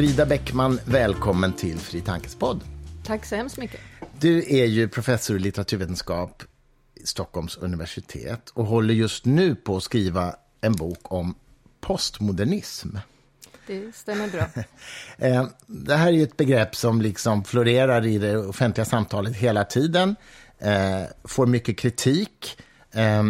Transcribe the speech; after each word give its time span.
Frida 0.00 0.26
Bäckman, 0.26 0.80
välkommen 0.84 1.52
till 1.52 1.78
Fri 1.78 2.00
Tankes 2.00 2.34
podd. 2.34 2.60
Tack 3.04 3.24
så 3.24 3.36
hemskt 3.36 3.58
mycket. 3.58 3.80
Du 4.20 4.38
är 4.38 4.66
ju 4.66 4.88
professor 4.88 5.36
i 5.36 5.38
litteraturvetenskap 5.38 6.42
i 6.94 7.06
Stockholms 7.06 7.56
universitet 7.56 8.50
och 8.54 8.66
håller 8.66 8.94
just 8.94 9.24
nu 9.24 9.54
på 9.54 9.76
att 9.76 9.82
skriva 9.82 10.34
en 10.60 10.72
bok 10.72 11.12
om 11.12 11.34
postmodernism. 11.80 12.88
Det 13.66 13.94
stämmer 13.96 14.28
bra. 14.28 14.46
Eh, 15.18 15.46
det 15.66 15.96
här 15.96 16.06
är 16.08 16.12
ju 16.12 16.22
ett 16.22 16.36
begrepp 16.36 16.76
som 16.76 17.02
liksom 17.02 17.44
florerar 17.44 18.06
i 18.06 18.18
det 18.18 18.36
offentliga 18.36 18.84
samtalet 18.84 19.36
hela 19.36 19.64
tiden, 19.64 20.16
eh, 20.58 21.02
får 21.24 21.46
mycket 21.46 21.78
kritik 21.78 22.58
eh, 22.92 23.24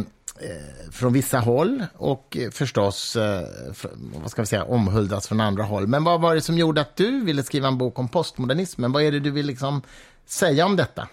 från 0.91 1.13
vissa 1.13 1.39
håll 1.39 1.87
och 1.95 2.37
förstås 2.53 3.17
vad 4.23 4.31
ska 4.31 4.43
vi 4.43 4.47
säga, 4.47 4.65
omhuldas 4.65 5.29
från 5.29 5.41
andra 5.41 5.63
håll. 5.63 5.87
Men 5.87 6.05
vad 6.05 6.21
var 6.21 6.35
det 6.35 6.41
som 6.41 6.59
gjorde 6.59 6.81
att 6.81 6.97
du 6.97 7.25
ville 7.25 7.43
skriva 7.43 7.69
en 7.69 7.79
bok 7.79 7.99
om 7.99 8.09
postmodernismen? 8.09 8.93
Vad 8.93 9.03
är 9.03 9.13
det 9.13 9.21
du 9.21 9.31
vill 9.31 9.47
liksom 9.47 9.83
säga 10.27 10.67
om 10.67 10.77
detta? 10.77 11.09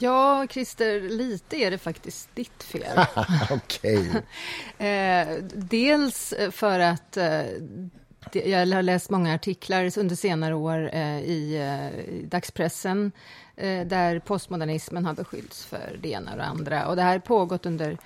Ja, 0.00 0.46
Christer, 0.50 1.00
lite 1.00 1.56
är 1.56 1.70
det 1.70 1.78
faktiskt 1.78 2.28
ditt 2.34 2.62
fel. 2.62 2.98
Okej. 3.50 4.10
eh, 4.78 5.28
dels 5.54 6.34
för 6.50 6.80
att 6.80 7.16
eh, 7.16 7.42
jag 8.32 8.66
har 8.66 8.82
läst 8.82 9.10
många 9.10 9.34
artiklar 9.34 9.98
under 9.98 10.16
senare 10.16 10.54
år 10.54 10.90
eh, 10.92 11.20
i, 11.20 11.56
eh, 11.56 12.28
dagspressen 12.28 13.06
eh, 13.06 13.12
där 13.86 14.18
postmodernismen 14.18 15.06
har 15.06 15.14
beskyllts 15.14 15.64
för 15.64 15.98
det 16.00 16.08
ena 16.08 16.30
och 16.30 16.36
det 16.36 16.44
andra. 16.44 16.88
Och 16.88 16.96
det 16.96 17.02
här 17.02 17.12
har 17.12 17.18
pågått 17.18 17.66
under 17.66 17.98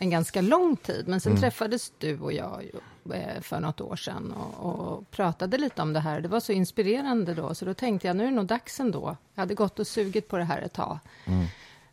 en 0.00 0.10
ganska 0.10 0.40
lång 0.40 0.76
tid, 0.76 1.08
men 1.08 1.20
sen 1.20 1.32
mm. 1.32 1.42
träffades 1.42 1.92
du 1.98 2.20
och 2.20 2.32
jag 2.32 2.70
eh, 3.14 3.40
för 3.40 3.60
något 3.60 3.80
år 3.80 3.96
sedan 3.96 4.32
och, 4.32 4.92
och, 4.92 5.10
pratade 5.10 5.58
lite 5.58 5.82
om 5.82 5.92
det 5.92 6.00
här. 6.00 6.20
Det 6.20 6.28
var 6.28 6.40
så 6.40 6.52
inspirerande 6.52 7.34
då, 7.34 7.54
så 7.54 7.64
då 7.64 7.74
tänkte 7.74 8.06
jag 8.06 8.16
nu 8.16 8.24
är 8.24 8.28
det 8.28 8.34
nog 8.34 8.46
dags 8.46 8.80
ändå. 8.80 9.16
Jag 9.34 9.42
hade 9.42 9.54
gått 9.54 9.78
och 9.78 9.86
sugit 9.86 10.28
på 10.28 10.38
det 10.38 10.44
här 10.44 10.62
ett 10.62 10.72
tag. 10.72 10.98
Mm. 11.24 11.46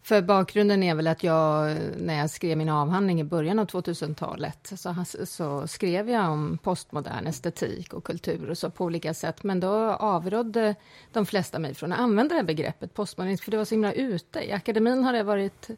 För 0.06 0.22
bakgrunden 0.22 0.84
är 0.84 0.96
väl 0.96 1.08
att 1.08 1.24
jag, 1.24 1.78
när 1.98 2.18
jag 2.18 2.30
skrev 2.30 2.58
min 2.58 2.70
avhandling 2.70 3.22
i 3.22 3.24
början 3.24 3.60
av 3.60 3.68
2000-talet, 3.68 4.74
så, 4.76 4.96
så, 5.26 5.68
skrev 5.68 6.10
jag 6.10 6.32
om 6.32 6.58
postmodern 6.58 7.28
estetik 7.28 7.94
och 7.94 8.04
kultur 8.04 8.50
och 8.50 8.58
så 8.58 8.70
på 8.70 8.86
olika 8.86 9.14
sätt. 9.14 9.44
Men 9.44 9.60
då 9.60 9.74
avrådde 9.92 10.76
de 11.14 11.26
flesta 11.26 11.60
mig 11.60 11.74
från 11.74 11.94
att 11.94 12.00
använda 12.00 12.36
det 12.36 12.44
begreppet 12.44 12.94
postmodernism, 12.94 13.44
för 13.44 13.52
det 13.52 13.58
var 13.58 13.66
så 13.66 13.76
himla 13.76 13.94
ute. 13.94 14.40
I 14.40 14.52
akademin 14.52 15.04
har 15.04 15.14
det 15.14 15.24
varit 15.24 15.70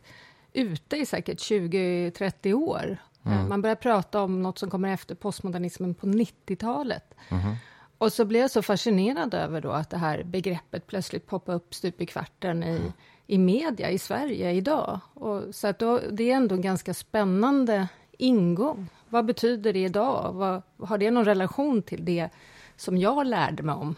ute 0.53 0.97
i 0.97 1.05
säkert 1.05 1.39
20-30 1.39 2.53
år. 2.53 2.97
Mm. 3.25 3.49
Man 3.49 3.61
börjar 3.61 3.75
prata 3.75 4.21
om 4.21 4.43
något 4.43 4.59
som 4.59 4.69
kommer 4.69 4.93
efter 4.93 5.15
postmodernismen 5.15 5.93
på 5.93 6.07
90-talet. 6.07 7.13
Mm. 7.29 7.55
Och 7.97 8.13
så 8.13 8.25
blev 8.25 8.41
jag 8.41 8.51
så 8.51 8.61
fascinerad 8.61 9.33
över 9.33 9.61
då 9.61 9.71
att 9.71 9.89
det 9.89 9.97
här 9.97 10.23
begreppet 10.23 10.87
plötsligt 10.87 11.27
poppade 11.27 11.55
upp 11.55 11.75
stup 11.75 12.01
i 12.01 12.05
kvarten 12.05 12.63
i, 12.63 12.69
mm. 12.69 12.91
i 13.27 13.37
media 13.37 13.89
i 13.89 13.99
Sverige 13.99 14.51
idag. 14.51 14.99
Och 15.13 15.43
så 15.55 15.67
att 15.67 15.79
då, 15.79 16.01
det 16.11 16.31
är 16.31 16.35
ändå 16.35 16.55
en 16.55 16.61
ganska 16.61 16.93
spännande 16.93 17.87
ingång. 18.17 18.89
Vad 19.09 19.25
betyder 19.25 19.73
det 19.73 19.83
idag? 19.83 20.33
Vad, 20.33 20.61
har 20.89 20.97
det 20.97 21.11
någon 21.11 21.25
relation 21.25 21.81
till 21.81 22.05
det 22.05 22.29
som 22.75 22.97
jag 22.97 23.27
lärde 23.27 23.63
mig 23.63 23.75
om 23.75 23.95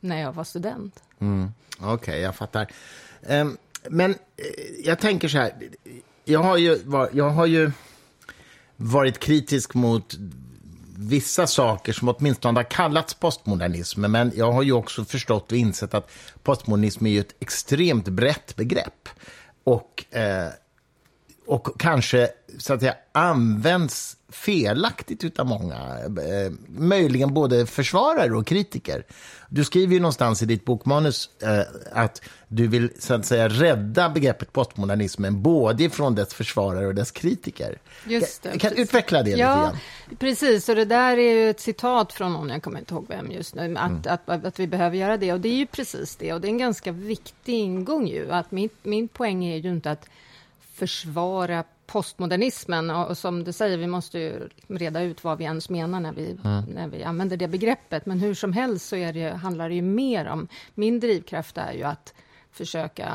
när 0.00 0.20
jag 0.20 0.32
var 0.32 0.44
student? 0.44 1.02
Mm. 1.18 1.50
Okej, 1.78 1.94
okay, 1.94 2.20
jag 2.20 2.36
fattar. 2.36 2.72
Um, 3.28 3.56
men 3.88 4.10
eh, 4.10 4.16
jag 4.84 4.98
tänker 4.98 5.28
så 5.28 5.38
här, 5.38 5.52
jag 6.24 6.40
har 6.40 6.56
ju, 6.56 6.78
jag 7.12 7.30
har 7.30 7.46
ju 7.46 7.70
varit 8.76 9.18
kritisk 9.18 9.74
mot 9.74 10.14
vissa 11.00 11.46
saker 11.46 11.92
som 11.92 12.08
åtminstone 12.08 12.58
har 12.58 12.64
kallats 12.64 13.14
postmodernism. 13.14 14.00
Men 14.00 14.32
jag 14.34 14.52
har 14.52 14.62
ju 14.62 14.72
också 14.72 15.04
förstått 15.04 15.52
och 15.52 15.58
insett 15.58 15.94
att 15.94 16.10
postmodernism 16.42 17.06
är 17.06 17.10
ju 17.10 17.20
ett 17.20 17.34
extremt 17.40 18.08
brett 18.08 18.56
begrepp. 18.56 19.08
Och, 19.64 20.14
eh, 20.14 20.48
och 21.46 21.80
kanske 21.80 22.28
så 22.58 22.74
att 22.74 22.80
säga, 22.80 22.94
används 23.12 24.16
felaktigt 24.30 25.38
av 25.38 25.46
många. 25.46 25.76
Eh, 26.04 26.52
möjligen 26.68 27.34
både 27.34 27.66
försvarare 27.66 28.36
och 28.36 28.46
kritiker. 28.46 29.04
Du 29.48 29.64
skriver 29.64 29.94
ju 29.94 30.00
någonstans 30.00 30.42
i 30.42 30.46
ditt 30.46 30.64
bokmanus 30.64 31.30
eh, 31.42 31.60
att 31.92 32.22
du 32.48 32.66
vill 32.66 32.90
så 32.98 33.14
att 33.14 33.26
säga 33.26 33.48
rädda 33.48 34.08
begreppet 34.08 34.52
postmodernismen 34.52 35.42
både 35.42 35.90
från 35.90 36.14
dess 36.14 36.34
försvarare 36.34 36.86
och 36.86 36.94
dess 36.94 37.10
kritiker. 37.10 37.78
Just 38.06 38.42
det, 38.42 38.58
kan 38.58 38.72
du 38.74 38.82
utveckla 38.82 39.22
det 39.22 39.30
ja, 39.30 39.36
lite 39.36 39.60
grann? 39.60 40.18
Precis, 40.18 40.68
och 40.68 40.76
det 40.76 40.84
där 40.84 41.16
är 41.16 41.34
ju 41.34 41.50
ett 41.50 41.60
citat 41.60 42.12
från 42.12 42.32
någon, 42.32 42.48
jag 42.48 42.62
kommer 42.62 42.78
inte 42.78 42.94
ihåg 42.94 43.06
vem 43.08 43.30
just 43.30 43.54
nu, 43.54 43.76
att, 43.76 43.90
mm. 43.90 44.02
att, 44.06 44.28
att, 44.28 44.44
att, 44.44 44.58
vi 44.58 44.66
behöver 44.66 44.96
göra 44.96 45.16
det. 45.16 45.32
Och 45.32 45.40
det 45.40 45.48
är 45.48 45.56
ju 45.56 45.66
precis 45.66 46.16
det, 46.16 46.32
och 46.32 46.40
det 46.40 46.48
är 46.48 46.50
en 46.50 46.58
ganska 46.58 46.92
viktig 46.92 47.54
ingång 47.54 48.06
ju. 48.06 48.32
Att 48.32 48.50
min, 48.50 48.68
min 48.82 49.08
poäng 49.08 49.44
är 49.44 49.56
ju 49.56 49.70
inte 49.70 49.90
att 49.90 50.08
försvara 50.74 51.64
postmodernismen. 51.92 52.90
Och, 52.90 53.18
som 53.18 53.44
du 53.44 53.52
säger, 53.52 53.78
vi 53.78 53.86
måste 53.86 54.18
ju 54.18 54.48
reda 54.68 55.02
ut 55.02 55.24
vad 55.24 55.38
vi 55.38 55.44
ens 55.44 55.68
menar 55.68 56.00
när 56.00 56.12
vi, 56.12 56.38
mm. 56.44 56.64
när 56.64 56.88
vi 56.88 57.02
använder 57.02 57.36
det 57.36 57.48
begreppet. 57.48 58.06
Men 58.06 58.20
hur 58.20 58.34
som 58.34 58.52
helst 58.52 58.88
så 58.88 58.96
är 58.96 59.12
det, 59.12 59.30
handlar 59.30 59.68
det 59.68 59.74
ju 59.74 59.82
mer 59.82 60.26
om... 60.26 60.48
Min 60.74 61.00
drivkraft 61.00 61.58
är 61.58 61.72
ju 61.72 61.82
att 61.82 62.14
försöka 62.52 63.12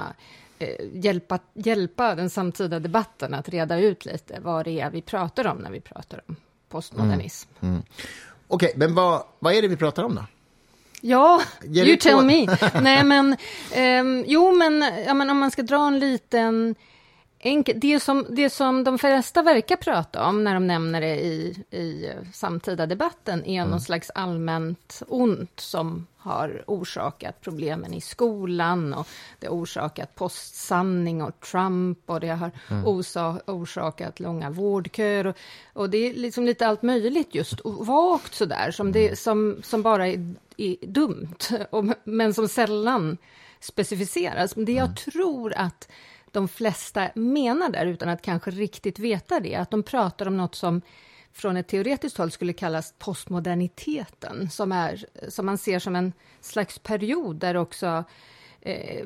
eh, 0.59 0.75
hjälpa, 0.94 1.40
hjälpa 1.53 2.16
den 2.16 2.30
samtida 2.30 2.80
debatten 2.80 3.34
att 3.34 3.50
reda 3.50 3.80
ut 3.80 4.06
lite 4.06 4.40
vad 4.40 4.66
det 4.66 4.81
är 4.81 4.90
vi 4.90 5.02
pratar 5.02 5.47
om 5.47 5.57
när 5.57 5.72
vi 5.72 5.81
pratar 5.81 6.22
om 6.28 6.36
postmodernism. 6.69 7.50
Mm. 7.59 7.74
Mm. 7.74 7.86
Okej, 8.47 8.68
okay, 8.68 8.80
men 8.80 8.96
vad, 8.96 9.24
vad 9.40 9.53
är 9.53 9.62
det 9.62 9.68
vi 9.68 9.78
pratar 9.78 10.03
om 10.03 10.16
då? 10.16 10.25
Ja, 11.02 11.42
you 11.63 11.97
tell 11.97 12.25
me. 12.25 12.47
Nej, 12.81 13.03
men, 13.03 13.38
um, 13.78 14.24
jo, 14.28 14.56
men, 14.56 14.86
ja, 15.06 15.13
men 15.13 15.30
om 15.30 15.38
man 15.38 15.52
ska 15.52 15.63
dra 15.63 15.88
en 15.88 16.00
liten 16.00 16.75
enkelt. 17.45 17.81
Det 17.81 18.00
som, 18.00 18.25
det 18.29 18.50
som 18.50 18.83
de 18.83 18.97
flesta 18.97 19.41
verkar 19.41 19.75
prata 19.75 20.28
om 20.28 20.44
när 20.44 20.53
de 20.53 20.67
nämner 20.67 21.01
det 21.01 21.16
i, 21.16 21.63
i 21.72 22.13
samtida 22.33 22.85
debatten 22.85 23.45
är 23.45 23.59
mm. 23.59 23.69
någon 23.69 23.81
slags 23.81 24.09
allmänt 24.09 25.03
ont 25.07 25.59
som 25.59 26.07
har 26.17 26.63
orsakat 26.67 27.41
problemen 27.41 27.94
i 27.94 28.01
skolan 28.01 28.94
och 28.94 29.07
det 29.39 29.47
har 29.47 29.56
orsakat 29.56 30.16
postsanning 30.16 31.22
och 31.22 31.39
Trump 31.39 32.00
och 32.06 32.19
det 32.19 32.29
har 32.29 32.51
mm. 32.69 32.85
orsakat 33.45 34.19
långa 34.19 34.50
vårdköer 34.50 35.27
och, 35.27 35.38
och, 35.73 35.89
det 35.89 35.97
är 35.97 36.13
liksom 36.13 36.45
lite 36.45 36.67
allt 36.67 36.81
möjligt 36.81 37.35
just 37.35 37.62
vagt 37.63 38.33
sådär 38.33 38.72
som, 38.72 38.91
det, 38.91 39.06
mm. 39.06 39.16
som, 39.16 39.62
som 39.63 39.81
bara 39.81 40.07
är, 40.07 40.33
är 40.57 40.75
dumt 40.88 41.38
och, 41.69 41.85
men 42.03 42.33
som 42.33 42.47
sällan 42.47 43.17
specificeras. 43.59 44.56
Men 44.56 44.66
det 44.66 44.72
jag 44.72 44.85
mm. 44.85 44.95
tror 44.95 45.53
att 45.53 45.88
de 46.35 46.47
flesta 46.47 47.09
menar 47.16 47.69
där, 47.69 47.85
utan 47.85 48.09
att 48.09 48.22
kanske 48.22 48.51
riktigt 48.51 49.00
veta 49.00 49.40
det, 49.40 49.56
att 49.56 49.72
de 49.72 49.84
pratar 49.84 50.28
om 50.28 50.38
något 50.38 50.56
som 50.56 50.81
från 51.34 51.57
ett 51.57 51.68
teoretiskt 51.68 52.18
håll 52.18 52.31
skulle 52.31 52.53
kallas 52.53 52.94
postmoderniteten, 52.97 54.50
som, 54.50 54.72
är, 54.72 55.06
som 55.29 55.45
man 55.45 55.57
ser 55.57 55.79
som 55.79 55.95
en 55.95 56.13
slags 56.41 56.79
period 56.79 57.35
där 57.35 57.56
också 57.56 58.03
eh, 58.62 59.06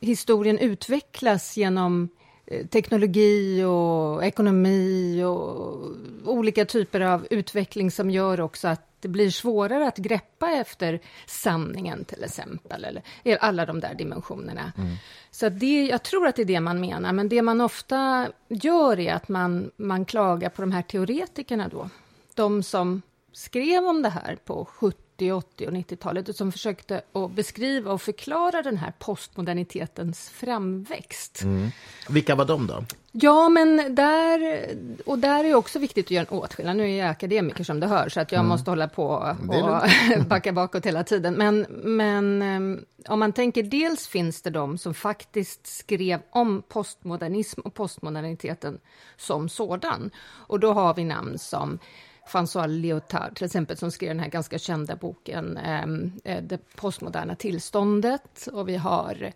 historien 0.00 0.58
utvecklas 0.58 1.56
genom 1.56 2.08
eh, 2.46 2.66
teknologi 2.66 3.64
och 3.64 4.24
ekonomi 4.24 5.22
och 5.24 5.86
olika 6.24 6.64
typer 6.64 7.00
av 7.00 7.26
utveckling 7.30 7.90
som 7.90 8.10
gör 8.10 8.40
också 8.40 8.68
att 8.68 8.89
det 9.02 9.08
blir 9.08 9.30
svårare 9.30 9.88
att 9.88 9.96
greppa 9.96 10.50
efter 10.50 11.00
sanningen 11.26 12.04
till 12.04 12.24
exempel, 12.24 12.84
eller 12.84 13.02
alla 13.40 13.66
de 13.66 13.80
där 13.80 13.94
dimensionerna. 13.94 14.72
Mm. 14.78 14.96
Så 15.30 15.48
det, 15.48 15.86
jag 15.86 16.02
tror 16.02 16.26
att 16.26 16.36
det 16.36 16.42
är 16.42 16.46
det 16.46 16.60
man 16.60 16.80
menar, 16.80 17.12
men 17.12 17.28
det 17.28 17.42
man 17.42 17.60
ofta 17.60 18.28
gör 18.48 18.98
är 18.98 19.14
att 19.14 19.28
man, 19.28 19.70
man 19.76 20.04
klagar 20.04 20.48
på 20.48 20.62
de 20.62 20.72
här 20.72 20.82
teoretikerna 20.82 21.68
då. 21.68 21.90
De 22.34 22.62
som 22.62 23.02
skrev 23.32 23.84
om 23.84 24.02
det 24.02 24.08
här 24.08 24.36
på 24.44 24.64
70 24.64 25.09
70, 25.20 25.32
80 25.32 25.66
och 25.66 25.72
90-talet 25.72 26.28
och 26.28 26.34
som 26.34 26.52
försökte 26.52 27.02
att 27.12 27.30
beskriva 27.30 27.92
och 27.92 28.02
förklara 28.02 28.62
den 28.62 28.76
här 28.76 28.92
postmodernitetens 28.98 30.30
framväxt. 30.30 31.42
Mm. 31.42 31.70
Vilka 32.08 32.34
var 32.34 32.44
de 32.44 32.66
då? 32.66 32.84
Ja, 33.12 33.48
men 33.48 33.94
där, 33.94 34.68
och 35.06 35.18
där 35.18 35.44
är 35.44 35.54
också 35.54 35.78
viktigt 35.78 36.06
att 36.06 36.10
göra 36.10 36.26
en 36.30 36.38
åtskillnad. 36.38 36.76
Nu 36.76 36.90
är 36.90 36.98
jag 36.98 37.08
akademiker 37.08 37.64
som 37.64 37.80
du 37.80 37.86
hör, 37.86 38.08
så 38.08 38.20
att 38.20 38.32
jag 38.32 38.38
mm. 38.38 38.48
måste 38.48 38.70
hålla 38.70 38.88
på 38.88 39.04
och 39.04 40.26
backa 40.26 40.52
bakåt 40.52 40.86
hela 40.86 41.04
tiden. 41.04 41.34
Men, 41.34 41.66
men 41.70 42.42
ehm, 42.42 42.84
om 43.08 43.18
man 43.18 43.32
tänker, 43.32 43.62
dels 43.62 44.08
finns 44.08 44.42
det 44.42 44.50
de 44.50 44.78
som 44.78 44.94
faktiskt 44.94 45.66
skrev 45.66 46.20
om 46.30 46.62
postmodernism 46.68 47.60
och 47.60 47.74
postmoderniteten 47.74 48.78
som 49.16 49.48
sådan. 49.48 50.10
Och 50.48 50.60
då 50.60 50.72
har 50.72 50.94
vi 50.94 51.04
namn 51.04 51.38
som 51.38 51.78
François 52.26 52.66
Lyotard, 52.66 53.36
till 53.36 53.44
exempel, 53.44 53.76
som 53.76 53.90
skrev 53.90 54.08
den 54.08 54.20
här 54.20 54.30
ganska 54.30 54.58
kända 54.58 54.96
boken 54.96 55.56
ehm, 55.56 56.12
eh, 56.24 56.42
Det 56.42 56.76
postmoderna 56.76 57.36
tillståndet. 57.36 58.48
Och 58.52 58.68
vi 58.68 58.76
har 58.76 59.32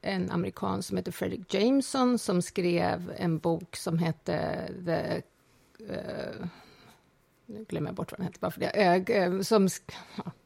en 0.00 0.30
amerikan 0.30 0.82
som 0.82 0.96
heter 0.96 1.12
Fredrik 1.12 1.54
Jameson 1.54 2.18
som 2.18 2.42
skrev 2.42 3.12
en 3.16 3.38
bok 3.38 3.76
som 3.76 3.98
hette 3.98 4.68
The 4.86 5.22
uh, 5.94 6.46
nu 7.46 7.64
glömmer 7.68 7.88
jag 7.88 7.94
bort 7.94 8.12
vad 8.12 8.18
den 8.18 8.26
hette 8.26 8.38
bara 8.40 8.50
för 8.50 8.60
det, 8.60 9.44
som, 9.44 9.68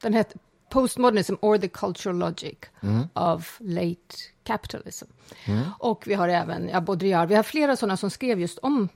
den 0.00 0.14
hette 0.14 0.38
Postmodernism 0.68 1.34
or 1.40 1.58
the 1.58 1.68
cultural 1.68 2.18
logic 2.18 2.58
mm. 2.80 3.08
of 3.14 3.56
late 3.60 4.16
capitalism. 4.44 5.06
Mm. 5.44 5.62
Och 5.78 6.06
vi 6.06 6.14
har 6.14 6.28
även 6.28 6.68
ja, 6.68 6.80
Baudrillard, 6.80 7.28
vi 7.28 7.34
har 7.34 7.42
flera 7.42 7.76
sådana 7.76 7.96
som 7.96 8.10
skrev 8.10 8.40
just 8.40 8.58
om 8.58 8.88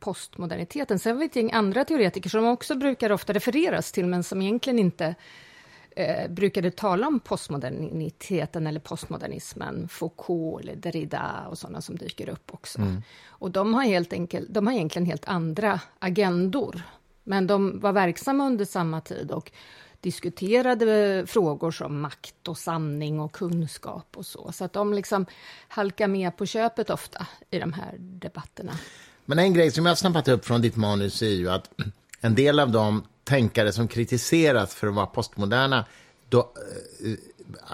postmoderniteten. 0.00 0.98
Sen 0.98 1.12
har 1.12 1.20
vi 1.20 1.26
ett 1.26 1.36
gäng 1.36 1.52
andra 1.52 1.84
teoretiker 1.84 2.30
som 2.30 2.46
också 2.46 2.74
brukar 2.74 3.12
ofta 3.12 3.32
refereras 3.32 3.92
till, 3.92 4.06
men 4.06 4.22
som 4.22 4.42
egentligen 4.42 4.78
inte 4.78 5.14
eh, 5.96 6.30
brukade 6.30 6.70
tala 6.70 7.06
om 7.06 7.20
postmoderniteten 7.20 8.66
eller 8.66 8.80
postmodernismen, 8.80 9.88
Foucault 9.88 10.62
eller 10.62 10.76
Derrida 10.76 11.46
och 11.50 11.58
sådana 11.58 11.80
som 11.80 11.96
dyker 11.96 12.28
upp 12.28 12.54
också. 12.54 12.78
Mm. 12.78 13.02
Och 13.26 13.50
de 13.50 13.74
har, 13.74 13.82
helt 13.82 14.12
enkelt, 14.12 14.48
de 14.50 14.66
har 14.66 14.74
egentligen 14.74 15.06
helt 15.06 15.28
andra 15.28 15.80
agendor, 15.98 16.82
men 17.24 17.46
de 17.46 17.80
var 17.80 17.92
verksamma 17.92 18.46
under 18.46 18.64
samma 18.64 19.00
tid 19.00 19.30
och 19.30 19.52
diskuterade 20.00 21.24
frågor 21.26 21.70
som 21.70 22.00
makt 22.00 22.48
och 22.48 22.58
sanning 22.58 23.20
och 23.20 23.32
kunskap 23.32 24.16
och 24.16 24.26
så. 24.26 24.52
Så 24.52 24.64
att 24.64 24.72
de 24.72 24.94
liksom 24.94 25.26
halkar 25.68 26.08
med 26.08 26.36
på 26.36 26.46
köpet 26.46 26.90
ofta 26.90 27.26
i 27.50 27.58
de 27.58 27.72
här 27.72 27.94
debatterna. 27.98 28.72
Men 29.28 29.38
en 29.38 29.54
grej 29.54 29.70
som 29.70 29.86
jag 29.86 29.90
har 29.90 29.96
snappat 29.96 30.28
upp 30.28 30.44
från 30.44 30.60
ditt 30.60 30.76
manus 30.76 31.22
är 31.22 31.26
ju 31.26 31.50
att 31.50 31.70
en 32.20 32.34
del 32.34 32.60
av 32.60 32.70
de 32.70 33.02
tänkare 33.24 33.72
som 33.72 33.88
kritiseras 33.88 34.74
för 34.74 34.86
att 34.86 34.94
vara 34.94 35.06
postmoderna, 35.06 35.84
då, 36.28 36.38
eh, 36.38 37.12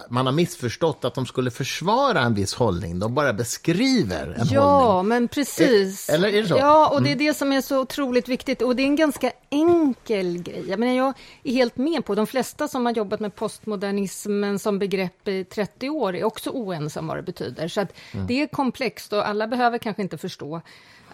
man 0.09 0.27
har 0.27 0.33
missförstått 0.33 1.05
att 1.05 1.15
de 1.15 1.27
skulle 1.27 1.51
försvara 1.51 2.21
en 2.21 2.35
viss 2.35 2.55
hållning. 2.55 2.99
De 2.99 3.15
bara 3.15 3.33
beskriver 3.33 4.27
en 4.27 4.47
ja, 4.51 4.61
hållning. 4.61 4.89
Ja, 4.89 5.03
men 5.03 5.29
precis. 5.29 6.09
Eller 6.09 6.29
är 6.29 6.43
det 6.43 6.49
så? 6.49 6.56
Ja, 6.56 6.89
och 6.89 7.03
det 7.03 7.09
är 7.09 7.12
mm. 7.12 7.27
det 7.27 7.35
som 7.35 7.53
är 7.53 7.61
så 7.61 7.81
otroligt 7.81 8.29
viktigt. 8.29 8.62
Och 8.62 8.77
det 8.77 8.83
är 8.83 8.87
en 8.87 8.97
ganska 8.97 9.33
enkel 9.51 10.43
grej. 10.43 10.65
Jag, 10.69 10.81
menar, 10.81 10.93
jag 10.93 11.15
är 11.43 11.53
helt 11.53 11.77
med 11.77 12.05
på, 12.05 12.15
de 12.15 12.27
flesta 12.27 12.69
som 12.69 12.87
har 12.87 12.93
jobbat 12.93 13.21
med 13.21 13.35
postmodernismen 13.35 14.59
som 14.59 14.79
begrepp 14.79 15.29
i 15.29 15.45
30 15.45 15.91
år 15.91 16.17
är 16.17 16.25
också 16.25 16.51
oense 16.51 16.99
om 16.99 17.06
vad 17.06 17.17
det 17.17 17.23
betyder. 17.23 17.69
Så 17.69 17.81
att 17.81 17.93
mm. 18.12 18.27
det 18.27 18.43
är 18.43 18.47
komplext 18.47 19.12
och 19.12 19.29
alla 19.29 19.47
behöver 19.47 19.79
kanske 19.79 20.03
inte 20.03 20.19
förstå 20.19 20.61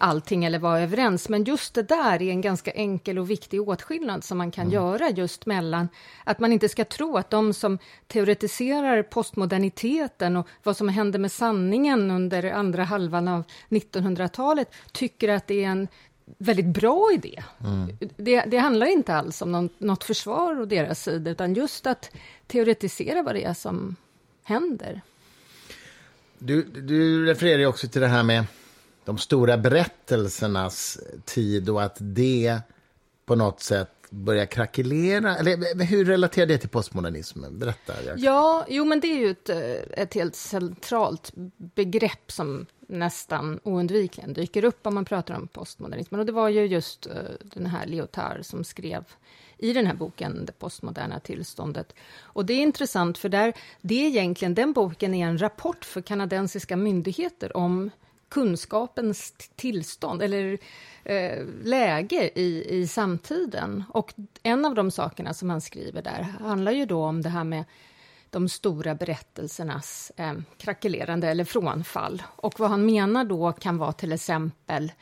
allting 0.01 0.45
eller 0.45 0.59
vara 0.59 0.81
överens. 0.81 1.29
Men 1.29 1.45
just 1.45 1.75
det 1.75 1.83
där 1.83 2.23
är 2.23 2.31
en 2.31 2.41
ganska 2.41 2.71
enkel 2.71 3.19
och 3.19 3.31
viktig 3.31 3.69
åtskillnad 3.69 4.25
som 4.25 4.39
man 4.39 4.51
kan 4.51 4.63
mm. 4.63 4.75
göra 4.75 5.11
just 5.11 5.47
mellan 5.47 5.89
att 6.25 6.39
man 6.39 6.53
inte 6.53 6.69
ska 6.69 6.85
tro 6.85 7.17
att 7.17 7.31
de 7.31 7.55
som 7.55 7.79
teoretiserar 8.07 9.03
postmoderniteten 9.03 10.37
och 10.37 10.49
vad 10.63 10.77
som 10.77 10.89
hände 10.89 11.19
med 11.19 11.33
sanningen 11.33 12.11
under 12.11 12.53
andra 12.53 12.85
halvan 12.85 13.29
av 13.29 13.45
1900-talet 13.69 14.73
tycker 14.93 15.29
att 15.29 15.47
det 15.47 15.65
är 15.65 15.69
en 15.69 15.89
väldigt 16.39 16.67
bra 16.67 17.11
idé. 17.15 17.43
Mm. 17.65 17.99
Det, 18.17 18.41
det, 18.41 18.59
handlar 18.59 18.87
inte 18.87 19.15
alls 19.15 19.43
om 19.43 19.53
någon, 19.53 19.69
något 19.79 20.05
försvar 20.05 20.61
å 20.61 20.65
deras 20.65 21.03
sida, 21.03 21.31
utan 21.31 21.55
just 21.55 21.87
att 21.87 22.11
teoretisera 22.47 23.23
vad 23.23 23.35
det 23.35 23.45
är 23.45 23.55
som 23.55 23.97
händer. 24.43 25.01
Du, 26.39 26.63
du 26.63 27.27
refererar 27.27 27.67
också 27.67 27.89
till 27.89 28.01
det 28.01 28.09
här 28.09 28.23
med 28.23 28.45
de 29.11 29.19
stora 29.19 29.59
berättelsernas 29.59 30.99
tid 31.25 31.69
och 31.69 31.83
att 31.83 31.97
det 32.01 32.59
på 33.27 33.35
något 33.35 33.61
sätt 33.61 33.91
börjar 34.11 34.47
krackelera? 34.47 35.37
Eller 35.37 35.85
hur 35.85 36.05
relaterar 36.05 36.47
det 36.47 36.59
till 36.59 36.69
postmodernismen? 36.69 37.59
Berätta. 37.59 37.93
Jag. 38.07 38.19
Ja, 38.19 38.67
jo, 38.69 38.85
men 38.85 39.01
det 39.01 39.07
är 39.07 39.19
ju 39.19 39.31
ett, 39.31 39.49
ett 39.99 40.15
helt 40.15 40.37
centralt 40.37 41.33
begrepp 41.57 42.33
som 42.33 42.67
nästan 42.89 43.61
oundvikligen 43.63 44.33
dyker 44.33 44.65
upp 44.65 44.87
om 44.87 44.95
man 44.95 45.05
pratar 45.05 45.35
om 45.35 45.49
postmodernismen. 45.49 46.21
Och 46.21 46.27
det 46.27 46.33
var 46.33 46.49
ju 46.49 46.67
just 46.67 47.07
eh, 47.07 47.13
den 47.43 47.67
här 47.67 47.87
Lyotard 47.87 48.45
som 48.45 48.65
skrev 48.65 49.05
i 49.59 49.73
den 49.73 49.87
här 49.87 49.95
boken, 49.95 50.45
Det 50.45 50.53
postmoderna 50.53 51.21
tillståndet. 51.21 51.95
Och 52.21 52.47
det 52.47 52.53
är 52.53 52.63
intressant, 52.63 53.19
för 53.19 53.29
där, 53.29 53.53
det 53.81 54.05
är 54.05 54.09
egentligen, 54.09 54.55
den 54.55 54.73
boken 54.73 55.15
är 55.15 55.27
en 55.27 55.41
rapport 55.41 55.85
för 55.85 56.01
kanadensiska 56.01 56.77
myndigheter 56.77 57.57
om 57.57 57.91
kunskapens 58.31 59.35
tillstånd 59.57 60.23
eller 60.23 60.59
eh, 61.05 61.45
läge 61.63 62.31
i, 62.35 62.79
i 62.81 62.87
samtiden. 62.87 63.85
Och 63.89 64.15
en 64.43 64.65
av 64.65 64.75
de 64.75 64.91
sakerna 64.91 65.35
som 65.35 65.51
han 65.51 65.61
skriver 65.61 66.03
där 66.03 66.23
handlar 66.23 66.73
ju 66.73 66.87
då 66.87 67.05
om 67.05 67.23
det 67.23 67.29
här 67.29 67.45
med 67.45 67.65
de 68.31 68.49
stora 68.49 68.95
berättelsernas 68.95 70.13
eh, 70.17 70.33
krackelerande 70.59 71.29
eller 71.29 71.45
frånfall. 71.45 72.23
Och 72.27 72.61
vad 72.61 72.71
han 72.71 72.87
menar 72.87 73.25
då 73.25 73.53
kan 73.53 73.79
vara 73.79 73.93
till 73.93 74.13
exempel 74.13 74.93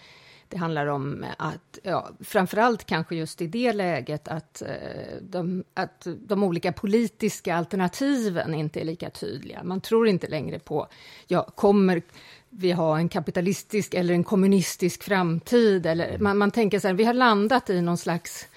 det 0.49 0.57
handlar 0.57 0.87
om 0.87 1.25
att, 1.39 1.79
ja, 1.83 2.11
framförallt 2.21 2.85
kanske 2.85 3.17
just 3.17 3.41
i 3.43 3.47
det 3.47 3.73
läget, 3.73 4.29
att, 4.29 4.63
eh, 4.63 5.17
de, 5.21 5.65
att 5.75 6.07
de 6.27 6.43
olika 6.43 6.73
politiska 6.73 7.57
alternativen 7.57 8.55
inte 8.55 8.81
är 8.81 8.85
lika 8.85 9.11
tydliga. 9.11 9.63
Man 9.63 9.81
tror 9.81 10.09
inte 10.09 10.27
längre 10.29 10.59
på, 10.59 10.89
ja, 11.27 11.43
kommer 11.43 12.03
vi 12.51 12.73
ha 12.73 12.99
en 12.99 13.09
kapitalistisk 13.09 13.95
eller 13.95 14.15
en 14.15 14.25
kommunistisk 14.25 15.03
framtid? 15.03 15.87
Eller, 15.87 16.19
man, 16.19 16.39
man 16.39 16.51
tänker 16.51 16.79
så 16.79 16.87
här, 16.89 16.95
vi 16.95 17.05
har 17.05 17.15
landat 17.15 17.71
i 17.71 17.81
någon 17.81 17.99
slags 17.99 18.49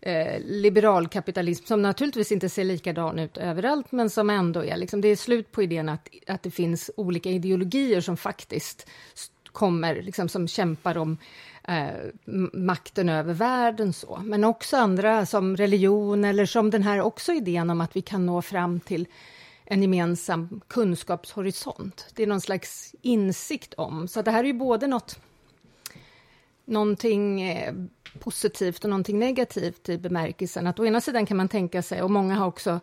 eh, 0.00 0.40
liberal 0.40 1.08
kapitalism 1.08 1.64
som 1.64 1.82
naturligtvis 1.82 2.32
inte 2.32 2.48
ser 2.48 2.64
likadan 2.64 3.18
ut 3.18 3.36
överallt, 3.36 3.92
men 3.92 4.10
som 4.10 4.30
ändå 4.30 4.64
är... 4.64 4.76
Liksom, 4.76 5.00
det 5.00 5.08
är 5.08 5.16
slut 5.16 5.52
på 5.52 5.62
idén 5.62 5.88
att, 5.88 6.08
att 6.26 6.42
det 6.42 6.50
finns 6.50 6.90
olika 6.96 7.30
ideologier 7.30 8.00
som 8.00 8.16
faktiskt 8.16 8.88
kommer, 9.56 10.02
liksom, 10.02 10.28
som 10.28 10.48
kämpar 10.48 10.98
om 10.98 11.18
eh, 11.68 11.88
makten 12.52 13.08
över 13.08 13.34
världen. 13.34 13.92
så. 13.92 14.20
Men 14.24 14.44
också 14.44 14.76
andra, 14.76 15.26
som 15.26 15.56
religion 15.56 16.24
eller 16.24 16.46
som 16.46 16.70
den 16.70 16.82
här 16.82 17.00
också 17.00 17.32
idén 17.32 17.70
om 17.70 17.80
att 17.80 17.96
vi 17.96 18.02
kan 18.02 18.26
nå 18.26 18.42
fram 18.42 18.80
till 18.80 19.06
en 19.64 19.82
gemensam 19.82 20.60
kunskapshorisont. 20.68 22.06
Det 22.14 22.22
är 22.22 22.26
någon 22.26 22.40
slags 22.40 22.94
insikt 23.02 23.74
om. 23.74 24.08
Så 24.08 24.22
det 24.22 24.30
här 24.30 24.44
är 24.44 24.46
ju 24.46 24.52
både 24.52 24.86
något, 24.86 25.18
någonting 26.64 27.42
eh, 27.42 27.74
positivt 28.20 28.84
och 28.84 28.90
någonting 28.90 29.18
negativt 29.18 29.88
i 29.88 29.98
bemärkelsen 29.98 30.66
att 30.66 30.80
å 30.80 30.86
ena 30.86 31.00
sidan 31.00 31.26
kan 31.26 31.36
man 31.36 31.48
tänka 31.48 31.82
sig, 31.82 32.02
och 32.02 32.10
många 32.10 32.34
har 32.34 32.46
också 32.46 32.80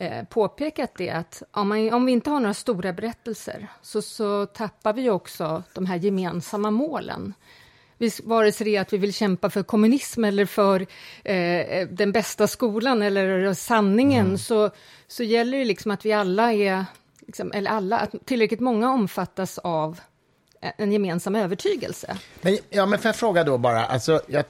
eh, 0.00 0.24
påpekat 0.24 0.90
det, 0.96 1.10
att 1.10 1.42
om, 1.50 1.68
man, 1.68 1.92
om 1.92 2.06
vi 2.06 2.12
inte 2.12 2.30
har 2.30 2.40
några 2.40 2.54
stora 2.54 2.92
berättelser 2.92 3.68
så, 3.82 4.02
så 4.02 4.46
tappar 4.46 4.92
vi 4.92 5.10
också 5.10 5.62
de 5.74 5.86
här 5.86 5.96
gemensamma 5.96 6.70
målen 6.70 7.34
vare 8.22 8.52
sig 8.52 8.64
det 8.64 8.76
är 8.76 8.80
att 8.80 8.92
vi 8.92 8.98
vill 8.98 9.12
kämpa 9.12 9.50
för 9.50 9.62
kommunism 9.62 10.24
eller 10.24 10.46
för 10.46 10.86
eh, 11.24 11.88
den 11.88 12.12
bästa 12.12 12.46
skolan 12.46 13.02
eller 13.02 13.54
sanningen, 13.54 14.26
mm. 14.26 14.38
så, 14.38 14.70
så 15.06 15.22
gäller 15.22 15.58
det 15.58 15.64
liksom 15.64 15.90
att 15.90 16.04
vi 16.04 16.12
alla 16.12 16.52
är, 16.52 16.84
liksom, 17.26 17.52
eller 17.52 17.70
alla, 17.70 17.98
att 17.98 18.14
tillräckligt 18.24 18.60
många 18.60 18.90
omfattas 18.90 19.58
av 19.58 20.00
en 20.60 20.92
gemensam 20.92 21.34
övertygelse. 21.36 22.18
Men, 22.40 22.58
ja, 22.70 22.86
men 22.86 22.98
får 22.98 23.08
jag 23.08 23.16
fråga 23.16 23.44
då 23.44 23.58
bara, 23.58 23.84
alltså, 23.84 24.20
jag, 24.26 24.44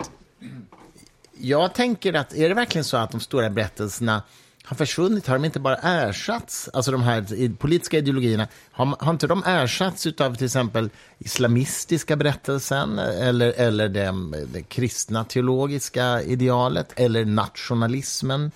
jag 1.39 1.75
tänker 1.75 2.15
att, 2.15 2.35
är 2.35 2.49
det 2.49 2.55
verkligen 2.55 2.85
så 2.85 2.97
att 2.97 3.11
de 3.11 3.21
stora 3.21 3.51
berättelserna 3.51 4.23
har 4.67 4.77
försvunnit? 4.77 5.27
Har 5.27 5.35
de 5.35 5.45
inte 5.45 5.61
bara 5.61 5.77
ersatts? 5.77 6.71
Alltså 6.73 6.93
de 6.93 7.03
här 7.03 7.57
politiska 7.57 7.99
ideologierna, 7.99 8.49
har, 8.71 8.97
har 9.01 9.13
inte 9.13 9.27
de 9.27 9.43
ersatts 9.47 10.07
av 10.07 10.35
till 10.35 10.45
exempel 10.45 10.91
islamistiska 11.19 12.17
berättelsen 12.17 12.99
eller, 12.99 13.53
eller 13.53 13.89
det, 13.89 14.15
det 14.53 14.63
kristna 14.63 15.25
teologiska 15.25 16.23
idealet 16.23 16.93
eller 16.97 17.25
nationalismen? 17.25 18.51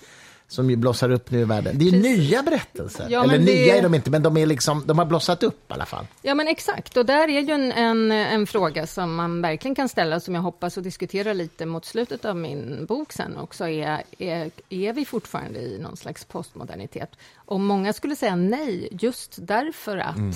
Som 0.51 0.69
ju 0.69 0.75
blossar 0.75 1.09
upp 1.09 1.31
nu 1.31 1.39
i 1.39 1.43
världen. 1.43 1.77
Det 1.77 1.87
är 1.87 1.91
Precis. 1.91 2.17
nya 2.17 2.43
berättelser. 2.43 3.07
Ja, 3.09 3.23
Eller 3.23 3.39
nya 3.39 3.75
är 3.75 3.81
de 3.81 3.93
inte, 3.93 4.09
men 4.09 4.23
de, 4.23 4.37
är 4.37 4.45
liksom, 4.45 4.83
de 4.85 4.97
har 4.97 5.05
blossat 5.05 5.43
upp 5.43 5.71
i 5.71 5.73
alla 5.73 5.85
fall. 5.85 6.07
Ja, 6.21 6.35
men 6.35 6.47
exakt. 6.47 6.97
Och 6.97 7.05
där 7.05 7.27
är 7.27 7.41
ju 7.41 7.53
en, 7.53 7.71
en, 7.71 8.11
en 8.11 8.47
fråga 8.47 8.87
som 8.87 9.15
man 9.15 9.41
verkligen 9.41 9.75
kan 9.75 9.89
ställa, 9.89 10.19
som 10.19 10.35
jag 10.35 10.41
hoppas 10.41 10.77
att 10.77 10.83
diskutera 10.83 11.33
lite 11.33 11.65
mot 11.65 11.85
slutet 11.85 12.25
av 12.25 12.35
min 12.35 12.85
bok 12.85 13.13
sen 13.13 13.37
också, 13.37 13.67
är, 13.67 14.03
är, 14.17 14.51
är 14.69 14.93
vi 14.93 15.05
fortfarande 15.05 15.59
i 15.59 15.79
någon 15.79 15.97
slags 15.97 16.25
postmodernitet? 16.25 17.11
Och 17.35 17.59
många 17.59 17.93
skulle 17.93 18.15
säga 18.15 18.35
nej, 18.35 18.87
just 18.91 19.37
därför 19.41 19.97
att 19.97 20.17
mm 20.17 20.33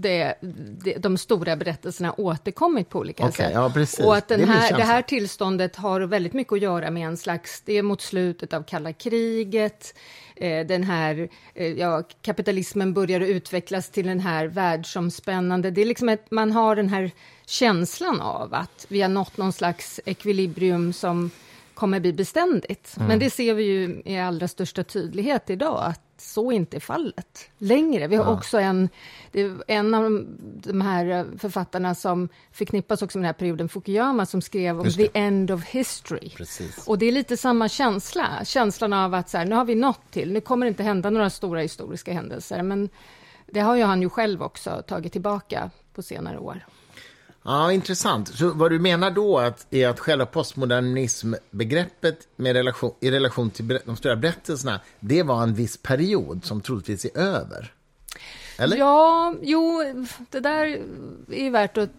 det, 0.00 0.34
det, 0.84 0.94
de 0.94 1.18
stora 1.18 1.56
berättelserna 1.56 2.14
återkommit 2.16 2.88
på 2.88 2.98
olika 2.98 3.24
okay, 3.26 3.46
sätt. 3.76 3.98
Ja, 3.98 4.06
och 4.06 4.16
att 4.16 4.28
den 4.28 4.40
det, 4.40 4.46
här, 4.46 4.76
det 4.76 4.84
här 4.84 5.02
tillståndet 5.02 5.76
har 5.76 6.00
väldigt 6.00 6.32
mycket 6.32 6.52
att 6.52 6.60
göra 6.60 6.90
med 6.90 7.06
en 7.06 7.16
slags, 7.16 7.62
det 7.64 7.78
är 7.78 7.82
mot 7.82 8.00
slutet 8.00 8.52
av 8.52 8.62
kalla 8.62 8.92
kriget, 8.92 9.94
eh, 10.36 10.66
den 10.66 10.84
här, 10.84 11.28
eh, 11.54 11.72
ja, 11.72 12.02
kapitalismen 12.22 12.94
börjar 12.94 13.20
utvecklas 13.20 13.90
till 13.90 14.06
den 14.06 14.20
här 14.20 14.46
världsomspännande, 14.46 15.70
det 15.70 15.80
är 15.80 15.86
liksom 15.86 16.08
att 16.08 16.30
man 16.30 16.52
har 16.52 16.76
den 16.76 16.88
här 16.88 17.10
känslan 17.46 18.20
av 18.20 18.54
att 18.54 18.86
vi 18.88 19.02
har 19.02 19.08
nått 19.08 19.36
någon 19.36 19.52
slags 19.52 20.00
ekvilibrium 20.04 20.92
som 20.92 21.30
kommer 21.78 22.00
bli 22.00 22.12
beständigt. 22.12 22.96
Mm. 22.96 23.08
Men 23.08 23.18
det 23.18 23.30
ser 23.30 23.54
vi 23.54 23.62
ju 23.62 24.02
i 24.04 24.18
allra 24.18 24.48
största 24.48 24.84
tydlighet 24.84 25.50
idag, 25.50 25.84
att 25.84 26.00
så 26.16 26.52
inte 26.52 26.76
är 26.76 26.80
fallet 26.80 27.50
längre. 27.58 28.06
Vi 28.06 28.16
har 28.16 28.24
ja. 28.24 28.30
också 28.30 28.58
en, 28.58 28.88
en 29.66 29.94
av 29.94 30.26
de 30.62 30.80
här 30.80 31.26
författarna 31.38 31.94
som 31.94 32.28
förknippas 32.52 33.02
också 33.02 33.18
med 33.18 33.22
den 33.22 33.28
här 33.28 33.38
perioden, 33.38 33.68
Fukuyama, 33.68 34.26
som 34.26 34.42
skrev 34.42 34.80
om 34.80 34.90
the 34.90 35.08
end 35.14 35.50
of 35.50 35.64
history. 35.64 36.30
Precis. 36.30 36.86
Och 36.86 36.98
det 36.98 37.06
är 37.06 37.12
lite 37.12 37.36
samma 37.36 37.68
känsla, 37.68 38.44
känslan 38.44 38.92
av 38.92 39.14
att 39.14 39.28
så 39.28 39.38
här, 39.38 39.44
nu 39.46 39.54
har 39.54 39.64
vi 39.64 39.74
nått 39.74 40.10
till, 40.10 40.32
nu 40.32 40.40
kommer 40.40 40.66
det 40.66 40.68
inte 40.68 40.82
hända 40.82 41.10
några 41.10 41.30
stora 41.30 41.60
historiska 41.60 42.12
händelser, 42.12 42.62
men 42.62 42.88
det 43.46 43.60
har 43.60 43.76
ju 43.76 43.82
han 43.82 44.02
ju 44.02 44.08
själv 44.08 44.42
också 44.42 44.82
tagit 44.86 45.12
tillbaka 45.12 45.70
på 45.94 46.02
senare 46.02 46.38
år. 46.38 46.64
Ja, 47.48 47.72
intressant. 47.72 48.28
Så 48.28 48.50
vad 48.50 48.70
du 48.70 48.78
menar 48.78 49.10
då 49.10 49.38
att, 49.38 49.66
är 49.70 49.88
att 49.88 50.00
själva 50.00 50.26
postmodernismbegreppet 50.26 52.28
med 52.36 52.56
relation, 52.56 52.94
i 53.00 53.10
relation 53.10 53.50
till 53.50 53.78
de 53.84 53.96
stora 53.96 54.16
berättelserna, 54.16 54.80
det 55.00 55.22
var 55.22 55.42
en 55.42 55.54
viss 55.54 55.76
period 55.76 56.44
som 56.44 56.60
troligtvis 56.60 57.04
är 57.04 57.18
över? 57.18 57.72
Eller? 58.58 58.76
Ja, 58.76 59.34
jo, 59.42 59.82
det 60.30 60.40
där 60.40 60.80
är 61.30 61.50
värt 61.50 61.76
att 61.76 61.90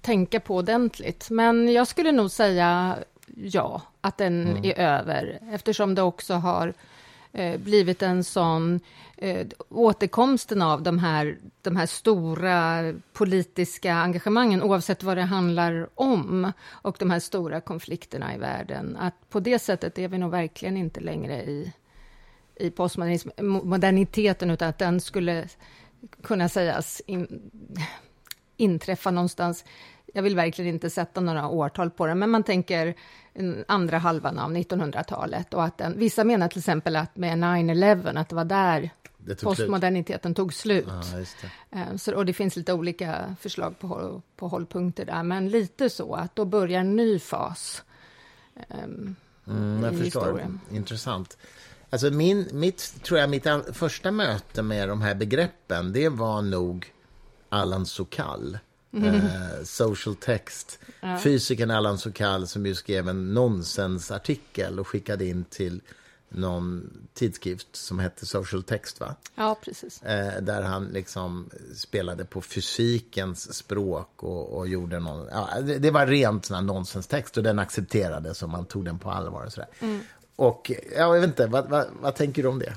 tänka 0.00 0.40
på 0.40 0.56
ordentligt. 0.56 1.30
Men 1.30 1.72
jag 1.72 1.88
skulle 1.88 2.12
nog 2.12 2.30
säga 2.30 2.96
ja, 3.36 3.82
att 4.00 4.18
den 4.18 4.48
mm. 4.48 4.64
är 4.64 4.78
över, 4.78 5.38
eftersom 5.52 5.94
det 5.94 6.02
också 6.02 6.34
har 6.34 6.74
Eh, 7.32 7.60
blivit 7.60 8.02
en 8.02 8.24
sån 8.24 8.80
eh, 9.16 9.46
återkomsten 9.68 10.62
av 10.62 10.82
de 10.82 10.98
här, 10.98 11.38
de 11.62 11.76
här 11.76 11.86
stora 11.86 12.92
politiska 13.12 13.94
engagemangen, 13.94 14.62
oavsett 14.62 15.02
vad 15.02 15.16
det 15.16 15.22
handlar 15.22 15.88
om, 15.94 16.52
och 16.68 16.96
de 16.98 17.10
här 17.10 17.20
stora 17.20 17.60
konflikterna 17.60 18.34
i 18.34 18.38
världen. 18.38 18.96
Att 18.96 19.14
på 19.30 19.40
det 19.40 19.58
sättet 19.58 19.98
är 19.98 20.08
vi 20.08 20.18
nog 20.18 20.30
verkligen 20.30 20.76
inte 20.76 21.00
längre 21.00 21.42
i, 21.42 21.72
i 22.56 22.70
postmoderniteten, 22.70 24.50
utan 24.50 24.68
att 24.68 24.78
den 24.78 25.00
skulle 25.00 25.48
kunna 26.22 26.48
sägas 26.48 27.02
in, 27.06 27.50
inträffa 28.56 29.10
någonstans 29.10 29.64
jag 30.18 30.22
vill 30.22 30.36
verkligen 30.36 30.74
inte 30.74 30.90
sätta 30.90 31.20
några 31.20 31.48
årtal 31.48 31.90
på 31.90 32.06
det, 32.06 32.14
men 32.14 32.30
man 32.30 32.42
tänker 32.42 32.94
andra 33.66 33.98
halvan 33.98 34.38
av 34.38 34.52
1900-talet. 34.52 35.54
Och 35.54 35.64
att 35.64 35.78
den, 35.78 35.98
vissa 35.98 36.24
menar 36.24 36.48
till 36.48 36.58
exempel 36.58 36.96
att 36.96 37.16
med 37.16 37.38
9-11, 37.38 38.20
att 38.20 38.28
det 38.28 38.34
var 38.34 38.44
där 38.44 38.90
det 39.18 39.34
tog 39.34 39.48
postmoderniteten 39.48 40.34
slut. 40.34 40.36
tog 40.36 40.54
slut. 40.54 40.84
Ja, 40.88 41.24
det. 41.70 41.78
Eh, 41.78 41.96
så, 41.96 42.14
och 42.14 42.26
det 42.26 42.32
finns 42.32 42.56
lite 42.56 42.72
olika 42.72 43.36
förslag 43.40 43.78
på, 43.78 44.22
på 44.36 44.48
hållpunkter 44.48 45.04
där, 45.04 45.22
men 45.22 45.48
lite 45.48 45.90
så 45.90 46.14
att 46.14 46.36
då 46.36 46.44
börjar 46.44 46.80
en 46.80 46.96
ny 46.96 47.18
fas 47.18 47.82
um, 48.84 49.16
mm, 49.46 49.84
jag 49.84 49.98
förstår. 49.98 50.20
Historien. 50.20 50.60
Intressant. 50.70 51.38
Alltså 51.90 52.10
min, 52.10 52.48
mitt, 52.52 53.02
tror 53.02 53.20
jag, 53.20 53.30
mitt 53.30 53.46
första 53.72 54.10
möte 54.10 54.62
med 54.62 54.88
de 54.88 55.02
här 55.02 55.14
begreppen, 55.14 55.92
det 55.92 56.08
var 56.08 56.42
nog 56.42 56.92
Allan 57.48 57.86
Sokal. 57.86 58.58
Mm. 58.92 59.14
Eh, 59.14 59.64
social 59.64 60.14
text. 60.14 60.78
Ja. 61.00 61.18
Fysikern 61.18 61.70
Allan 61.70 61.98
Sokal 61.98 62.46
som 62.46 62.66
ju 62.66 62.74
skrev 62.74 63.08
en 63.08 63.34
nonsensartikel 63.34 64.78
och 64.80 64.88
skickade 64.88 65.26
in 65.26 65.44
till 65.44 65.80
någon 66.28 66.90
tidskrift 67.14 67.76
som 67.76 67.98
hette 67.98 68.26
Social 68.26 68.62
Text, 68.62 69.00
va? 69.00 69.14
Ja, 69.34 69.58
precis. 69.64 70.02
Eh, 70.02 70.42
där 70.42 70.62
han 70.62 70.84
liksom 70.84 71.50
spelade 71.74 72.24
på 72.24 72.40
fysikens 72.40 73.54
språk 73.54 74.22
och, 74.22 74.58
och 74.58 74.68
gjorde 74.68 74.98
någon... 74.98 75.28
Ja, 75.30 75.60
det, 75.60 75.78
det 75.78 75.90
var 75.90 76.06
rent 76.06 76.44
sån 76.44 76.66
nonsenstext 76.66 77.36
och 77.36 77.42
den 77.42 77.58
accepterades 77.58 78.42
och 78.42 78.48
man 78.48 78.64
tog 78.64 78.84
den 78.84 78.98
på 78.98 79.10
allvar 79.10 79.44
och 79.44 79.52
sådär. 79.52 79.68
Mm. 79.80 80.00
Och 80.36 80.72
ja, 80.96 81.14
jag 81.14 81.20
vet 81.20 81.24
inte, 81.24 81.46
vad, 81.46 81.70
vad, 81.70 81.86
vad 82.00 82.14
tänker 82.14 82.42
du 82.42 82.48
om 82.48 82.58
det? 82.58 82.74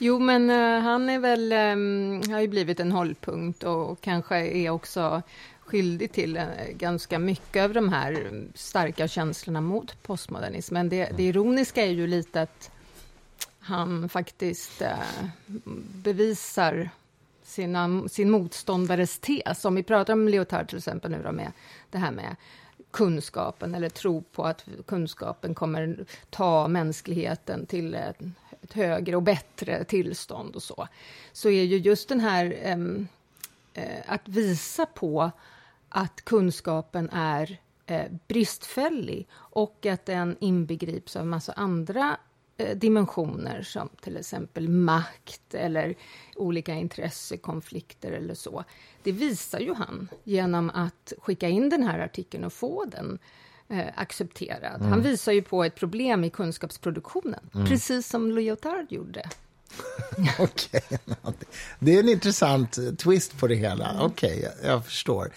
Jo, 0.00 0.18
men 0.18 0.50
uh, 0.50 0.80
han 0.80 1.10
är 1.10 1.18
väl, 1.18 1.52
um, 1.52 2.32
har 2.32 2.40
ju 2.40 2.48
blivit 2.48 2.80
en 2.80 2.92
hållpunkt 2.92 3.62
och 3.62 4.00
kanske 4.00 4.36
är 4.36 4.70
också 4.70 5.22
skyldig 5.60 6.12
till 6.12 6.36
uh, 6.36 6.44
ganska 6.72 7.18
mycket 7.18 7.64
av 7.64 7.72
de 7.72 7.88
här 7.88 8.30
starka 8.54 9.08
känslorna 9.08 9.60
mot 9.60 10.02
postmodernismen. 10.02 10.88
Det, 10.88 11.10
det 11.16 11.22
ironiska 11.22 11.82
är 11.86 11.90
ju 11.90 12.06
lite 12.06 12.42
att 12.42 12.70
han 13.58 14.08
faktiskt 14.08 14.82
uh, 14.82 15.28
bevisar 16.02 16.90
sina, 17.42 18.08
sin 18.08 18.30
motståndares 18.30 19.18
tes. 19.18 19.64
Om 19.64 19.74
vi 19.74 19.82
pratar 19.82 20.12
om 20.12 20.28
Leotard 20.28 20.68
till 20.68 20.78
exempel 20.78 21.10
nu 21.10 21.22
då 21.24 21.32
med 21.32 21.52
det 21.90 21.98
här 21.98 22.10
med 22.10 22.36
kunskapen 22.90 23.74
eller 23.74 23.88
tro 23.88 24.22
på 24.22 24.44
att 24.44 24.64
kunskapen 24.86 25.54
kommer 25.54 26.04
ta 26.30 26.68
mänskligheten 26.68 27.66
till 27.66 27.94
en 27.94 28.34
ett 28.68 28.74
högre 28.74 29.16
och 29.16 29.22
bättre 29.22 29.84
tillstånd 29.84 30.56
och 30.56 30.62
så, 30.62 30.88
så 31.32 31.48
är 31.48 31.64
ju 31.64 31.76
just 31.76 32.08
den 32.08 32.20
här 32.20 32.56
eh, 33.74 33.94
att 34.06 34.28
visa 34.28 34.86
på 34.86 35.30
att 35.88 36.24
kunskapen 36.24 37.10
är 37.12 37.58
eh, 37.86 38.06
bristfällig 38.28 39.28
och 39.34 39.86
att 39.86 40.06
den 40.06 40.36
inbegrips 40.40 41.16
av 41.16 41.22
en 41.22 41.28
massa 41.28 41.52
andra 41.52 42.16
eh, 42.56 42.76
dimensioner 42.76 43.62
som 43.62 43.88
till 44.00 44.16
exempel 44.16 44.68
makt 44.68 45.54
eller 45.54 45.94
olika 46.36 46.74
intressekonflikter 46.74 48.12
eller 48.12 48.34
så. 48.34 48.64
Det 49.02 49.12
visar 49.12 49.60
ju 49.60 49.74
han 49.74 50.08
genom 50.24 50.70
att 50.70 51.12
skicka 51.18 51.48
in 51.48 51.68
den 51.68 51.82
här 51.82 51.98
artikeln 51.98 52.44
och 52.44 52.52
få 52.52 52.84
den 52.84 53.18
eh, 53.68 53.86
accepterad. 53.94 54.80
Mm. 54.80 54.88
Han 54.90 55.02
visar 55.02 55.32
ju 55.32 55.42
på 55.42 55.64
ett 55.64 55.74
problem 55.74 56.24
i 56.24 56.30
kunskapsproduktionen, 56.30 57.40
mm. 57.54 57.66
precis 57.66 58.08
som 58.08 58.30
Lyotard 58.32 58.92
gjorde. 58.92 59.22
Okej, 60.38 60.82
okay. 61.22 61.48
det 61.78 61.94
är 61.94 62.00
en 62.00 62.08
intressant 62.08 62.98
twist 62.98 63.38
på 63.38 63.46
det 63.46 63.54
hela. 63.54 63.90
Mm. 63.90 64.02
Okej, 64.02 64.38
okay, 64.38 64.70
jag 64.70 64.84
förstår. 64.84 65.32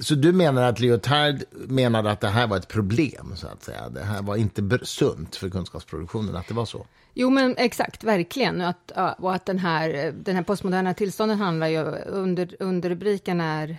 Så 0.00 0.14
du 0.14 0.32
menar 0.32 0.62
att 0.62 0.80
Lyotard 0.80 1.42
menade 1.52 2.10
att 2.10 2.20
det 2.20 2.28
här 2.28 2.46
var 2.46 2.56
ett 2.56 2.68
problem, 2.68 3.32
så 3.36 3.46
att 3.46 3.64
säga? 3.64 3.88
Det 3.88 4.04
här 4.04 4.22
var 4.22 4.36
inte 4.36 4.78
sunt 4.82 5.36
för 5.36 5.50
kunskapsproduktionen, 5.50 6.36
att 6.36 6.48
det 6.48 6.54
var 6.54 6.66
så? 6.66 6.86
Jo, 7.14 7.30
men 7.30 7.56
exakt, 7.56 8.04
verkligen. 8.04 8.60
Och 8.60 8.68
att, 8.68 9.18
och 9.18 9.34
att 9.34 9.46
den, 9.46 9.58
här, 9.58 10.14
den 10.24 10.36
här 10.36 10.42
postmoderna 10.42 10.94
tillståndet 10.94 11.38
handlar 11.38 11.66
ju, 11.66 11.78
under, 12.06 12.56
under 12.58 12.90
rubriken 12.90 13.40
är 13.40 13.78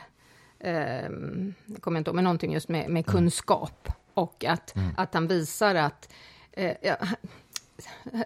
eh, 0.64 1.10
jag 1.66 1.82
kommer 1.82 1.98
inte 1.98 2.10
ihåg, 2.10 2.16
men 2.16 2.24
någonting 2.24 2.54
just 2.54 2.70
med, 2.70 2.90
med 2.90 3.06
kunskap. 3.06 3.90
Och 4.14 4.46
att, 4.46 4.76
mm. 4.76 4.90
att 4.98 5.14
han 5.14 5.28
visar 5.28 5.76
att... 5.76 6.14
Eh, 6.52 6.74
ja, 6.82 6.98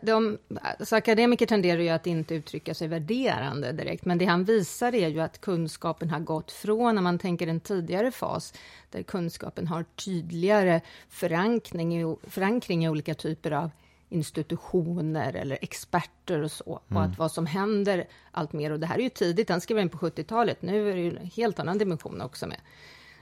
de, 0.01 0.37
alltså 0.61 0.95
akademiker 0.95 1.45
tenderar 1.45 1.81
ju 1.81 1.89
att 1.89 2.07
inte 2.07 2.35
uttrycka 2.35 2.73
sig 2.73 2.87
värderande 2.87 3.71
direkt, 3.71 4.05
men 4.05 4.17
det 4.17 4.25
han 4.25 4.43
visar 4.43 4.95
är 4.95 5.07
ju 5.07 5.19
att 5.19 5.41
kunskapen 5.41 6.09
har 6.09 6.19
gått 6.19 6.51
från, 6.51 6.95
när 6.95 7.01
man 7.01 7.19
tänker 7.19 7.47
en 7.47 7.59
tidigare 7.59 8.11
fas, 8.11 8.53
där 8.91 9.03
kunskapen 9.03 9.67
har 9.67 9.83
tydligare 9.83 10.81
förankring 11.09 12.01
i, 12.01 12.15
förankring 12.23 12.85
i 12.85 12.89
olika 12.89 13.13
typer 13.13 13.51
av 13.51 13.71
institutioner 14.09 15.33
eller 15.33 15.57
experter 15.61 16.41
och 16.41 16.51
så. 16.51 16.81
Mm. 16.89 16.97
Och 16.97 17.09
att 17.09 17.17
vad 17.17 17.31
som 17.31 17.45
händer 17.45 18.07
allt 18.31 18.53
mer, 18.53 18.71
och 18.71 18.79
det 18.79 18.87
här 18.87 18.97
är 18.97 19.03
ju 19.03 19.09
tidigt, 19.09 19.49
han 19.49 19.61
skrev 19.61 19.79
in 19.79 19.89
på 19.89 19.97
70-talet, 19.97 20.61
nu 20.61 20.89
är 20.89 20.95
det 20.95 21.01
ju 21.01 21.17
en 21.17 21.25
helt 21.25 21.59
annan 21.59 21.77
dimension 21.77 22.21
också 22.21 22.47
med 22.47 22.57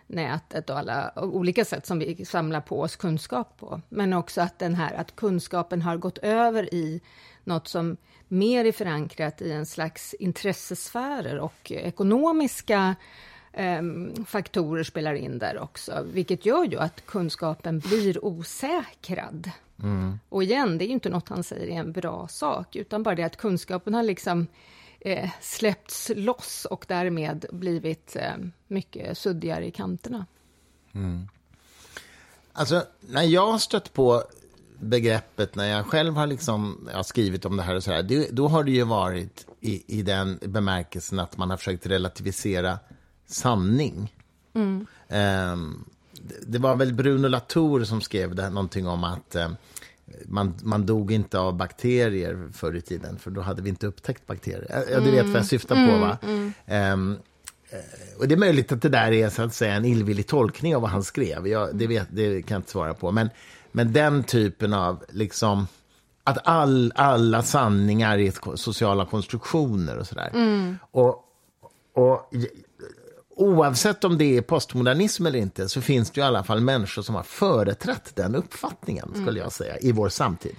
nätet 0.07 0.69
och 0.69 0.77
alla 0.77 1.11
olika 1.15 1.65
sätt 1.65 1.85
som 1.85 1.99
vi 1.99 2.25
samlar 2.25 2.61
på 2.61 2.81
oss 2.81 2.95
kunskap 2.95 3.57
på. 3.57 3.81
Men 3.89 4.13
också 4.13 4.41
att 4.41 4.59
den 4.59 4.75
här 4.75 4.93
att 4.93 5.15
kunskapen 5.15 5.81
har 5.81 5.97
gått 5.97 6.17
över 6.17 6.73
i 6.73 7.01
något 7.43 7.67
som 7.67 7.97
mer 8.27 8.65
är 8.65 8.71
förankrat 8.71 9.41
i 9.41 9.51
en 9.51 9.65
slags 9.65 10.13
intressesfärer 10.13 11.39
och 11.39 11.71
ekonomiska 11.71 12.95
faktorer 14.25 14.83
spelar 14.83 15.13
in 15.13 15.39
där 15.39 15.59
också, 15.59 16.05
vilket 16.11 16.45
gör 16.45 16.63
ju 16.63 16.79
att 16.79 17.05
kunskapen 17.05 17.79
blir 17.79 18.25
osäkrad. 18.25 19.51
Mm. 19.83 20.19
Och 20.29 20.43
igen, 20.43 20.77
det 20.77 20.85
är 20.85 20.87
ju 20.87 20.93
inte 20.93 21.09
något 21.09 21.29
han 21.29 21.43
säger 21.43 21.67
är 21.67 21.79
en 21.79 21.91
bra 21.91 22.27
sak, 22.27 22.75
utan 22.75 23.03
bara 23.03 23.15
det 23.15 23.23
att 23.23 23.37
kunskapen 23.37 23.93
har 23.93 24.03
liksom 24.03 24.47
eh, 24.99 25.29
släppts 25.41 26.11
loss 26.15 26.65
och 26.65 26.85
därmed 26.87 27.45
blivit 27.51 28.15
eh, 28.15 28.35
mycket 28.67 29.17
suddigare 29.17 29.67
i 29.67 29.71
kanterna. 29.71 30.25
Mm. 30.93 31.27
Alltså, 32.53 32.83
när 32.99 33.23
jag 33.23 33.51
har 33.51 33.59
stött 33.59 33.93
på 33.93 34.23
begreppet, 34.79 35.55
när 35.55 35.65
jag 35.65 35.85
själv 35.85 36.15
har, 36.15 36.27
liksom, 36.27 36.89
har 36.93 37.03
skrivit 37.03 37.45
om 37.45 37.57
det 37.57 37.63
här 37.63 37.75
och 37.75 37.83
så 37.83 37.91
här, 37.91 38.03
det, 38.03 38.29
då 38.31 38.47
har 38.47 38.63
det 38.63 38.71
ju 38.71 38.83
varit 38.83 39.47
i, 39.61 39.99
i 39.99 40.01
den 40.01 40.39
bemärkelsen 40.41 41.19
att 41.19 41.37
man 41.37 41.49
har 41.49 41.57
försökt 41.57 41.85
relativisera 41.85 42.79
sanning. 43.27 44.13
Mm. 44.53 44.87
Um, 45.09 45.85
det, 46.47 46.57
var 46.57 46.75
väl 46.75 46.93
Bruno 46.93 47.27
Latour 47.27 47.83
som 47.83 48.01
skrev 48.01 48.35
det, 48.35 48.49
någonting 48.49 48.87
om 48.87 49.03
att 49.03 49.35
um, 49.35 49.55
man, 50.25 50.53
man 50.63 50.85
dog 50.85 51.11
inte 51.11 51.39
av 51.39 51.53
bakterier 51.53 52.49
förr 52.53 52.75
i 52.75 52.81
tiden, 52.81 53.19
för 53.19 53.31
då 53.31 53.41
hade 53.41 53.61
vi 53.61 53.69
inte 53.69 53.87
upptäckt 53.87 54.27
bakterier. 54.27 54.85
Ja, 54.91 54.99
du 54.99 55.11
vet 55.11 55.25
vad 55.25 55.35
jag 55.35 55.45
syftar 55.45 55.75
på, 55.75 55.97
va? 55.97 56.17
Mm, 56.23 56.53
mm. 56.65 56.93
Um, 56.93 57.17
eh, 57.69 58.19
och 58.19 58.27
det 58.27 58.35
är 58.35 58.39
möjligt 58.39 58.71
att 58.71 58.81
det 58.81 58.89
där 58.89 59.11
är 59.11 59.29
så 59.29 59.43
att 59.43 59.53
säga 59.53 59.73
en 59.73 59.85
illvillig 59.85 60.27
tolkning 60.27 60.75
av 60.75 60.81
vad 60.81 60.91
han 60.91 61.03
skrev. 61.03 61.47
Jag, 61.47 61.75
det, 61.75 61.87
vet, 61.87 62.07
det 62.11 62.41
kan 62.41 62.55
jag 62.55 62.59
inte 62.59 62.71
svara 62.71 62.93
på. 62.93 63.11
Men, 63.11 63.29
men 63.71 63.93
den 63.93 64.23
typen 64.23 64.73
av 64.73 65.03
liksom 65.09 65.67
att 66.23 66.47
all, 66.47 66.93
alla 66.95 67.43
sanningar 67.43 68.17
är 68.17 68.55
sociala 68.55 69.05
konstruktioner 69.05 69.97
och 69.97 70.07
sådär. 70.07 70.31
Mm. 70.33 70.77
Och, 70.91 71.23
och 71.93 72.31
oavsett 73.35 74.03
om 74.03 74.17
det 74.17 74.37
är 74.37 74.41
postmodernism 74.41 75.25
eller 75.25 75.39
inte 75.39 75.69
så 75.69 75.81
finns 75.81 76.11
det 76.11 76.21
i 76.21 76.23
alla 76.23 76.43
fall 76.43 76.61
människor 76.61 77.01
som 77.01 77.15
har 77.15 77.23
företrätt 77.23 78.15
den 78.15 78.35
uppfattningen, 78.35 79.09
skulle 79.09 79.29
mm. 79.29 79.37
jag 79.41 79.51
säga, 79.51 79.77
i 79.77 79.91
vår 79.91 80.09
samtid. 80.09 80.55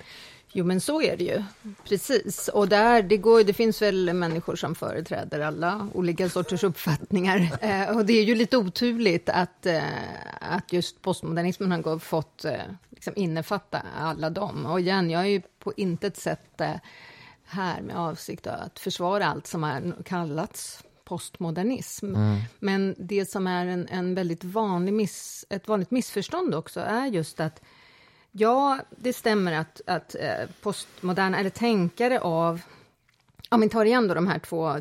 Jo, 0.52 0.64
men 0.64 0.80
så 0.80 1.02
är 1.02 1.16
det 1.16 1.24
ju. 1.24 1.42
Precis. 1.84 2.48
Och 2.48 2.68
där, 2.68 3.02
det, 3.02 3.16
går, 3.16 3.44
det 3.44 3.52
finns 3.52 3.82
väl 3.82 4.14
människor 4.14 4.56
som 4.56 4.74
företräder 4.74 5.40
alla 5.40 5.88
olika 5.94 6.28
sorters 6.28 6.64
uppfattningar. 6.64 7.50
Eh, 7.66 7.96
och 7.96 8.06
det 8.06 8.12
är 8.12 8.24
ju 8.24 8.34
lite 8.34 8.56
oturligt 8.56 9.28
att, 9.28 9.66
eh, 9.66 9.82
att 10.40 10.72
just 10.72 11.02
postmodernismen 11.02 11.72
har 11.72 11.98
fått 11.98 12.44
eh, 12.44 12.52
liksom 12.90 13.12
innefatta 13.16 13.82
alla 13.98 14.30
dem. 14.30 14.66
Och 14.66 14.80
igen, 14.80 15.10
jag 15.10 15.22
är 15.22 15.26
ju 15.26 15.42
på 15.58 15.72
intet 15.76 16.16
sätt 16.16 16.60
eh, 16.60 16.70
här 17.44 17.82
med 17.82 17.96
avsikt 17.96 18.46
att 18.46 18.78
försvara 18.78 19.26
allt 19.26 19.46
som 19.46 19.62
har 19.62 20.02
kallats 20.04 20.82
postmodernism. 21.06 22.14
Mm. 22.14 22.38
Men 22.58 22.94
det 22.98 23.30
som 23.30 23.46
är 23.46 23.66
en, 23.66 23.88
en 23.88 24.14
väldigt 24.14 24.44
vanlig 24.44 24.92
miss, 24.92 25.44
ett 25.48 25.68
vanligt 25.68 25.90
missförstånd 25.90 26.54
också 26.54 26.80
är 26.80 27.06
just 27.06 27.40
att 27.40 27.62
Ja, 28.38 28.78
det 28.90 29.12
stämmer 29.12 29.52
att, 29.52 29.80
att 29.86 30.14
eh, 30.14 30.48
postmoderna, 30.62 31.38
eller 31.38 31.50
tänkare 31.50 32.20
av 32.20 32.60
om 33.50 33.60
vi 33.60 33.68
tar 33.68 33.84
igen 33.84 34.08
då 34.08 34.14
de 34.14 34.26
här 34.26 34.38
två, 34.38 34.74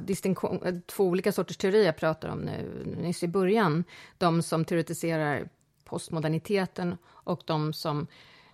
två 0.86 1.04
olika 1.04 1.32
sorters 1.32 1.58
teorier 1.58 1.86
jag 1.86 1.98
pratar 1.98 2.30
om 2.30 2.40
nu 2.40 2.96
nyss 3.02 3.24
i 3.24 3.28
början. 3.28 3.84
De 4.18 4.42
som 4.42 4.66
teoretiserar 4.66 5.50
postmoderniteten 5.86 6.98
och 7.08 7.42
de 7.46 7.74
som 7.74 8.08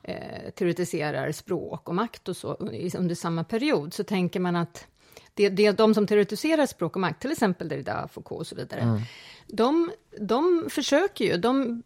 eh, 0.03 0.49
teoretiserar 0.55 1.31
språk 1.31 1.89
och 1.89 1.95
makt 1.95 2.29
och 2.29 2.37
så 2.37 2.53
under 2.97 3.15
samma 3.15 3.43
period, 3.43 3.93
så 3.93 4.03
tänker 4.03 4.39
man 4.39 4.55
att 4.55 4.87
det, 5.33 5.49
det 5.49 5.65
är 5.65 5.73
de 5.73 5.93
som 5.93 6.07
teoretiserar 6.07 6.65
språk 6.65 6.95
och 6.95 7.01
makt, 7.01 7.21
till 7.21 7.31
exempel 7.31 7.69
Derrida, 7.69 8.07
Foucault 8.13 8.41
och 8.41 8.47
så 8.47 8.55
vidare, 8.55 8.81
mm. 8.81 9.01
de, 9.47 9.91
de 10.19 10.67
försöker 10.69 11.25
ju, 11.25 11.37
de 11.37 11.83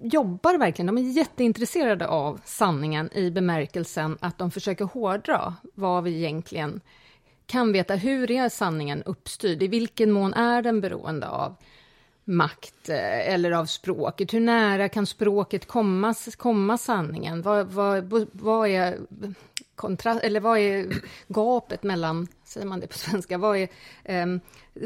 jobbar 0.00 0.58
verkligen, 0.58 0.86
de 0.86 0.98
är 0.98 1.02
jätteintresserade 1.02 2.08
av 2.08 2.40
sanningen 2.44 3.10
i 3.12 3.30
bemärkelsen 3.30 4.18
att 4.20 4.38
de 4.38 4.50
försöker 4.50 4.84
hårdra 4.84 5.54
vad 5.74 6.04
vi 6.04 6.16
egentligen 6.16 6.80
kan 7.46 7.72
veta. 7.72 7.94
Hur 7.94 8.30
är 8.30 8.48
sanningen 8.48 9.02
uppstyrd? 9.02 9.62
I 9.62 9.68
vilken 9.68 10.12
mån 10.12 10.34
är 10.34 10.62
den 10.62 10.80
beroende 10.80 11.28
av 11.28 11.56
makt 12.24 12.88
eh, 12.88 13.34
eller 13.34 13.50
av 13.50 13.66
språket? 13.66 14.34
Hur 14.34 14.40
nära 14.40 14.88
kan 14.88 15.06
språket 15.06 15.66
komma, 15.66 16.14
komma 16.36 16.78
sanningen? 16.78 17.42
Vad, 17.42 17.66
vad, 17.66 18.26
vad 18.32 18.68
är 18.68 18.98
kontrast, 19.76 20.24
eller 20.24 20.40
vad 20.40 20.58
är 20.58 20.86
gapet 21.28 21.82
mellan, 21.82 22.28
säger 22.44 22.66
man 22.66 22.80
det 22.80 22.86
på 22.86 22.98
svenska, 22.98 23.38
vad 23.38 23.56
är 23.56 23.68
eh, 24.04 24.26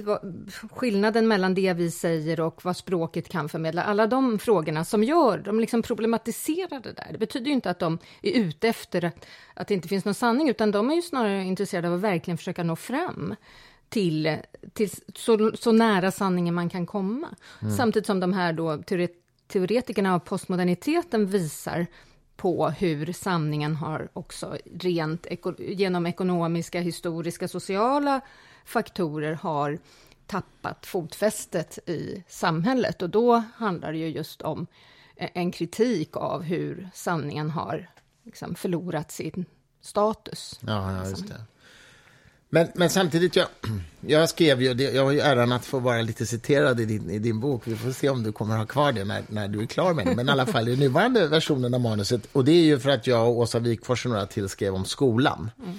vad, 0.05 0.51
skillnaden 0.73 1.29
mellan 1.29 1.55
det 1.55 1.73
vi 1.73 1.91
säger 1.91 2.41
och 2.41 2.65
vad 2.65 2.77
språket 2.77 3.29
kan 3.29 3.49
förmedla? 3.49 3.83
Alla 3.83 4.07
de 4.07 4.39
frågorna 4.39 4.85
som 4.85 5.05
gör, 5.05 5.39
de 5.39 5.61
liksom 5.61 5.83
problematiserar 5.83 6.81
det 6.81 6.93
där. 6.93 7.09
Det 7.13 7.19
betyder 7.19 7.47
ju 7.47 7.53
inte 7.53 7.71
att 7.71 7.79
de 7.79 7.99
är 8.23 8.33
ute 8.33 8.69
efter 8.69 9.05
att, 9.05 9.27
att 9.55 9.69
det 9.69 9.75
inte 9.75 9.89
finns 9.89 10.05
någon 10.05 10.15
sanning, 10.15 10.49
utan 10.49 10.71
de 10.71 10.91
är 10.91 10.95
ju 10.95 11.03
snarare 11.03 11.45
intresserade 11.45 11.89
av 11.89 11.95
att 11.95 12.01
verkligen 12.01 12.39
försöka 12.39 12.63
nå 12.63 12.77
fram 12.77 13.35
till, 13.89 14.37
till 14.73 14.91
så, 15.15 15.53
så 15.55 15.73
nära 15.73 16.11
sanningen 16.11 16.55
man 16.55 16.69
kan 16.69 16.87
komma. 16.87 17.29
Mm. 17.63 17.77
Samtidigt 17.77 18.07
som 18.07 18.21
de 18.21 18.33
här 18.33 18.53
då 18.53 18.83
teoretikerna 19.49 20.15
av 20.15 20.19
postmoderniteten 20.19 21.27
visar 21.27 21.87
på 22.41 22.69
hur 22.69 23.13
sanningen 23.13 23.77
har 23.77 24.09
också 24.13 24.59
rent 24.75 25.27
genom 25.59 26.07
ekonomiska, 26.07 26.81
historiska, 26.81 27.49
sociala 27.49 28.21
faktorer 28.65 29.33
har 29.33 29.79
tappat 30.27 30.87
fotfästet 30.87 31.79
i 31.89 32.25
samhället. 32.29 33.03
Och 33.03 33.11
då 33.11 33.43
handlar 33.57 33.93
det 33.93 33.99
ju 33.99 34.07
just 34.09 34.43
om 34.43 34.67
e-, 35.17 35.31
en 35.35 35.53
kritik 35.53 36.17
av 36.17 36.43
hur 36.43 36.91
sanningen 36.95 37.51
har 37.51 37.91
liksom 38.25 38.55
förlorat 38.55 39.11
sin 39.11 39.45
status. 39.81 40.61
Ja, 40.63 40.93
ja 40.93 41.09
just 41.09 41.29
det. 41.29 41.45
Men, 42.51 42.69
men 42.75 42.91
samtidigt, 42.91 43.37
jag, 43.37 43.47
jag 44.01 44.29
skrev 44.29 44.63
ju, 44.63 44.73
jag 44.73 45.05
har 45.05 45.13
ju 45.13 45.21
äran 45.21 45.53
att 45.53 45.65
få 45.65 45.79
vara 45.79 46.03
lite 46.03 46.27
citerad 46.27 46.81
i 46.81 46.85
din, 46.85 47.11
i 47.11 47.19
din 47.19 47.41
bok. 47.41 47.63
Vi 47.65 47.77
får 47.77 47.93
se 47.93 48.09
om 48.09 48.23
du 48.23 48.33
kommer 48.33 48.57
ha 48.57 48.67
kvar 48.67 48.93
det 48.93 49.05
när, 49.05 49.23
när 49.29 49.49
du 49.49 49.63
är 49.63 49.67
klar 49.67 49.95
med 49.95 50.07
det. 50.07 50.15
Men 50.15 50.29
i 50.29 50.31
alla 50.31 50.47
fall 50.47 50.69
i 50.69 50.77
nuvarande 50.77 51.27
versionen 51.27 51.75
av 51.75 51.81
manuset. 51.81 52.29
Och 52.33 52.45
det 52.45 52.53
är 52.53 52.65
ju 52.65 52.79
för 52.79 52.91
att 52.91 53.07
jag 53.07 53.29
och 53.29 53.39
Åsa 53.39 53.59
Wikfors 53.59 54.07
och 54.07 54.13
några 54.13 54.27
till 54.27 54.49
skrev 54.49 54.75
om 54.75 54.85
skolan. 54.85 55.51
Mm. 55.59 55.79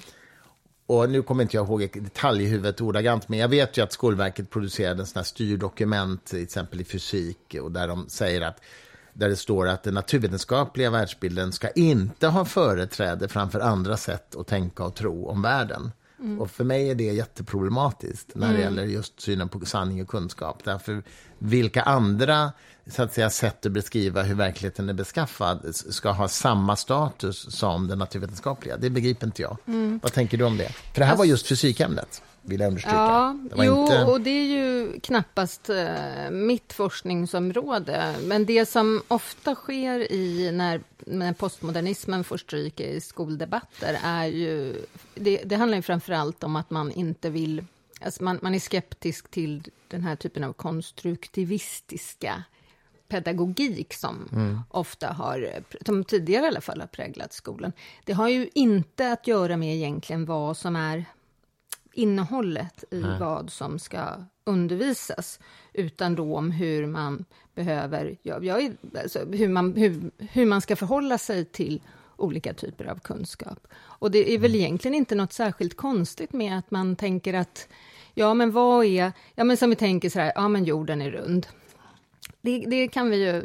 Och 0.86 1.10
nu 1.10 1.22
kommer 1.22 1.44
inte 1.44 1.58
jag 1.58 1.68
ihåg 1.68 1.90
detalj 1.94 2.44
i 2.44 2.48
huvudet 2.48 2.82
ordagrant, 2.82 3.30
men 3.30 3.40
jag 3.40 3.48
vet 3.48 3.78
ju 3.78 3.82
att 3.82 3.94
Skolverket 3.94 4.50
producerade 4.50 5.02
en 5.02 5.06
sån 5.06 5.20
här 5.20 5.24
styrdokument, 5.24 6.26
till 6.26 6.44
exempel 6.44 6.82
i 6.82 6.84
fysik, 6.84 7.56
och 7.62 7.72
där 7.72 7.88
de 7.88 8.10
säger 8.10 8.42
att 8.42 8.62
där 9.14 9.30
det 9.30 9.36
står 9.36 9.68
att 9.68 9.84
den 9.84 9.94
naturvetenskapliga 9.94 10.90
världsbilden 10.90 11.52
ska 11.52 11.70
inte 11.70 12.28
ha 12.28 12.46
företräde 12.46 13.28
framför 13.28 13.60
andra 13.60 13.98
sätt 13.98 14.36
att 14.36 14.48
tänka 14.48 14.84
och 14.84 14.96
tro 14.96 15.28
om 15.28 15.42
världen. 15.42 15.92
Mm. 16.22 16.42
Och 16.42 16.52
för 16.52 16.64
mig 16.64 16.90
är 16.90 16.96
det 16.96 17.04
jätteproblematiskt 17.04 18.36
när 18.36 18.48
det 18.48 18.54
mm. 18.54 18.62
gäller 18.62 18.84
just 18.84 19.22
synen 19.22 19.50
på 19.50 19.66
sanning 19.66 20.02
och 20.02 20.08
kunskap. 20.08 20.62
Därför 20.64 21.04
vilka 21.38 21.82
andra 21.82 22.52
så 22.88 23.04
att 23.04 23.14
säga, 23.14 23.30
sätt 23.30 23.66
att 23.66 23.72
beskriva 23.72 24.24
hur 24.24 24.36
verkligheten 24.36 24.90
är 24.90 24.94
beskaffad 24.94 25.76
ska 25.76 26.12
ha 26.12 26.28
samma 26.28 26.76
status 26.76 27.58
som 27.58 27.88
den 27.88 28.00
naturvetenskapliga. 28.00 28.78
Det 28.78 28.90
begriper 28.90 29.28
inte 29.28 29.42
jag. 29.42 29.58
Mm. 29.68 30.00
Vad 30.04 30.14
tänker 30.14 30.38
du 30.38 30.44
om 30.44 30.58
det? 30.58 30.70
För 30.70 31.00
det 31.00 31.06
här 31.06 31.16
var 31.16 31.26
just 31.26 31.48
fysikämnet 31.48 32.22
vill 32.42 32.60
jag 32.60 32.68
understryka. 32.68 32.96
Ja, 32.96 33.38
jo, 33.56 33.82
inte... 33.82 34.04
och 34.04 34.22
det 34.22 34.30
är 34.30 34.46
ju 34.46 35.00
knappast 35.00 35.70
uh, 35.70 36.32
mitt 36.32 36.74
forskningsområde. 36.74 38.16
Men 38.24 38.46
det 38.46 38.66
som 38.66 39.02
ofta 39.08 39.56
sker 39.56 40.12
i 40.12 40.52
när, 40.52 40.82
när 40.98 41.34
postmodernismen 41.34 42.24
får 42.24 42.38
stryk 42.38 42.80
i 42.80 43.02
skoldebatter 43.02 44.00
är 44.04 44.26
ju... 44.26 44.86
Det, 45.16 45.42
det 45.46 45.56
handlar 45.56 45.78
ju 45.78 45.82
framför 45.82 46.14
allt 46.14 46.44
om 46.44 46.56
att 46.56 46.70
man 46.70 46.92
inte 46.92 47.30
vill... 47.30 47.66
Alltså 48.02 48.24
man, 48.24 48.40
man 48.42 48.56
är 48.56 48.60
skeptisk 48.60 49.32
till 49.32 49.64
den 49.88 50.04
här 50.04 50.16
typen 50.16 50.44
av 50.44 50.54
konstruktivistiska 50.54 52.44
pedagogik 53.08 53.94
som 53.94 54.30
mm. 54.32 54.60
ofta 54.70 55.08
har, 55.08 55.50
som 55.86 56.04
tidigare 56.04 56.46
i 56.46 56.48
alla 56.48 56.62
fall 56.62 56.80
har 56.80 56.88
präglat 56.88 57.34
skolan. 57.34 57.72
Det 58.06 58.14
har 58.14 58.30
ju 58.30 58.50
inte 58.54 59.12
att 59.12 59.28
göra 59.28 59.58
med 59.58 59.76
egentligen 59.76 60.26
vad 60.26 60.58
som 60.58 60.76
är 60.76 61.06
innehållet 61.94 62.84
i 62.92 63.00
Nej. 63.00 63.20
vad 63.20 63.50
som 63.50 63.80
ska 63.80 64.02
undervisas, 64.44 65.40
utan 65.74 66.16
då 66.16 66.38
om 66.38 66.52
hur 66.52 66.88
man 66.88 67.26
behöver, 67.56 68.18
ja, 68.22 68.40
jag, 68.42 68.76
alltså, 69.04 69.26
hur, 69.26 69.50
man, 69.50 69.74
hur, 69.74 70.12
hur 70.18 70.46
man 70.46 70.62
ska 70.62 70.76
förhålla 70.76 71.18
sig 71.18 71.46
till 71.46 71.82
olika 72.18 72.54
typer 72.54 72.86
av 72.86 73.00
kunskap. 73.00 73.68
Och 73.74 74.12
det 74.12 74.34
är 74.34 74.38
väl 74.40 74.52
mm. 74.52 74.62
egentligen 74.62 74.96
inte 74.96 75.16
något 75.16 75.34
särskilt 75.34 75.78
konstigt 75.78 76.34
med 76.34 76.58
att 76.58 76.72
man 76.72 76.96
tänker 76.96 77.34
att, 77.34 77.68
ja 78.14 78.34
men 78.34 78.52
vad 78.52 78.86
är, 78.86 79.12
ja 79.36 79.44
men 79.44 79.58
som 79.58 79.70
vi 79.70 79.76
tänker 79.76 80.10
så 80.10 80.20
här, 80.20 80.32
ja 80.36 80.48
men 80.48 80.66
jorden 80.66 81.02
är 81.02 81.12
rund. 81.12 81.48
Det, 82.42 82.66
det 82.68 82.88
kan 82.88 83.10
vi 83.10 83.26
ju 83.26 83.44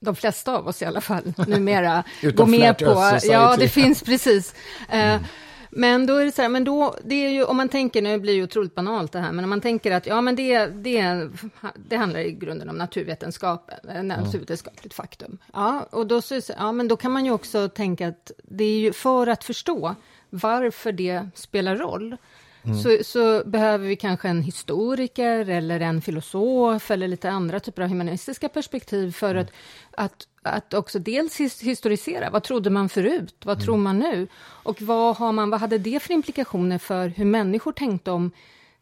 de 0.00 0.16
flesta 0.16 0.56
av 0.56 0.68
oss 0.68 0.82
i 0.82 0.84
alla 0.84 1.00
fall 1.00 1.32
numera 1.46 2.04
gå 2.34 2.46
med 2.46 2.78
på. 2.78 3.18
Ja, 3.22 3.56
det 3.56 3.68
finns 3.68 4.02
precis. 4.02 4.54
Eh, 4.88 5.14
mm. 5.14 5.24
Men 5.70 6.06
då 6.06 6.16
är 6.16 6.24
det 6.24 6.32
så 6.32 6.42
här, 6.42 6.48
men 6.48 6.64
då, 6.64 6.96
det 7.04 7.14
är 7.14 7.30
ju, 7.30 7.44
om 7.44 7.56
man 7.56 7.68
tänker, 7.68 8.02
nu 8.02 8.18
blir 8.18 8.32
det 8.32 8.36
ju 8.36 8.44
otroligt 8.44 8.74
banalt 8.74 9.12
det 9.12 9.20
här, 9.20 9.32
men 9.32 9.44
om 9.44 9.50
man 9.50 9.60
tänker 9.60 9.92
att 9.92 10.06
ja, 10.06 10.20
men 10.20 10.36
det, 10.36 10.66
det, 10.66 11.28
det 11.74 11.96
handlar 11.96 12.20
i 12.20 12.32
grunden 12.32 12.68
om 12.68 12.76
naturvetenskap, 12.76 13.70
naturvetenskapligt 14.02 14.94
faktum. 14.94 15.38
Ja, 15.52 15.88
och 15.90 16.06
då, 16.06 16.22
så, 16.22 16.40
ja, 16.58 16.72
men 16.72 16.88
då 16.88 16.96
kan 16.96 17.12
man 17.12 17.24
ju 17.24 17.30
också 17.30 17.68
tänka 17.68 18.08
att 18.08 18.30
det 18.42 18.64
är 18.64 18.78
ju 18.78 18.92
för 18.92 19.26
att 19.26 19.44
förstå 19.44 19.94
varför 20.30 20.92
det 20.92 21.28
spelar 21.34 21.76
roll, 21.76 22.16
Mm. 22.62 22.78
Så, 22.78 22.98
så, 23.04 23.42
behöver 23.44 23.86
vi 23.88 23.96
kanske 23.96 24.28
en 24.28 24.42
historiker 24.42 25.48
eller 25.48 25.80
en 25.80 26.02
filosof 26.02 26.90
eller 26.90 27.08
lite 27.08 27.30
andra 27.30 27.60
typer 27.60 27.82
av 27.82 27.88
humanistiska 27.88 28.48
perspektiv 28.48 29.12
för 29.12 29.30
mm. 29.30 29.42
att, 29.42 29.52
att, 29.94 30.28
att 30.42 30.74
också 30.74 30.98
dels 30.98 31.40
historisera. 31.62 32.30
Vad 32.30 32.42
trodde 32.42 32.70
man 32.70 32.88
förut? 32.88 33.34
Vad 33.44 33.56
mm. 33.56 33.64
tror 33.64 33.76
man 33.76 33.98
nu? 33.98 34.28
Och 34.40 34.82
vad, 34.82 35.16
har 35.16 35.32
man, 35.32 35.50
vad 35.50 35.60
hade 35.60 35.78
det 35.78 36.00
för 36.00 36.12
implikationer 36.12 36.78
för 36.78 37.08
hur 37.08 37.24
människor 37.24 37.72
tänkte 37.72 38.10
om 38.10 38.30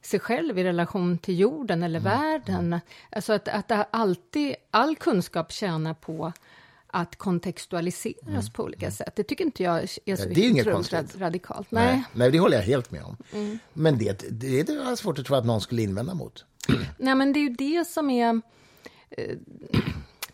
sig 0.02 0.20
själv 0.20 0.58
i 0.58 0.64
relation 0.64 1.18
till 1.18 1.40
jorden 1.40 1.82
eller 1.82 2.00
mm. 2.00 2.12
världen? 2.20 2.80
Alltså 3.10 3.32
att, 3.32 3.48
att 3.48 3.88
alltid, 3.90 4.54
all 4.70 4.96
kunskap 4.96 5.52
tjänar 5.52 5.94
på 5.94 6.32
att 6.86 7.16
kontextualiseras 7.16 8.28
mm. 8.28 8.52
på 8.52 8.62
olika 8.62 8.90
sätt. 8.90 9.12
Det 9.16 9.22
tycker 9.22 9.44
inte 9.44 9.62
jag 9.62 9.82
är 9.82 9.86
så 9.86 10.00
ja, 10.04 10.16
det 10.16 10.44
är 10.44 10.48
inget 10.48 10.72
konstigt. 10.72 11.16
radikalt. 11.16 11.70
Nej. 11.70 11.86
Nej. 11.86 12.04
Nej, 12.12 12.30
det 12.30 12.38
håller 12.38 12.56
jag 12.56 12.64
helt 12.64 12.90
med 12.90 13.02
om. 13.02 13.16
Mm. 13.32 13.58
Men 13.72 13.98
det, 13.98 14.18
det, 14.30 14.62
det 14.62 14.72
är 14.72 14.96
svårt 14.96 15.18
att 15.18 15.26
tro 15.26 15.36
att 15.36 15.46
någon 15.46 15.60
skulle 15.60 15.82
invända 15.82 16.14
mot. 16.14 16.44
Nej, 16.98 17.14
men 17.14 17.32
det 17.32 17.38
är 17.38 17.48
ju 17.48 17.54
det 17.54 17.88
som 17.88 18.10
är 18.10 18.40
eh, 19.10 19.36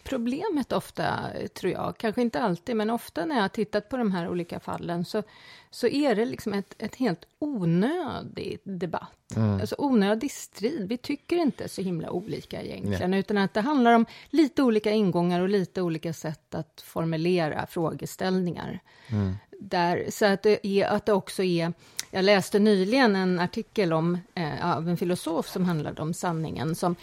problemet 0.04 0.72
ofta, 0.72 1.30
tror 1.54 1.72
jag. 1.72 1.94
Kanske 1.98 2.22
inte 2.22 2.40
alltid, 2.40 2.76
men 2.76 2.90
ofta 2.90 3.24
när 3.24 3.34
jag 3.34 3.42
har 3.42 3.48
tittat 3.48 3.88
på 3.88 3.96
de 3.96 4.12
här 4.12 4.28
olika 4.28 4.60
fallen 4.60 5.04
så, 5.04 5.22
så 5.70 5.86
är 5.86 6.14
det 6.14 6.24
liksom 6.24 6.52
ett, 6.52 6.74
ett 6.78 6.96
helt 6.96 7.24
onödig 7.38 8.58
debatt. 8.64 9.36
Mm. 9.36 9.60
Alltså 9.60 9.74
onödig 9.78 10.30
strid. 10.30 10.88
Vi 10.88 10.96
tycker 10.96 11.36
inte 11.36 11.68
så 11.68 11.82
himla 11.82 12.10
olika 12.10 12.62
egentligen, 12.62 13.10
Nej. 13.10 13.20
utan 13.20 13.38
att 13.38 13.54
det 13.54 13.60
handlar 13.60 13.94
om 13.94 14.06
lite 14.30 14.62
olika 14.62 14.90
ingångar 14.90 15.40
och 15.40 15.48
lite 15.48 15.82
olika 15.82 16.12
sätt 16.12 16.54
att 16.54 16.80
formulera 16.84 17.66
frågeställningar. 17.66 18.80
Mm. 19.08 19.36
Där, 19.60 20.06
så 20.10 20.26
att 20.26 20.42
det, 20.42 20.66
är, 20.66 20.86
att 20.86 21.06
det 21.06 21.12
också 21.12 21.42
är... 21.42 21.72
Jag 22.14 22.24
läste 22.24 22.58
nyligen 22.58 23.16
en 23.16 23.40
artikel 23.40 23.92
om, 23.92 24.18
eh, 24.34 24.76
av 24.76 24.88
en 24.88 24.96
filosof 24.96 25.48
som 25.48 25.64
handlade 25.64 26.02
om 26.02 26.14
sanningen, 26.14 26.74
som 26.74 26.96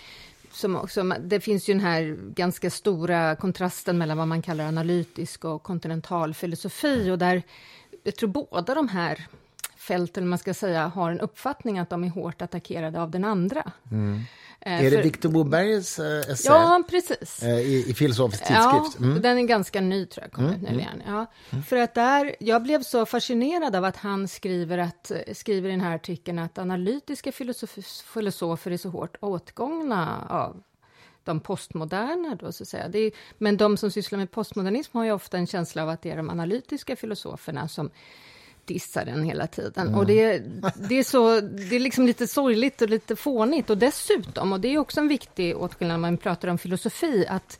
som 0.51 0.75
också, 0.75 1.03
det 1.03 1.39
finns 1.39 1.69
ju 1.69 1.73
den 1.73 1.83
här 1.83 2.17
ganska 2.33 2.69
stora 2.69 3.35
kontrasten 3.35 3.97
mellan 3.97 4.17
vad 4.17 4.27
man 4.27 4.41
kallar 4.41 4.65
analytisk 4.65 5.45
och 5.45 5.63
kontinental 5.63 6.33
filosofi 6.33 7.11
och 7.11 7.17
där 7.17 7.43
jag 8.03 8.15
tror 8.15 8.29
båda 8.29 8.75
de 8.75 8.87
här 8.87 9.27
fälten, 9.77 10.29
man 10.29 10.39
ska 10.39 10.53
säga, 10.53 10.87
har 10.87 11.11
en 11.11 11.19
uppfattning 11.19 11.79
att 11.79 11.89
de 11.89 12.03
är 12.03 12.09
hårt 12.09 12.41
attackerade 12.41 13.01
av 13.01 13.11
den 13.11 13.25
andra. 13.25 13.71
Mm. 13.91 14.19
Eh, 14.61 14.85
är 14.85 14.91
det 14.91 15.01
Viktor 15.01 15.29
Bobergs 15.29 15.99
eh, 15.99 16.31
essä? 16.31 16.51
Ja, 16.51 16.83
precis. 16.89 17.43
Eh, 17.43 17.59
I, 17.59 17.89
i 17.89 17.93
Filosofisk 17.93 18.43
tidskrift? 18.47 18.99
Mm. 18.99 19.15
Ja, 19.15 19.21
den 19.21 19.37
är 19.37 19.43
ganska 19.43 19.81
ny, 19.81 20.05
tror 20.05 20.23
jag, 20.23 20.31
kommit 20.31 20.55
mm. 20.55 20.71
nyligen. 20.71 21.03
Ja. 21.07 21.25
Mm. 21.49 21.63
För 21.63 21.75
att 21.75 21.93
där, 21.93 22.35
jag 22.39 22.63
blev 22.63 22.83
så 22.83 23.05
fascinerad 23.05 23.75
av 23.75 23.85
att 23.85 23.97
han 23.97 24.27
skriver, 24.27 24.77
att, 24.77 25.11
skriver 25.33 25.69
i 25.69 25.71
den 25.71 25.81
här 25.81 25.95
artikeln 25.95 26.39
att 26.39 26.57
analytiska 26.57 27.31
filosofer 28.13 28.71
är 28.71 28.77
så 28.77 28.89
hårt 28.89 29.17
åtgångna 29.19 30.25
av 30.29 30.63
de 31.23 31.39
postmoderna. 31.39 32.35
Då, 32.39 32.51
så 32.51 32.63
att 32.63 32.67
säga. 32.67 32.85
Är, 32.85 33.11
men 33.37 33.57
de 33.57 33.77
som 33.77 33.91
sysslar 33.91 34.19
med 34.19 34.31
postmodernism 34.31 34.97
har 34.97 35.05
ju 35.05 35.11
ofta 35.11 35.37
en 35.37 35.47
känsla 35.47 35.83
av 35.83 35.89
att 35.89 36.01
det 36.01 36.11
är 36.11 36.17
de 36.17 36.29
analytiska 36.29 36.95
filosoferna 36.95 37.67
som 37.67 37.89
dissar 38.73 39.05
den 39.05 39.23
hela 39.23 39.47
tiden. 39.47 39.87
Mm. 39.87 39.99
Och 39.99 40.05
det, 40.05 40.39
det, 40.89 40.95
är 40.95 41.03
så, 41.03 41.39
det 41.41 41.75
är 41.75 41.79
liksom 41.79 42.05
lite 42.05 42.27
sorgligt 42.27 42.81
och 42.81 42.89
lite 42.89 43.15
fånigt. 43.15 43.69
Och 43.69 43.77
dessutom, 43.77 44.53
och 44.53 44.59
det 44.59 44.73
är 44.73 44.77
också 44.77 44.99
en 44.99 45.07
viktig 45.07 45.57
åtskillnad 45.57 45.99
när 45.99 46.09
man 46.09 46.17
pratar 46.17 46.47
om 46.47 46.57
filosofi, 46.57 47.25
att 47.29 47.59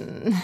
mm, 0.00 0.34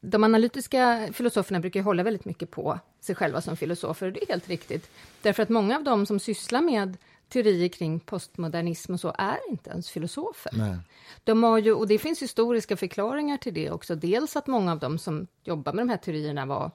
de 0.00 0.24
analytiska 0.24 1.08
filosoferna 1.12 1.60
brukar 1.60 1.82
hålla 1.82 2.02
väldigt 2.02 2.24
mycket 2.24 2.50
på 2.50 2.78
sig 3.00 3.14
själva 3.14 3.40
som 3.40 3.56
filosofer, 3.56 4.06
och 4.06 4.12
det 4.12 4.22
är 4.22 4.28
helt 4.28 4.48
riktigt. 4.48 4.90
Därför 5.22 5.42
att 5.42 5.48
många 5.48 5.76
av 5.76 5.84
dem 5.84 6.06
som 6.06 6.20
sysslar 6.20 6.60
med 6.60 6.96
teorier 7.28 7.68
kring 7.68 8.00
postmodernism 8.00 8.92
och 8.92 9.00
så 9.00 9.14
är 9.18 9.38
inte 9.50 9.70
ens 9.70 9.90
filosofer. 9.90 10.52
Nej. 10.56 10.76
De 11.24 11.42
har 11.42 11.58
ju, 11.58 11.72
och 11.72 11.88
det 11.88 11.98
finns 11.98 12.22
historiska 12.22 12.76
förklaringar 12.76 13.36
till 13.36 13.54
det 13.54 13.70
också. 13.70 13.94
Dels 13.94 14.36
att 14.36 14.46
många 14.46 14.72
av 14.72 14.78
dem 14.78 14.98
som 14.98 15.26
jobbar 15.44 15.72
med 15.72 15.86
de 15.86 15.90
här 15.90 15.96
teorierna 15.96 16.46
var 16.46 16.70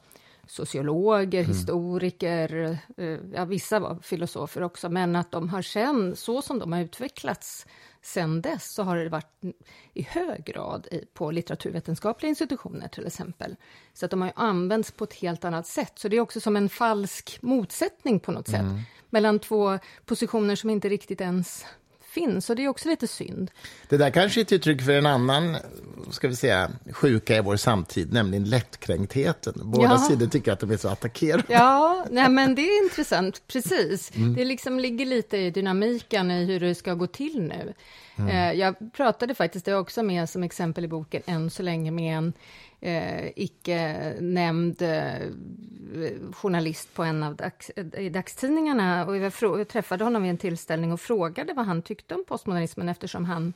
sociologer, 0.47 1.39
mm. 1.39 1.51
historiker, 1.51 2.77
eh, 2.97 3.17
ja, 3.33 3.45
vissa 3.45 3.79
var 3.79 3.99
filosofer 4.01 4.63
också, 4.63 4.89
men 4.89 5.15
att 5.15 5.31
de 5.31 5.49
har 5.49 5.61
sen, 5.61 6.15
så 6.15 6.41
som 6.41 6.59
de 6.59 6.71
har 6.71 6.81
utvecklats 6.81 7.65
sen 8.01 8.41
dess, 8.41 8.73
så 8.73 8.83
har 8.83 8.97
det 8.97 9.09
varit 9.09 9.43
i 9.93 10.01
hög 10.01 10.45
grad 10.45 10.87
på 11.13 11.31
litteraturvetenskapliga 11.31 12.29
institutioner 12.29 12.87
till 12.87 13.07
exempel. 13.07 13.55
Så 13.93 14.05
att 14.05 14.11
de 14.11 14.21
har 14.21 14.31
använts 14.35 14.91
på 14.91 15.03
ett 15.03 15.13
helt 15.13 15.45
annat 15.45 15.67
sätt. 15.67 15.93
Så 15.95 16.07
det 16.07 16.17
är 16.17 16.21
också 16.21 16.41
som 16.41 16.55
en 16.55 16.69
falsk 16.69 17.37
motsättning 17.41 18.19
på 18.19 18.31
något 18.31 18.49
mm. 18.49 18.77
sätt 18.77 18.85
mellan 19.09 19.39
två 19.39 19.79
positioner 20.05 20.55
som 20.55 20.69
inte 20.69 20.89
riktigt 20.89 21.21
ens 21.21 21.65
finns. 22.19 22.49
Och 22.49 22.55
det 22.55 22.65
är 22.65 22.67
också 22.67 22.89
lite 22.89 23.07
synd. 23.07 23.51
Det 23.89 23.97
där 23.97 24.09
kanske 24.09 24.39
är 24.39 24.41
ett 24.41 24.51
uttryck 24.51 24.81
för 24.81 24.91
en 24.91 25.05
annan 25.05 25.57
ska 26.11 26.27
vi 26.27 26.35
säga, 26.35 26.71
sjuka 26.91 27.37
i 27.37 27.41
vår 27.41 27.55
samtid, 27.55 28.13
nämligen 28.13 28.43
lättkränktheten. 28.43 29.53
Båda 29.55 29.91
ja. 29.91 29.97
sidor 29.97 30.27
tycker 30.27 30.51
att 30.51 30.59
de 30.59 30.71
är 30.71 30.77
så 30.77 30.89
attackerade. 30.89 31.43
Ja, 31.47 32.05
nej, 32.11 32.29
men 32.29 32.55
det 32.55 32.61
är 32.61 32.83
intressant, 32.83 33.41
precis. 33.47 34.15
Mm. 34.15 34.35
Det 34.35 34.45
liksom 34.45 34.79
ligger 34.79 35.05
lite 35.05 35.37
i 35.37 35.51
dynamiken 35.51 36.31
i 36.31 36.45
hur 36.45 36.59
det 36.59 36.75
ska 36.75 36.93
gå 36.93 37.07
till 37.07 37.41
nu. 37.41 37.73
Mm. 38.17 38.29
Eh, 38.29 38.59
jag 38.59 38.93
pratade 38.93 39.35
faktiskt, 39.35 39.65
det 39.65 39.75
också 39.75 40.03
med 40.03 40.29
som 40.29 40.43
exempel 40.43 40.85
i 40.85 40.87
boken, 40.87 41.21
än 41.25 41.49
så 41.49 41.63
länge 41.63 41.91
med 41.91 42.17
en 42.17 42.33
eh, 42.81 43.27
icke-nämnd 43.35 44.81
eh, 44.81 45.29
journalist 46.31 46.93
på 46.93 47.03
en 47.03 47.23
av 47.23 47.35
dags, 47.35 47.71
i 47.97 48.09
dagstidningarna. 48.09 49.05
Och 49.05 49.17
jag, 49.17 49.33
jag 49.41 49.67
träffade 49.67 50.03
honom 50.03 50.21
vid 50.21 50.31
en 50.31 50.37
tillställning 50.37 50.91
och 50.91 51.01
frågade 51.01 51.53
vad 51.53 51.65
han 51.65 51.81
tyckte 51.81 52.15
om 52.15 52.25
postmodernismen 52.27 52.89
eftersom 52.89 53.25
han 53.25 53.53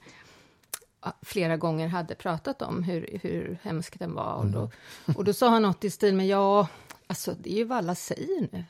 flera 1.21 1.57
gånger 1.57 1.87
hade 1.87 2.15
pratat 2.15 2.61
om 2.61 2.83
hur, 2.83 3.19
hur 3.23 3.57
hemsk 3.63 3.99
den 3.99 4.13
var. 4.13 4.33
Och 4.33 4.45
då, 4.45 4.59
mm. 4.59 5.17
och 5.17 5.23
då 5.23 5.33
sa 5.33 5.49
han 5.49 5.61
något 5.61 5.83
i 5.83 5.89
stil 5.89 6.15
med 6.15 6.27
ja, 6.27 6.67
alltså 7.07 7.35
det 7.39 7.51
är 7.51 7.57
ju 7.57 7.63
vad 7.63 7.77
alla 7.77 7.95
säger 7.95 8.47
nu. 8.51 8.63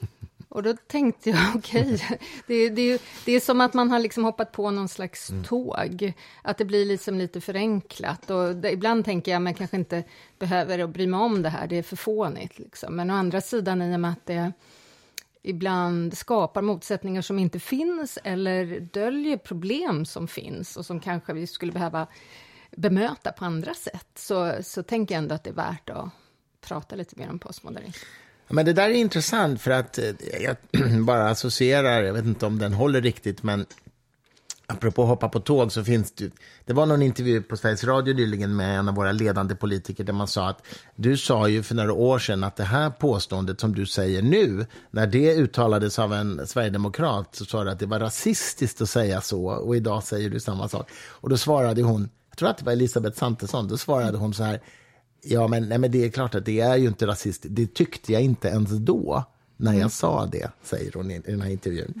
Och 0.50 0.62
då 0.62 0.74
tänkte 0.86 1.30
jag, 1.30 1.38
okej, 1.56 1.94
okay, 1.94 2.18
det, 2.46 2.68
det, 2.68 3.02
det, 3.24 3.32
är 3.32 3.40
som 3.40 3.60
att 3.60 3.74
man 3.74 3.90
har 3.90 3.98
liksom 3.98 4.24
hoppat 4.24 4.52
på 4.52 4.70
någon 4.70 4.88
slags 4.88 5.30
mm. 5.30 5.44
tåg. 5.44 6.12
Att 6.42 6.58
det 6.58 6.64
blir 6.64 6.86
liksom 6.86 7.18
lite 7.18 7.40
förenklat. 7.40 8.30
Och 8.30 8.56
det, 8.56 8.72
ibland 8.72 9.04
tänker 9.04 9.32
jag, 9.32 9.42
men 9.42 9.54
kanske 9.54 9.76
inte 9.76 10.04
behöver 10.38 10.86
bry 10.86 11.06
mig 11.06 11.20
om 11.20 11.42
det 11.42 11.48
här, 11.48 11.66
det 11.66 11.76
är 11.76 11.82
för 11.82 11.96
fånigt. 11.96 12.58
Liksom. 12.58 12.96
Men 12.96 13.10
å 13.10 13.14
andra 13.14 13.40
sidan, 13.40 13.82
i 13.82 13.96
och 13.96 14.00
med 14.00 14.10
att 14.10 14.26
det 14.26 14.52
ibland 15.42 16.18
skapar 16.18 16.62
motsättningar 16.62 17.22
som 17.22 17.38
inte 17.38 17.60
finns 17.60 18.18
eller 18.24 18.80
döljer 18.80 19.36
problem 19.36 20.04
som 20.04 20.28
finns 20.28 20.76
och 20.76 20.86
som 20.86 21.00
kanske 21.00 21.32
vi 21.32 21.46
skulle 21.46 21.72
behöva 21.72 22.06
bemöta 22.70 23.32
på 23.32 23.44
andra 23.44 23.74
sätt, 23.74 24.08
så, 24.14 24.52
så 24.62 24.82
tänker 24.82 25.14
jag 25.14 25.22
ändå 25.22 25.34
att 25.34 25.44
det 25.44 25.50
är 25.50 25.54
värt 25.54 25.90
att 25.90 26.08
prata 26.60 26.96
lite 26.96 27.18
mer 27.18 27.30
om 27.30 27.38
postmodernism. 27.38 28.06
Men 28.52 28.66
det 28.66 28.72
där 28.72 28.90
är 28.90 28.94
intressant 28.94 29.60
för 29.60 29.70
att 29.70 29.98
eh, 29.98 30.04
jag 30.40 30.56
bara 31.04 31.28
associerar, 31.28 32.02
jag 32.02 32.12
vet 32.12 32.24
inte 32.24 32.46
om 32.46 32.58
den 32.58 32.72
håller 32.72 33.00
riktigt, 33.00 33.42
men 33.42 33.66
apropå 34.66 35.04
hoppa 35.04 35.28
på 35.28 35.40
tåg 35.40 35.72
så 35.72 35.84
finns 35.84 36.12
det 36.12 36.30
Det 36.64 36.72
var 36.72 36.86
någon 36.86 37.02
intervju 37.02 37.42
på 37.42 37.56
Sveriges 37.56 37.84
Radio 37.84 38.14
nyligen 38.14 38.56
med 38.56 38.78
en 38.78 38.88
av 38.88 38.94
våra 38.94 39.12
ledande 39.12 39.54
politiker 39.54 40.04
där 40.04 40.12
man 40.12 40.28
sa 40.28 40.48
att 40.48 40.66
du 40.96 41.16
sa 41.16 41.48
ju 41.48 41.62
för 41.62 41.74
några 41.74 41.92
år 41.92 42.18
sedan 42.18 42.44
att 42.44 42.56
det 42.56 42.64
här 42.64 42.90
påståendet 42.90 43.60
som 43.60 43.74
du 43.74 43.86
säger 43.86 44.22
nu, 44.22 44.66
när 44.90 45.06
det 45.06 45.34
uttalades 45.34 45.98
av 45.98 46.12
en 46.12 46.46
sverigedemokrat 46.46 47.28
så 47.34 47.44
sa 47.44 47.64
du 47.64 47.70
att 47.70 47.78
det 47.78 47.86
var 47.86 48.00
rasistiskt 48.00 48.80
att 48.80 48.90
säga 48.90 49.20
så 49.20 49.46
och 49.46 49.76
idag 49.76 50.02
säger 50.02 50.30
du 50.30 50.40
samma 50.40 50.68
sak. 50.68 50.90
Och 51.08 51.28
då 51.28 51.36
svarade 51.36 51.82
hon, 51.82 52.08
jag 52.28 52.38
tror 52.38 52.48
att 52.48 52.58
det 52.58 52.64
var 52.64 52.72
Elisabeth 52.72 53.18
Santesson, 53.18 53.68
då 53.68 53.76
svarade 53.76 54.18
hon 54.18 54.34
så 54.34 54.42
här, 54.42 54.60
Ja, 55.22 55.48
men, 55.48 55.68
nej, 55.68 55.78
men 55.78 55.90
det 55.90 56.04
är 56.04 56.08
klart 56.10 56.34
att 56.34 56.44
det 56.44 56.60
är 56.60 56.76
ju 56.76 56.88
inte 56.88 57.06
rasistiskt. 57.06 57.56
Det 57.56 57.74
tyckte 57.74 58.12
jag 58.12 58.22
inte 58.22 58.48
ens 58.48 58.70
då, 58.70 59.24
när 59.56 59.72
jag 59.72 59.80
mm. 59.80 59.90
sa 59.90 60.26
det, 60.26 60.50
säger 60.62 60.92
hon 60.92 61.10
i, 61.10 61.14
i 61.14 61.20
den 61.20 61.40
här 61.40 61.50
intervjun. 61.50 61.94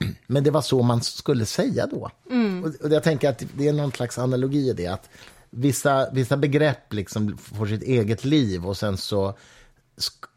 Mm. 0.00 0.14
Men 0.26 0.44
det 0.44 0.50
var 0.50 0.62
så 0.62 0.82
man 0.82 1.02
skulle 1.02 1.46
säga 1.46 1.86
då. 1.86 2.10
Mm. 2.30 2.64
Och, 2.64 2.84
och, 2.84 2.92
jag 2.92 3.02
tänker 3.02 3.28
att 3.28 3.42
det 3.56 3.68
är 3.68 3.72
någon 3.72 3.92
slags 3.92 4.18
analogi 4.18 4.70
i 4.70 4.72
det, 4.72 4.86
att 4.86 5.10
vissa, 5.50 6.10
vissa 6.10 6.36
begrepp 6.36 6.92
liksom 6.92 7.38
får 7.38 7.66
sitt 7.66 7.82
eget 7.82 8.24
liv 8.24 8.66
och 8.66 8.76
sen 8.76 8.96
så... 8.96 9.38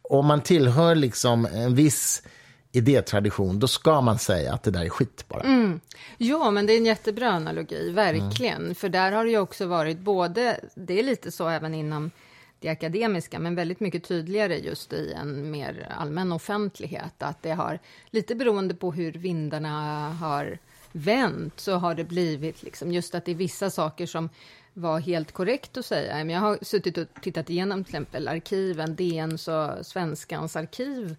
Om 0.02 0.26
man 0.26 0.41
tillhör 0.41 0.95
liksom 0.95 1.45
en 1.45 1.76
viss 1.76 2.23
idétradition, 2.71 3.60
då 3.60 3.67
ska 3.67 4.02
man 4.02 4.19
säga 4.19 4.54
att 4.54 4.63
det 4.63 4.71
där 4.71 4.86
är 4.86 4.89
skit 4.89 5.26
bara. 5.28 5.41
Mm. 5.41 5.80
Ja, 6.17 6.52
men 6.52 6.65
det 6.65 6.73
är 6.73 6.78
en 6.78 6.86
jättebra 6.86 7.30
analogi, 7.30 7.91
verkligen. 7.91 8.63
Mm. 8.63 8.76
För 8.76 8.89
där 8.89 9.12
har 9.12 9.26
det 9.26 9.32
ju 9.32 9.39
också 9.39 9.65
varit 9.65 10.00
både, 10.00 10.60
det 10.76 11.00
är 11.00 11.04
lite 11.04 11.32
så 11.32 11.50
även 11.50 11.73
inom 11.73 12.12
det 12.60 12.70
akademiska, 12.70 13.39
men 13.39 13.56
väldigt 13.56 13.80
mycket 13.80 14.04
tydligare 14.04 14.58
just 14.58 14.93
i 14.93 15.13
en 15.13 15.52
mer 15.52 15.88
allmän 15.89 16.32
offentlighet. 16.32 17.24
Att 17.24 17.43
det 17.43 17.52
har, 17.52 17.80
lite 18.10 18.36
beroende 18.36 18.76
på 18.76 18.91
hur 18.91 19.12
vindarna 19.12 20.10
har 20.13 20.58
vänt, 20.91 21.60
så 21.60 21.76
har 21.76 21.96
det 21.96 22.04
blivit 22.04 22.63
liksom 22.63 22.91
just 22.91 23.15
att 23.15 23.26
det 23.26 23.32
är 23.32 23.36
vissa 23.36 23.70
saker 23.70 24.06
som 24.06 24.30
var 24.74 25.00
helt 25.00 25.32
korrekt 25.32 25.78
att 25.78 25.86
säga. 25.86 26.26
Jag 26.26 26.39
har 26.39 26.58
suttit 26.62 26.98
och 26.98 27.08
tittat 27.22 27.50
igenom 27.50 27.84
till 27.84 27.96
exempel 27.96 28.28
arkiven, 28.28 28.96
DNs 28.96 29.48
och 29.48 29.86
Svenskans 29.86 30.56
arkiv, 30.56 31.15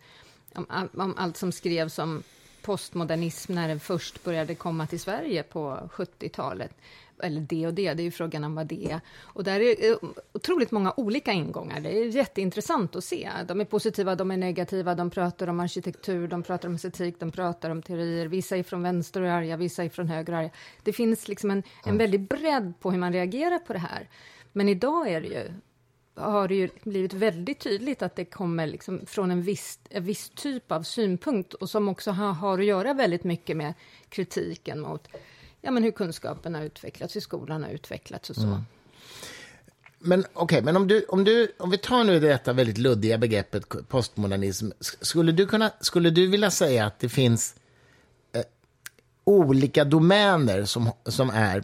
om, 0.54 0.88
om 0.94 1.14
allt 1.16 1.36
som 1.36 1.52
skrevs 1.52 1.98
om 1.98 2.22
postmodernism 2.62 3.54
när 3.54 3.68
den 3.68 3.80
först 3.80 4.24
började 4.24 4.54
komma 4.54 4.86
till 4.86 5.00
Sverige 5.00 5.42
på 5.42 5.88
70-talet 5.92 6.72
eller 7.22 7.40
det 7.40 7.66
och 7.66 7.74
det, 7.74 7.94
det 7.94 8.02
är 8.02 8.04
ju 8.04 8.10
frågan 8.10 8.44
om 8.44 8.54
vad 8.54 8.66
det 8.66 8.90
är. 8.90 9.00
Och 9.20 9.44
där 9.44 9.60
är 9.60 9.98
otroligt 10.32 10.70
många 10.70 10.94
olika 10.96 11.32
ingångar. 11.32 11.80
Det 11.80 11.98
är 11.98 12.04
jätteintressant 12.04 12.96
att 12.96 13.04
se. 13.04 13.30
De 13.48 13.60
är 13.60 13.64
positiva, 13.64 14.14
de 14.14 14.30
är 14.30 14.36
negativa, 14.36 14.94
de 14.94 15.10
pratar 15.10 15.48
om 15.48 15.60
arkitektur, 15.60 16.28
de 16.28 16.42
pratar 16.42 16.68
om 16.68 16.74
estetik, 16.74 17.20
de 17.20 17.30
pratar 17.30 17.70
om 17.70 17.82
teorier. 17.82 18.26
Vissa 18.26 18.56
är 18.56 18.62
från 18.62 18.82
vänster 18.82 19.22
och 19.22 19.30
arga, 19.30 19.56
vissa 19.56 19.84
är 19.84 19.88
från 19.88 20.08
höger 20.08 20.32
och 20.32 20.38
arga. 20.38 20.50
Det 20.82 20.92
finns 20.92 21.28
liksom 21.28 21.50
en, 21.50 21.62
en 21.84 21.98
väldig 21.98 22.20
bredd 22.20 22.72
på 22.80 22.90
hur 22.90 22.98
man 22.98 23.12
reagerar 23.12 23.58
på 23.58 23.72
det 23.72 23.78
här. 23.78 24.08
Men 24.52 24.68
idag 24.68 25.08
är 25.08 25.20
det 25.20 25.28
ju 25.28 25.52
har 26.18 26.48
det 26.48 26.54
ju 26.54 26.68
blivit 26.82 27.12
väldigt 27.12 27.60
tydligt 27.60 28.02
att 28.02 28.16
det 28.16 28.24
kommer 28.24 28.66
liksom 28.66 29.06
från 29.06 29.30
en 29.30 29.42
viss, 29.42 29.78
en 29.90 30.04
viss 30.04 30.30
typ 30.30 30.72
av 30.72 30.82
synpunkt 30.82 31.54
och 31.54 31.70
som 31.70 31.88
också 31.88 32.10
har, 32.10 32.32
har 32.32 32.58
att 32.58 32.64
göra 32.64 32.94
väldigt 32.94 33.24
mycket 33.24 33.56
med 33.56 33.74
kritiken 34.08 34.80
mot 34.80 35.08
ja, 35.60 35.70
men 35.70 35.82
hur 35.82 35.90
kunskapen 35.90 36.54
har 36.54 36.62
utvecklats, 36.62 37.16
hur 37.16 37.20
skolan 37.20 37.62
har 37.62 37.70
utvecklats 37.70 38.30
och 38.30 38.36
så. 38.36 38.42
Mm. 38.42 38.60
Men 39.98 40.20
okej, 40.20 40.42
okay, 40.42 40.62
men 40.62 40.76
om, 40.76 40.88
du, 40.88 41.04
om, 41.08 41.24
du, 41.24 41.52
om 41.58 41.70
vi 41.70 41.78
tar 41.78 42.04
nu 42.04 42.20
detta 42.20 42.52
väldigt 42.52 42.78
luddiga 42.78 43.18
begreppet 43.18 43.88
postmodernism, 43.88 44.70
skulle 44.80 45.32
du, 45.32 45.46
kunna, 45.46 45.70
skulle 45.80 46.10
du 46.10 46.26
vilja 46.26 46.50
säga 46.50 46.86
att 46.86 46.98
det 46.98 47.08
finns 47.08 47.54
eh, 48.32 48.42
olika 49.24 49.84
domäner 49.84 50.64
som, 50.64 50.90
som 51.04 51.30
är 51.30 51.62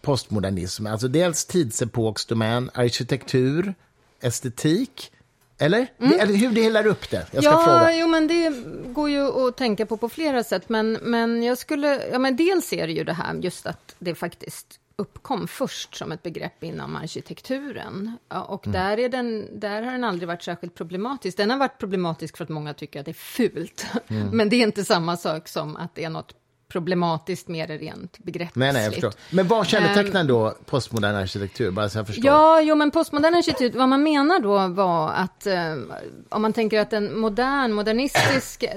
postmodernism? 0.00 0.86
Alltså 0.86 1.08
dels 1.08 1.44
tidsepoksdomän, 1.44 2.70
arkitektur, 2.74 3.74
estetik, 4.20 5.12
eller? 5.60 5.86
Mm. 5.98 6.10
Det, 6.10 6.18
eller 6.18 6.34
hur 6.34 6.50
delar 6.50 6.86
upp 6.86 7.10
det? 7.10 7.26
Jag 7.30 7.44
ska 7.44 7.52
ja, 7.52 7.64
fråga. 7.64 7.96
Jo, 7.96 8.08
men 8.08 8.26
det 8.26 8.52
går 8.92 9.10
ju 9.10 9.48
att 9.48 9.56
tänka 9.56 9.86
på 9.86 9.96
på 9.96 10.08
flera 10.08 10.44
sätt. 10.44 10.68
Men, 10.68 10.92
men 10.92 11.42
jag 11.42 11.58
skulle... 11.58 12.08
Ja, 12.12 12.18
men 12.18 12.36
dels 12.36 12.72
är 12.72 12.86
det 12.86 12.92
ju 12.92 13.04
det 13.04 13.12
här 13.12 13.34
just 13.34 13.66
att 13.66 13.94
det 13.98 14.14
faktiskt 14.14 14.80
uppkom 14.96 15.48
först 15.48 15.94
som 15.94 16.12
ett 16.12 16.22
begrepp 16.22 16.64
inom 16.64 16.96
arkitekturen. 16.96 18.16
Och 18.28 18.66
mm. 18.66 18.80
där, 18.80 18.98
är 18.98 19.08
den, 19.08 19.60
där 19.60 19.82
har 19.82 19.92
den 19.92 20.04
aldrig 20.04 20.28
varit 20.28 20.42
särskilt 20.42 20.74
problematisk. 20.74 21.36
Den 21.36 21.50
har 21.50 21.58
varit 21.58 21.78
problematisk 21.78 22.36
för 22.36 22.44
att 22.44 22.50
många 22.50 22.74
tycker 22.74 23.00
att 23.00 23.06
det 23.06 23.12
är 23.12 23.12
fult. 23.12 23.86
Mm. 24.08 24.28
Men 24.32 24.48
det 24.48 24.56
är 24.56 24.62
inte 24.62 24.84
samma 24.84 25.16
sak 25.16 25.48
som 25.48 25.76
att 25.76 25.94
det 25.94 26.04
är 26.04 26.10
något 26.10 26.34
problematiskt 26.70 27.48
mer 27.48 27.66
rent 27.66 28.18
begreppsligt. 28.18 28.56
Nej, 28.56 28.72
nej, 28.72 28.84
jag 28.84 28.92
förstår. 28.92 29.12
Men 29.30 29.48
vad 29.48 29.66
kännetecknar 29.66 30.24
då 30.24 30.54
postmodern 30.66 31.14
arkitektur? 31.14 31.70
Bara 31.70 31.88
så 31.88 31.98
jag 31.98 32.06
förstår. 32.06 32.26
Ja, 32.26 32.60
jo, 32.60 32.74
men 32.74 32.90
postmodern 32.90 33.34
arkitektur, 33.34 33.78
vad 33.78 33.88
man 33.88 34.02
menar 34.02 34.38
då 34.38 34.68
var 34.68 35.12
att 35.12 35.46
eh, 35.46 35.76
om 36.28 36.42
man 36.42 36.52
tänker 36.52 36.80
att 36.80 36.92
en 36.92 37.18
modern, 37.18 37.72
modernistisk 37.72 38.62
eh, 38.62 38.72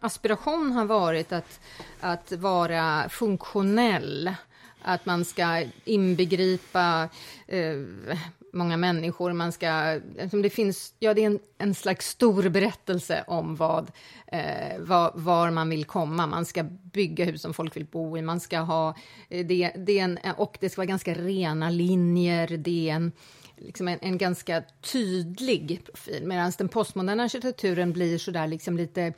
aspiration 0.00 0.72
har 0.72 0.84
varit 0.84 1.32
att, 1.32 1.60
att 2.00 2.32
vara 2.32 3.08
funktionell, 3.08 4.34
att 4.82 5.06
man 5.06 5.24
ska 5.24 5.64
inbegripa 5.84 7.08
eh, 7.46 8.16
många 8.56 8.76
människor. 8.76 9.32
Man 9.32 9.52
ska, 9.52 10.00
det 10.42 10.50
finns, 10.50 10.94
ja, 10.98 11.14
det 11.14 11.22
är 11.22 11.26
en, 11.26 11.38
en 11.58 11.74
slags 11.74 12.08
stor 12.08 12.48
berättelse 12.48 13.24
om 13.26 13.56
vad, 13.56 13.90
eh, 14.26 14.78
var, 14.78 15.12
var, 15.14 15.50
man 15.50 15.68
vill 15.70 15.84
komma. 15.84 16.26
Man 16.26 16.44
ska 16.44 16.62
bygga 16.92 17.24
hus 17.24 17.42
som 17.42 17.54
folk 17.54 17.76
vill 17.76 17.86
bo 17.86 18.18
i. 18.18 18.22
Man 18.22 18.40
ska 18.40 18.58
ha, 18.58 18.94
eh, 19.28 19.46
det, 19.46 19.72
det 19.76 19.98
är 19.98 20.04
en, 20.04 20.18
och 20.36 20.56
det 20.60 20.70
ska 20.70 20.80
vara 20.80 20.86
ganska 20.86 21.14
rena 21.14 21.70
linjer. 21.70 22.46
Det 22.48 22.90
är 22.90 22.94
en, 22.94 23.12
liksom 23.56 23.88
en, 23.88 23.98
en 24.02 24.18
ganska 24.18 24.62
tydlig 24.92 25.80
profil, 25.84 26.26
medan 26.26 26.52
den 26.58 26.68
postmoderna 26.68 27.22
arkitekturen 27.22 27.92
blir 27.92 28.18
så 28.18 28.30
där 28.30 28.46
liksom 28.46 28.76
lite 28.76 29.12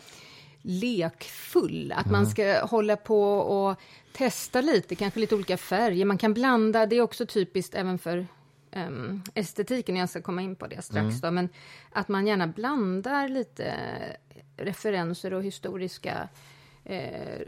lekfull. 0.62 1.92
Att 1.96 2.07
man 2.07 2.20
mm. 2.20 2.31
ska 2.31 2.66
hålla 2.66 2.96
på 2.96 3.33
och 3.33 3.81
testa 4.12 4.61
lite, 4.61 4.94
kanske 4.94 5.20
lite 5.20 5.35
olika 5.35 5.57
färger. 5.57 6.05
Man 6.05 6.18
kan 6.18 6.35
blanda, 6.35 6.87
det 6.87 6.96
är 6.96 7.01
också 7.01 7.27
typiskt 7.27 7.74
även 7.74 7.98
för 7.98 8.27
um, 8.72 9.22
estetiken, 9.35 9.96
jag 9.96 10.09
ska 10.09 10.22
komma 10.22 10.42
in 10.42 10.57
på 10.57 10.66
det 10.66 10.83
strax 10.83 11.04
mm. 11.04 11.20
då, 11.20 11.31
men 11.31 11.48
att 11.92 12.09
man 12.09 12.26
gärna 12.26 12.46
blandar 12.46 13.28
lite 13.28 13.74
referenser 14.57 15.35
och 15.35 15.42
historiska 15.42 16.28
eh, 16.85 17.46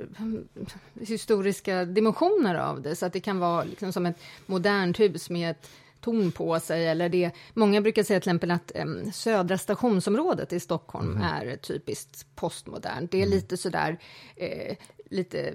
historiska 1.00 1.84
dimensioner 1.84 2.54
av 2.54 2.82
det, 2.82 2.96
så 2.96 3.06
att 3.06 3.12
det 3.12 3.20
kan 3.20 3.38
vara 3.38 3.64
liksom 3.64 3.92
som 3.92 4.06
ett 4.06 4.20
modernt 4.46 5.00
hus 5.00 5.30
med 5.30 5.50
ett 5.50 5.70
ton 6.00 6.32
på 6.32 6.60
sig. 6.60 6.88
Eller 6.88 7.08
det, 7.08 7.30
många 7.54 7.80
brukar 7.80 8.02
säga 8.02 8.20
till 8.20 8.30
exempel 8.30 8.50
att 8.50 8.72
um, 8.74 9.12
södra 9.12 9.58
stationsområdet 9.58 10.52
i 10.52 10.60
Stockholm 10.60 11.10
mm. 11.10 11.22
är 11.22 11.56
typiskt 11.56 12.26
postmodernt. 12.34 13.10
Det 13.10 13.18
är 13.18 13.26
mm. 13.26 13.34
lite 13.34 13.56
sådär, 13.56 13.98
eh, 14.36 14.76
lite 15.10 15.54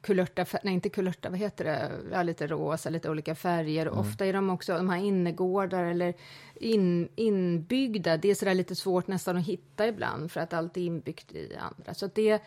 kulörta, 0.00 0.46
nej 0.62 0.74
inte 0.74 0.88
kulörta, 0.88 1.30
vad 1.30 1.38
heter 1.38 1.64
det, 1.64 1.90
ja, 2.12 2.22
lite 2.22 2.46
rosa, 2.46 2.90
lite 2.90 3.10
olika 3.10 3.34
färger. 3.34 3.86
Mm. 3.86 3.98
Ofta 3.98 4.26
är 4.26 4.32
de 4.32 4.50
också, 4.50 4.76
de 4.76 4.88
här 4.88 4.98
innergårdar 4.98 5.84
eller 5.84 6.14
in, 6.54 7.08
inbyggda, 7.16 8.16
det 8.16 8.30
är 8.30 8.34
sådär 8.34 8.54
lite 8.54 8.74
svårt 8.74 9.06
nästan 9.06 9.36
att 9.36 9.46
hitta 9.46 9.88
ibland 9.88 10.32
för 10.32 10.40
att 10.40 10.52
allt 10.52 10.76
är 10.76 10.80
inbyggt 10.80 11.32
i 11.32 11.56
andra. 11.56 11.94
Så 11.94 12.06
det, 12.14 12.42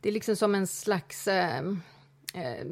det 0.00 0.08
är 0.08 0.12
liksom 0.12 0.36
som 0.36 0.54
en 0.54 0.66
slags, 0.66 1.28
eh, 1.28 1.64
eh, 2.34 2.66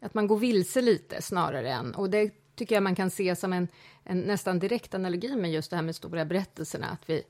att 0.00 0.14
man 0.14 0.26
går 0.26 0.38
vilse 0.38 0.80
lite 0.80 1.22
snarare 1.22 1.72
än, 1.72 1.94
och 1.94 2.10
det 2.10 2.30
tycker 2.54 2.76
jag 2.76 2.82
man 2.82 2.94
kan 2.94 3.10
se 3.10 3.36
som 3.36 3.52
en, 3.52 3.68
en 4.04 4.20
nästan 4.20 4.58
direkt 4.58 4.94
analogi 4.94 5.36
med 5.36 5.52
just 5.52 5.70
det 5.70 5.76
här 5.76 5.82
med 5.82 5.96
stora 5.96 6.24
berättelserna, 6.24 6.86
att 6.86 7.10
vi 7.10 7.22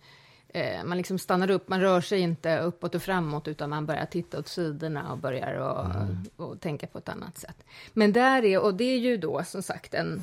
man 0.84 0.96
liksom 0.96 1.18
stannar 1.18 1.50
upp, 1.50 1.68
man 1.68 1.80
rör 1.80 2.00
sig 2.00 2.20
inte 2.20 2.58
uppåt 2.58 2.94
och 2.94 3.02
framåt, 3.02 3.48
utan 3.48 3.70
man 3.70 3.86
börjar 3.86 4.06
titta 4.06 4.38
åt 4.38 4.48
sidorna 4.48 5.12
och 5.12 5.18
börjar 5.18 5.54
och, 5.54 5.84
mm. 5.84 6.24
och 6.36 6.60
tänka 6.60 6.86
på 6.86 6.98
ett 6.98 7.08
annat 7.08 7.38
sätt. 7.38 7.64
Men 7.92 8.12
där 8.12 8.44
är, 8.44 8.58
och 8.58 8.74
det 8.74 8.84
är 8.84 8.98
ju 8.98 9.16
då 9.16 9.44
som 9.44 9.62
sagt 9.62 9.94
en, 9.94 10.22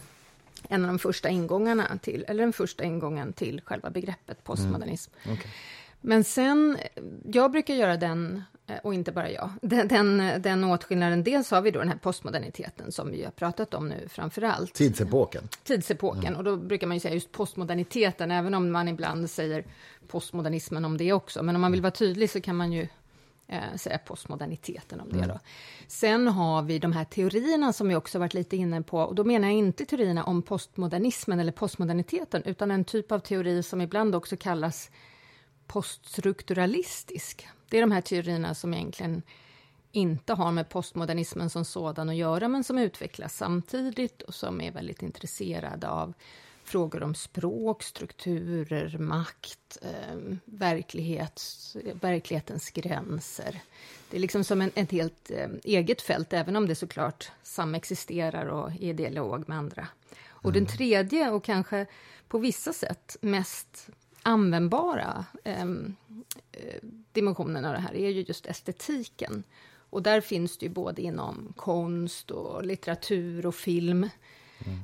en 0.69 0.85
av 0.85 0.87
de 0.87 0.99
första 0.99 1.29
ingångarna 1.29 1.97
till, 2.01 2.25
eller 2.27 2.43
den 2.43 2.53
första 2.53 2.83
ingången 2.83 3.33
till 3.33 3.61
själva 3.65 3.89
begreppet 3.89 4.43
postmodernism. 4.43 5.11
Mm. 5.23 5.37
Okay. 5.37 5.51
Men 6.01 6.23
sen, 6.23 6.77
jag 7.25 7.51
brukar 7.51 7.73
göra 7.73 7.97
den, 7.97 8.35
eh, 8.35 8.41
och 8.83 8.93
inte 8.93 9.11
bara 9.11 9.31
jag, 9.31 9.49
den, 9.61 9.87
den, 9.87 10.41
den 10.41 10.63
åtskillnaden. 10.63 11.23
Dels 11.23 11.51
har 11.51 11.61
vi 11.61 11.71
då 11.71 11.79
den 11.79 11.89
här 11.89 11.97
postmoderniteten 11.97 12.91
som 12.91 13.11
vi 13.11 13.23
har 13.23 13.31
pratat 13.31 13.73
om 13.73 13.89
nu 13.89 14.07
framför 14.09 14.41
allt. 14.41 14.73
Tidsepoken. 14.73 15.43
Tidsepoken, 15.63 16.25
mm. 16.25 16.37
och 16.37 16.43
då 16.43 16.57
brukar 16.57 16.87
man 16.87 16.97
ju 16.97 17.01
säga 17.01 17.13
just 17.13 17.31
postmoderniteten, 17.31 18.31
även 18.31 18.53
om 18.53 18.71
man 18.71 18.87
ibland 18.87 19.29
säger 19.29 19.65
postmodernismen 20.07 20.85
om 20.85 20.97
det 20.97 21.13
också. 21.13 21.43
Men 21.43 21.55
om 21.55 21.61
man 21.61 21.71
vill 21.71 21.81
vara 21.81 21.91
tydlig 21.91 22.29
så 22.29 22.41
kan 22.41 22.55
man 22.55 22.71
ju 22.71 22.87
eh, 23.47 23.75
säga 23.75 23.97
postmoderniteten 23.97 25.01
om 25.01 25.09
det. 25.09 25.17
Mm. 25.17 25.27
Då. 25.27 25.39
Sen 25.87 26.27
har 26.27 26.61
vi 26.61 26.79
de 26.79 26.91
här 26.91 27.05
teorierna 27.05 27.73
som 27.73 27.87
vi 27.87 27.95
också 27.95 28.19
varit 28.19 28.33
lite 28.33 28.57
inne 28.57 28.81
på. 28.81 28.99
Och 28.99 29.15
då 29.15 29.23
menar 29.23 29.47
jag 29.47 29.57
inte 29.57 29.85
teorierna 29.85 30.23
om 30.23 30.41
postmodernismen 30.41 31.39
eller 31.39 31.51
postmoderniteten, 31.51 32.43
utan 32.43 32.71
en 32.71 32.85
typ 32.85 33.11
av 33.11 33.19
teori 33.19 33.63
som 33.63 33.81
ibland 33.81 34.15
också 34.15 34.37
kallas 34.37 34.89
poststrukturalistisk. 35.67 37.47
Det 37.69 37.77
är 37.77 37.81
de 37.81 37.91
här 37.91 38.01
teorierna 38.01 38.55
som 38.55 38.73
egentligen 38.73 39.21
inte 39.91 40.33
har 40.33 40.51
med 40.51 40.69
postmodernismen 40.69 41.49
som 41.49 41.65
sådan 41.65 42.09
att 42.09 42.15
göra, 42.15 42.47
men 42.47 42.63
som 42.63 42.77
utvecklas 42.77 43.37
samtidigt 43.37 44.21
och 44.21 44.33
som 44.33 44.61
är 44.61 44.71
väldigt 44.71 45.03
intresserade 45.03 45.89
av 45.89 46.13
frågor 46.63 47.03
om 47.03 47.15
språk, 47.15 47.83
strukturer, 47.83 48.97
makt, 48.97 49.77
eh, 49.81 50.37
verklighets, 50.45 51.75
verklighetens 52.01 52.69
gränser. 52.69 53.61
Det 54.09 54.17
är 54.17 54.21
liksom 54.21 54.43
som 54.43 54.61
en, 54.61 54.71
ett 54.75 54.91
helt 54.91 55.31
eh, 55.31 55.47
eget 55.63 56.01
fält, 56.01 56.33
även 56.33 56.55
om 56.55 56.67
det 56.67 56.75
såklart 56.75 57.31
samexisterar 57.43 58.45
och 58.45 58.71
är 58.71 58.83
i 58.83 58.93
dialog 58.93 59.49
med 59.49 59.57
andra. 59.57 59.87
Och 60.27 60.49
mm. 60.49 60.53
den 60.53 60.73
tredje, 60.73 61.29
och 61.29 61.43
kanske 61.43 61.85
på 62.27 62.37
vissa 62.37 62.73
sätt 62.73 63.17
mest 63.21 63.89
användbara 64.27 65.25
ehm, 65.43 65.95
eh, 66.51 66.81
dimensionen 67.11 67.65
av 67.65 67.73
det 67.73 67.79
här 67.79 67.95
är 67.95 68.09
ju 68.09 68.21
just 68.21 68.45
estetiken. 68.45 69.43
Och 69.89 70.03
där 70.03 70.21
finns 70.21 70.57
det 70.57 70.65
ju 70.65 70.71
både 70.71 71.01
inom 71.01 71.53
konst 71.55 72.31
och 72.31 72.65
litteratur 72.65 73.45
och 73.45 73.55
film. 73.55 74.09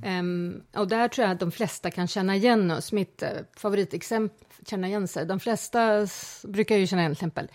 Mm. 0.04 0.20
Um, 0.20 0.64
och 0.82 0.88
där 0.88 1.08
tror 1.08 1.24
jag 1.28 1.34
att 1.34 1.40
de 1.40 1.52
flesta 1.52 1.92
kan 1.92 2.08
känna 2.08 2.36
igen 2.36 2.72
oss. 2.72 2.92
Mitt 2.92 3.24
uh, 3.24 3.30
favoritexempel, 3.56 4.48
känna 4.66 4.88
igen 4.88 5.08
sig. 5.08 5.26
De 5.26 5.40
flesta 5.40 6.08
brukar 6.44 6.76
ju 6.76 6.88
känna 6.88 7.02
igen 7.02 7.12
till 7.12 7.18
exempel 7.18 7.48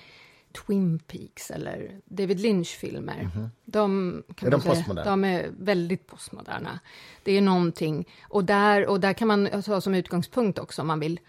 Twin 0.53 0.99
Peaks 0.99 1.51
eller 1.51 2.01
David 2.05 2.41
Lynch-filmer. 2.41 3.21
Mm 3.21 3.31
-hmm. 3.31 3.51
De, 3.65 4.23
kan 4.37 4.47
är 4.47 4.51
de, 4.51 4.61
säga, 4.61 5.05
de 5.05 5.25
är 5.25 5.51
väldigt 5.59 6.07
postmoderna. 6.07 6.81
Det 7.23 7.33
är 7.33 7.41
någonting, 7.41 8.09
och 8.23 8.45
där, 8.45 8.87
och 8.87 9.01
där 9.01 9.13
kan 9.13 9.29
man 9.29 9.63
ta 9.63 9.81
som 9.81 9.95
utgångspunkt 9.95 10.59
också 10.59 10.83
om 10.83 10.89
man 10.89 11.01
vill 11.01 11.21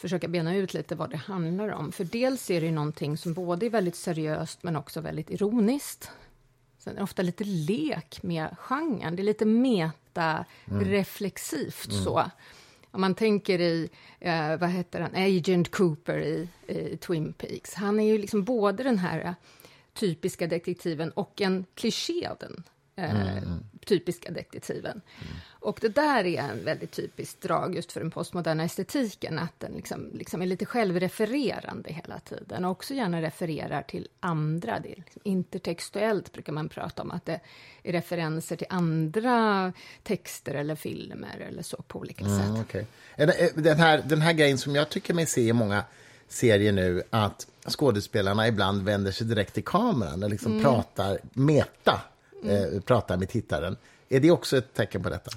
försöka 0.00 0.28
bena 0.28 0.56
ut 0.56 0.74
lite 0.74 0.94
vad 0.94 1.10
det 1.10 1.16
handlar 1.16 1.68
om. 1.68 1.92
För 1.92 2.04
dels 2.04 2.50
är 2.50 2.60
det 2.60 2.66
ju 2.66 2.72
någonting 2.72 3.16
som 3.16 3.34
både 3.34 3.66
är 3.66 3.70
väldigt 3.70 3.96
seriöst 3.96 4.62
men 4.62 4.76
också 4.76 5.00
väldigt 5.00 5.30
ironiskt. 5.30 6.10
Sen 6.78 6.92
är 6.92 6.96
det 6.96 7.02
ofta 7.02 7.22
lite 7.22 7.44
lek 7.44 8.22
med 8.22 8.56
genren. 8.58 9.16
Det 9.16 9.22
är 9.22 9.24
lite 9.24 9.44
meta-reflexivt 9.44 11.90
mm. 11.90 12.04
så. 12.04 12.30
Om 12.90 13.00
man 13.00 13.14
tänker 13.14 13.60
i, 13.60 13.90
eh, 14.20 14.56
vad 14.56 14.70
heter 14.70 15.00
han, 15.00 15.14
Agent 15.14 15.70
Cooper 15.70 16.18
i, 16.18 16.48
i, 16.66 16.96
Twin 16.96 17.32
Peaks. 17.32 17.74
Han 17.74 18.00
är 18.00 18.04
ju 18.04 18.18
liksom 18.18 18.44
både 18.44 18.82
den 18.82 18.98
här 18.98 19.34
typiska 19.94 20.46
detektiven 20.46 21.10
och 21.10 21.40
en 21.40 21.64
kliché 21.74 22.26
av 22.26 22.36
den 22.40 22.64
eh, 22.96 23.36
mm. 23.36 23.64
typiska 23.86 24.30
detektiven. 24.30 25.00
Mm. 25.20 25.32
Och 25.60 25.78
det 25.80 25.88
där 25.88 26.26
är 26.26 26.42
en 26.42 26.64
väldigt 26.64 26.90
typiskt 26.90 27.42
drag 27.42 27.74
just 27.74 27.92
för 27.92 28.00
den 28.00 28.10
postmoderna 28.10 28.64
estetiken, 28.64 29.38
att 29.38 29.60
den 29.60 29.72
liksom, 29.72 30.10
liksom 30.12 30.42
är 30.42 30.46
lite 30.46 30.66
självrefererande 30.66 31.92
hela 31.92 32.20
tiden 32.20 32.64
och 32.64 32.70
också 32.70 32.94
gärna 32.94 33.22
refererar 33.22 33.82
till 33.82 34.08
andra. 34.20 34.80
Det 34.80 34.94
liksom 34.96 35.20
intertextuellt 35.24 36.32
brukar 36.32 36.52
man 36.52 36.68
prata 36.68 37.02
om, 37.02 37.10
att 37.10 37.26
det 37.26 37.40
är 37.82 37.92
referenser 37.92 38.56
till 38.56 38.66
andra 38.70 39.72
texter 40.02 40.54
eller 40.54 40.74
filmer 40.74 41.46
eller 41.48 41.62
så 41.62 41.76
på 41.76 41.98
olika 41.98 42.24
mm, 42.24 42.38
sätt. 42.38 42.66
Okay. 42.66 42.84
Den, 43.54 43.78
här, 43.78 44.02
den 44.06 44.20
här 44.20 44.32
grejen 44.32 44.58
som 44.58 44.74
jag 44.74 44.88
tycker 44.88 45.14
mig 45.14 45.26
se 45.26 45.40
i 45.40 45.52
många 45.52 45.84
serier 46.28 46.72
nu, 46.72 47.02
att 47.10 47.46
skådespelarna 47.68 48.48
ibland 48.48 48.82
vänder 48.82 49.12
sig 49.12 49.26
direkt 49.26 49.54
till 49.54 49.64
kameran 49.64 50.22
och 50.22 50.30
liksom 50.30 50.52
mm. 50.52 50.64
pratar 50.64 51.18
meta, 51.32 52.00
mm. 52.42 52.74
eh, 52.74 52.80
pratar 52.80 53.16
med 53.16 53.28
tittaren. 53.28 53.76
Är 54.12 54.20
det 54.20 54.30
också 54.30 54.56
ett 54.56 54.74
tecken 54.74 55.02
på 55.02 55.08
detta? 55.08 55.30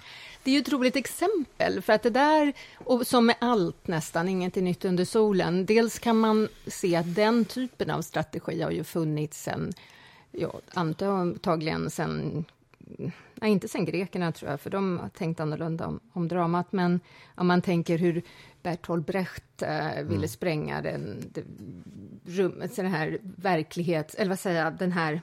Det 0.44 0.52
är 0.52 0.56
ju 0.56 0.62
ett 0.62 0.72
roligt 0.72 0.96
exempel, 0.96 1.82
för 1.82 1.94
att 1.94 2.04
det 2.04 2.10
där, 2.10 2.54
och 2.74 3.08
som 3.08 3.26
med 3.26 3.36
allt 3.40 3.88
nästan, 3.88 4.30
inget 4.30 4.58
är 4.58 4.62
nytt 4.62 4.86
under 4.86 5.06
solen. 5.06 5.66
Dels 5.66 6.00
kan 6.00 6.20
man 6.20 6.48
se 6.68 6.96
att 6.96 7.16
den 7.16 7.46
typen 7.46 7.90
av 7.90 8.02
strategi 8.02 8.62
har 8.62 8.72
ju 8.72 8.84
funnits 8.84 9.44
sen, 9.44 9.74
ja, 10.32 10.54
antagligen 10.74 11.90
sen 11.90 12.46
Nej, 13.36 13.52
inte 13.52 13.68
sen 13.68 13.86
grekerna, 13.86 14.32
tror 14.32 14.52
jag, 14.52 14.62
för 14.62 14.70
de 14.70 15.00
har 15.00 15.10
tänkt 15.10 15.40
annorlunda 15.40 15.88
om, 15.88 16.00
om 16.14 16.28
dramat. 16.28 16.72
Men 16.72 17.00
om 17.36 17.48
man 17.48 17.62
tänker 17.62 17.98
hur 17.98 18.22
Bertolt 18.62 19.08
Brecht 19.08 19.62
eh, 19.62 19.96
ville 19.96 20.16
mm. 20.16 20.28
spränga 20.28 20.82
den, 20.82 21.32
det, 21.32 21.44
rummet, 22.26 22.76
den 22.76 22.86
här 22.86 23.18
verklighets... 23.22 24.16
Eller 24.16 24.30
vad 24.30 24.40
säger 24.40 24.64
jag, 24.64 24.74
den 24.74 24.92
här 24.92 25.22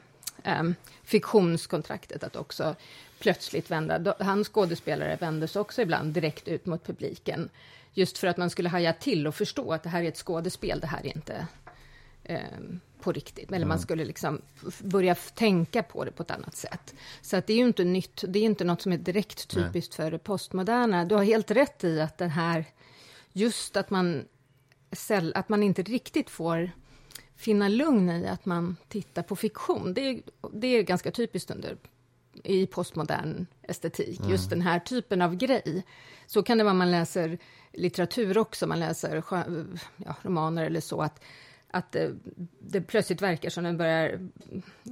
um, 0.60 0.74
fiktionskontraktet, 1.04 2.24
att 2.24 2.36
också 2.36 2.74
plötsligt 3.20 3.70
vända... 3.70 4.14
Hans 4.18 4.48
skådespelare 4.48 5.16
vändes 5.20 5.56
också 5.56 5.82
ibland 5.82 6.12
direkt 6.12 6.48
ut 6.48 6.66
mot 6.66 6.86
publiken, 6.86 7.50
just 7.92 8.18
för 8.18 8.26
att 8.26 8.36
man 8.36 8.50
skulle 8.50 8.68
haja 8.68 8.92
till 8.92 9.26
och 9.26 9.34
förstå 9.34 9.72
att 9.72 9.82
det 9.82 9.88
här 9.88 10.02
är 10.02 10.08
ett 10.08 10.16
skådespel, 10.16 10.80
det 10.80 10.86
här 10.86 11.06
är 11.06 11.16
inte 11.16 11.46
um, 12.28 12.80
på 13.00 13.12
riktigt. 13.12 13.48
Eller 13.48 13.56
mm. 13.56 13.68
man 13.68 13.78
skulle 13.78 14.04
liksom 14.04 14.42
börja 14.78 15.14
tänka 15.14 15.82
på 15.82 16.04
det 16.04 16.12
på 16.12 16.22
ett 16.22 16.30
annat 16.30 16.56
sätt. 16.56 16.94
Så 17.20 17.36
att 17.36 17.46
det 17.46 17.52
är 17.52 17.56
ju 17.56 17.66
inte 17.66 17.84
nytt, 17.84 18.24
det 18.28 18.38
är 18.38 18.42
inte 18.44 18.64
något 18.64 18.82
som 18.82 18.92
är 18.92 18.98
direkt 18.98 19.48
typiskt 19.48 19.98
Nej. 19.98 20.06
för 20.06 20.10
det 20.10 20.18
postmoderna. 20.18 21.04
Du 21.04 21.14
har 21.14 21.24
helt 21.24 21.50
rätt 21.50 21.84
i 21.84 22.00
att 22.00 22.18
den 22.18 22.30
här, 22.30 22.64
just 23.32 23.76
att 23.76 23.90
man, 23.90 24.24
att 25.34 25.48
man 25.48 25.62
inte 25.62 25.82
riktigt 25.82 26.30
får 26.30 26.70
finna 27.36 27.68
lugn 27.68 28.10
i 28.10 28.28
att 28.28 28.44
man 28.44 28.76
tittar 28.88 29.22
på 29.22 29.36
fiktion. 29.36 29.94
Det 29.94 30.00
är, 30.00 30.22
det 30.52 30.66
är 30.66 30.82
ganska 30.82 31.10
typiskt 31.10 31.50
under 31.50 31.76
i 32.44 32.66
postmodern 32.66 33.46
estetik, 33.62 34.18
mm. 34.18 34.30
just 34.30 34.50
den 34.50 34.62
här 34.62 34.78
typen 34.78 35.22
av 35.22 35.34
grej. 35.34 35.84
Så 36.26 36.42
kan 36.42 36.58
det 36.58 36.64
vara 36.64 36.74
man 36.74 36.90
läser 36.90 37.38
litteratur 37.72 38.38
också, 38.38 38.66
man 38.66 38.80
läser 38.80 39.22
ja, 39.96 40.14
romaner 40.22 40.64
eller 40.64 40.80
så, 40.80 41.02
att 41.02 41.20
att 41.70 41.92
det, 41.92 42.12
det 42.58 42.80
plötsligt 42.80 43.22
verkar 43.22 43.50
som 43.50 43.64
den 43.64 43.76
börjar... 43.76 44.28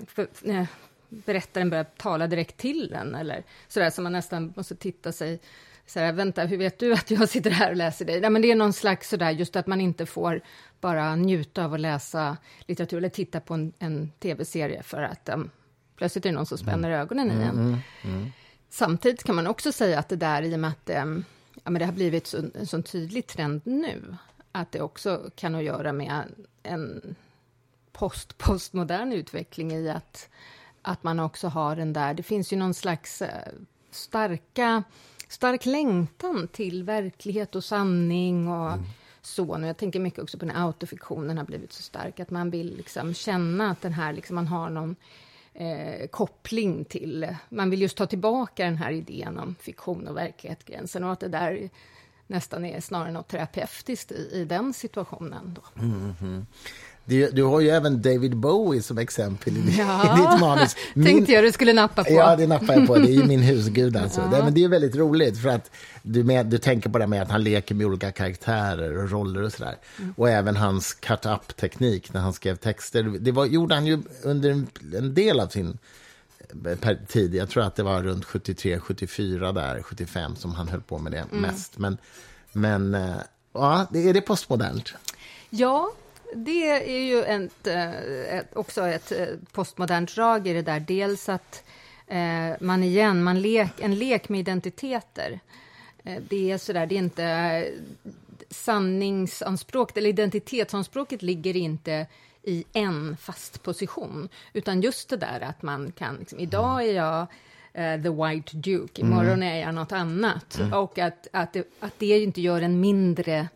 För, 0.06 0.28
nej, 0.42 0.66
berättaren 1.08 1.70
börjar 1.70 1.84
tala 1.84 2.26
direkt 2.26 2.56
till 2.56 2.92
en, 2.92 3.14
eller 3.14 3.44
sådär, 3.68 3.90
så 3.90 4.02
man 4.02 4.12
nästan 4.12 4.52
måste 4.56 4.76
titta 4.76 5.12
sig... 5.12 5.40
Så 5.86 6.00
här, 6.00 6.12
vänta, 6.12 6.44
hur 6.44 6.56
vet 6.56 6.78
du 6.78 6.92
att 6.92 7.10
jag 7.10 7.28
sitter 7.28 7.50
här 7.50 7.70
och 7.70 7.76
läser 7.76 8.04
dig? 8.04 8.20
Nej, 8.20 8.30
men 8.30 8.42
det 8.42 8.50
är 8.50 8.56
någon 8.56 8.72
slags 8.72 9.08
sådär, 9.08 9.30
just 9.30 9.56
att 9.56 9.66
man 9.66 9.80
inte 9.80 10.06
får 10.06 10.40
bara 10.80 11.16
njuta 11.16 11.64
av 11.64 11.74
att 11.74 11.80
läsa 11.80 12.36
litteratur 12.60 12.98
eller 12.98 13.08
titta 13.08 13.40
på 13.40 13.54
en, 13.54 13.72
en 13.78 14.10
tv-serie 14.18 14.82
för 14.82 15.02
att 15.02 15.28
um, 15.28 15.50
plötsligt 15.98 16.26
är 16.26 16.30
det 16.30 16.36
någon 16.36 16.46
som 16.46 16.58
spänner 16.58 16.88
mm. 16.88 17.00
ögonen 17.00 17.30
i 17.30 17.34
en. 17.34 17.58
Mm, 17.58 17.76
mm. 18.04 18.30
Samtidigt 18.68 19.24
kan 19.24 19.36
man 19.36 19.46
också 19.46 19.72
säga 19.72 19.98
att 19.98 20.08
det 20.08 20.16
där, 20.16 20.42
i 20.42 20.54
och 20.54 20.60
med 20.60 20.70
att 20.70 21.02
um, 21.02 21.24
ja, 21.54 21.70
men 21.70 21.80
det 21.80 21.84
har 21.84 21.92
blivit 21.92 22.26
så, 22.26 22.38
en 22.54 22.66
sån 22.66 22.82
tydlig 22.82 23.26
trend 23.26 23.60
nu, 23.64 24.16
att 24.52 24.72
det 24.72 24.80
också 24.80 25.30
kan 25.36 25.54
ha 25.54 25.60
att 25.60 25.66
göra 25.66 25.92
med 25.92 26.22
en 26.62 27.14
post, 27.92 28.38
postmodern 28.38 29.12
utveckling 29.12 29.72
i 29.72 29.90
att, 29.90 30.28
att 30.82 31.02
man 31.02 31.20
också 31.20 31.48
har 31.48 31.76
den 31.76 31.92
där... 31.92 32.14
Det 32.14 32.22
finns 32.22 32.52
ju 32.52 32.56
någon 32.56 32.74
slags 32.74 33.22
eh, 33.22 33.52
starka, 33.90 34.82
stark 35.28 35.66
längtan 35.66 36.48
till 36.48 36.82
verklighet 36.82 37.54
och 37.54 37.64
sanning 37.64 38.48
och 38.48 38.72
mm. 38.72 38.84
så. 39.22 39.46
Och 39.46 39.66
jag 39.66 39.76
tänker 39.76 40.00
mycket 40.00 40.22
också 40.22 40.38
på 40.38 40.46
när 40.46 40.66
autofiktionen 40.66 41.38
har 41.38 41.44
blivit 41.44 41.72
så 41.72 41.82
stark, 41.82 42.20
att 42.20 42.30
man 42.30 42.50
vill 42.50 42.76
liksom 42.76 43.14
känna 43.14 43.70
att 43.70 43.80
den 43.80 43.92
här, 43.92 44.12
liksom, 44.12 44.34
man 44.34 44.46
har 44.46 44.70
någon 44.70 44.96
eh, 45.58 46.06
koppling 46.06 46.84
till... 46.84 47.36
Man 47.48 47.70
vill 47.70 47.82
just 47.82 47.96
ta 47.96 48.06
tillbaka 48.06 48.64
den 48.64 48.76
här 48.76 48.90
idén 48.90 49.38
om 49.38 49.54
fiktion 49.60 50.08
och 50.08 50.16
verklighetsgränsen 50.16 51.04
och 51.04 51.12
att 51.12 51.20
det 51.20 51.28
där 51.28 51.70
nästan 52.26 52.64
är 52.64 52.80
snarare 52.80 53.12
något 53.12 53.28
terapeutiskt 53.28 54.12
i, 54.12 54.30
i 54.32 54.44
den 54.44 54.72
situationen. 54.72 55.54
Då. 55.54 55.82
Mm 55.82 56.12
-hmm. 56.12 56.44
Du, 57.08 57.30
du, 57.30 57.42
har 57.42 57.60
ju 57.60 57.68
även 57.68 58.02
David 58.02 58.36
Bowie 58.36 58.82
som 58.82 58.98
exempel 58.98 59.56
i, 59.56 59.76
ja, 59.78 60.02
i 60.04 60.20
ditt 60.20 60.40
manus. 60.40 60.76
Min, 60.94 61.06
tänkte 61.06 61.32
jag 61.32 61.44
du 61.44 61.52
skulle 61.52 61.72
nappa 61.72 62.04
på. 62.04 62.12
Ja, 62.12 62.36
det 62.36 62.46
nappar 62.46 62.74
jag 62.74 62.86
på. 62.86 62.96
Det 62.96 63.08
är 63.08 63.12
ju 63.12 63.24
min 63.24 63.40
husgud. 63.40 63.96
Alltså. 64.08 64.20
Ja. 64.20 64.26
Det, 64.26 64.44
men 64.44 64.54
det 64.54 64.64
är 64.64 64.68
väldigt 64.68 64.96
roligt, 64.96 65.38
för 65.38 65.48
att 65.48 65.70
du, 66.02 66.24
med, 66.24 66.46
du 66.46 66.58
tänker 66.58 66.90
på 66.90 66.98
det 66.98 67.06
med 67.06 67.22
att 67.22 67.30
han 67.30 67.42
leker 67.42 67.74
med 67.74 67.86
olika 67.86 68.12
karaktärer 68.12 68.96
och 68.96 69.10
roller 69.10 69.42
och 69.42 69.52
sådär. 69.52 69.76
Mm. 69.98 70.14
Och 70.16 70.30
även 70.30 70.56
hans 70.56 70.94
cut-up-teknik 70.94 72.12
när 72.12 72.20
han 72.20 72.32
skrev 72.32 72.56
texter. 72.56 73.02
Det 73.02 73.32
var, 73.32 73.46
gjorde 73.46 73.74
han 73.74 73.86
ju 73.86 74.02
under 74.22 74.50
en, 74.50 74.66
en 74.94 75.14
del 75.14 75.40
av 75.40 75.48
sin 75.48 75.78
eh, 76.64 76.96
tid. 77.08 77.34
Jag 77.34 77.50
tror 77.50 77.62
att 77.62 77.76
det 77.76 77.82
var 77.82 78.02
runt 78.02 78.24
73, 78.24 78.80
74, 78.80 79.52
där, 79.52 79.82
75 79.82 80.36
som 80.36 80.54
han 80.54 80.68
höll 80.68 80.80
på 80.80 80.98
med 80.98 81.12
det 81.12 81.24
mm. 81.32 81.42
mest. 81.42 81.78
Men, 81.78 81.98
men 82.52 82.94
eh, 82.94 83.16
ja, 83.52 83.86
är 83.94 84.12
det 84.12 84.20
postmodernt? 84.20 84.94
Ja, 85.50 85.92
det 86.34 86.70
är 86.96 87.00
ju 87.00 87.22
ett, 87.22 87.66
eh, 87.66 88.38
ett, 88.38 88.56
också 88.56 88.86
ett 88.86 89.12
eh, 89.12 89.26
postmodernt 89.52 90.14
drag 90.14 90.46
i 90.46 90.52
det 90.52 90.62
där. 90.62 90.80
Dels 90.80 91.28
att 91.28 91.64
eh, 92.06 92.50
man 92.60 92.82
igen, 92.82 93.22
man 93.22 93.40
lek, 93.40 93.72
en 93.80 93.94
lek 93.94 94.28
med 94.28 94.40
identiteter. 94.40 95.40
Eh, 96.04 96.22
det 96.28 96.50
är 96.50 96.58
sådär, 96.58 96.86
det 96.86 96.94
är 96.94 96.98
inte 96.98 97.68
sanningsanspråket 98.50 99.96
eller 99.96 100.08
identitetsanspråket 100.08 101.22
ligger 101.22 101.56
inte 101.56 102.06
i 102.42 102.64
en 102.72 103.16
fast 103.16 103.62
position, 103.62 104.28
utan 104.52 104.80
just 104.80 105.08
det 105.08 105.16
där 105.16 105.40
att 105.40 105.62
man 105.62 105.92
kan, 105.92 106.16
liksom, 106.16 106.38
idag 106.38 106.84
är 106.84 106.92
jag 106.92 107.26
the 107.74 108.08
white 108.08 108.56
duke, 108.56 109.00
imorgon 109.00 109.32
mm. 109.32 109.48
är 109.48 109.60
jag 109.60 109.74
något 109.74 109.92
annat. 109.92 110.58
Mm. 110.58 110.72
Och 110.72 110.98
att, 110.98 111.26
att, 111.32 111.52
det, 111.52 111.68
att 111.80 111.98
det 111.98 112.22
inte 112.22 112.40
gör 112.40 112.62
en 112.62 112.80
mindre 112.80 113.48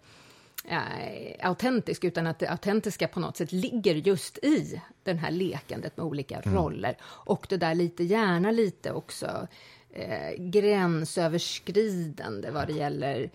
äh, 0.65 1.47
autentisk, 1.47 2.05
utan 2.05 2.27
att 2.27 2.39
det 2.39 2.49
autentiska 2.49 3.09
på 3.09 3.21
något 3.21 3.37
sätt 3.37 3.53
ligger 3.53 3.95
just 3.95 4.39
i 4.39 4.83
den 5.03 5.19
här 5.19 5.31
lekandet 5.31 5.97
med 5.97 6.07
olika 6.07 6.41
mm. 6.41 6.57
roller. 6.57 6.97
Och 7.05 7.47
det 7.49 7.57
där 7.57 7.75
lite, 7.75 8.05
gärna 8.05 8.51
lite 8.51 8.93
också 8.93 9.49
eh, 9.91 10.33
gränsöverskridande 10.39 12.51
vad 12.51 12.67
det 12.67 12.73
gäller 12.73 13.31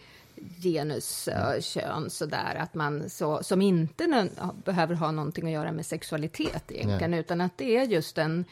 genus, 0.63 1.27
mm. 1.27 1.61
kön, 1.61 2.09
sådär, 2.09 2.55
att 2.55 2.73
man 2.73 3.09
så, 3.09 3.43
som 3.43 3.61
inte 3.61 4.29
behöver 4.65 4.95
ha 4.95 5.11
någonting 5.11 5.45
att 5.45 5.51
göra 5.51 5.71
med 5.71 5.85
sexualitet 5.85 6.71
egentligen, 6.71 7.11
Nej. 7.11 7.19
utan 7.19 7.41
att 7.41 7.57
det 7.57 7.77
är 7.77 7.83
just 7.83 8.17
en, 8.17 8.45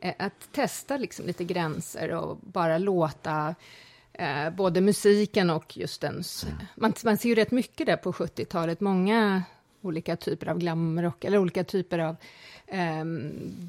eh, 0.00 0.14
att 0.18 0.52
testa 0.52 0.96
liksom 0.96 1.26
lite 1.26 1.44
gränser 1.44 2.14
och 2.14 2.36
bara 2.36 2.78
låta 2.78 3.54
eh, 4.12 4.50
både 4.50 4.80
musiken 4.80 5.50
och 5.50 5.76
just 5.76 6.00
den... 6.00 6.22
Mm. 6.44 6.56
Man, 6.76 6.92
man 7.04 7.18
ser 7.18 7.28
ju 7.28 7.34
rätt 7.34 7.50
mycket 7.50 7.86
där 7.86 7.96
på 7.96 8.12
70-talet, 8.12 8.80
många 8.80 9.42
olika 9.82 10.16
typer 10.16 10.48
av 10.48 10.58
glamrock, 10.58 11.24
eller 11.24 11.38
olika 11.38 11.64
typer 11.64 11.98
av 11.98 12.16
eh, 12.66 13.04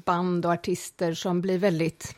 band 0.04 0.46
och 0.46 0.52
artister 0.52 1.14
som 1.14 1.40
blir 1.40 1.58
väldigt 1.58 2.16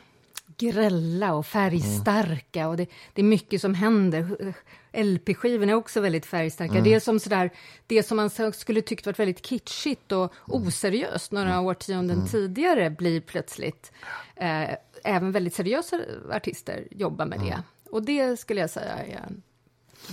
grälla 0.59 1.35
och 1.35 1.47
färgstarka. 1.47 2.61
Mm. 2.61 2.71
Och 2.71 2.77
det, 2.77 2.87
det, 3.12 3.23
är 3.23 3.25
mycket 3.25 3.61
som 3.61 3.75
händer. 3.75 4.55
LP-skivorna 4.93 5.73
är 5.73 5.77
också 5.77 6.01
väldigt 6.01 6.27
färgstarka. 6.27 6.73
Mm. 6.73 6.85
Det, 6.85 6.95
är 6.95 7.01
som 7.01 7.21
sådär, 7.21 7.51
det 7.87 8.03
som 8.03 8.17
man 8.17 8.31
skulle 8.53 8.83
tyckt 8.83 9.07
varit 9.07 9.19
väldigt 9.19 9.47
kitschigt 9.47 10.12
och 10.12 10.33
mm. 10.49 10.69
oseriöst 10.69 11.33
några 11.33 11.53
mm. 11.53 11.67
årtionden 11.67 12.17
mm. 12.17 12.29
tidigare 12.29 12.91
blir 12.91 13.21
plötsligt... 13.21 13.93
Eh, 14.37 14.71
även 15.05 15.33
väldigt 15.33 15.55
seriösa 15.55 16.01
artister 16.33 16.89
jobbar 16.91 17.27
med 17.27 17.41
det. 17.41 17.62
Och 17.90 18.03
det 18.03 18.40
skulle 18.40 18.61
jag 18.61 18.70
säga 18.70 18.92
är 18.92 19.25
en 19.27 19.42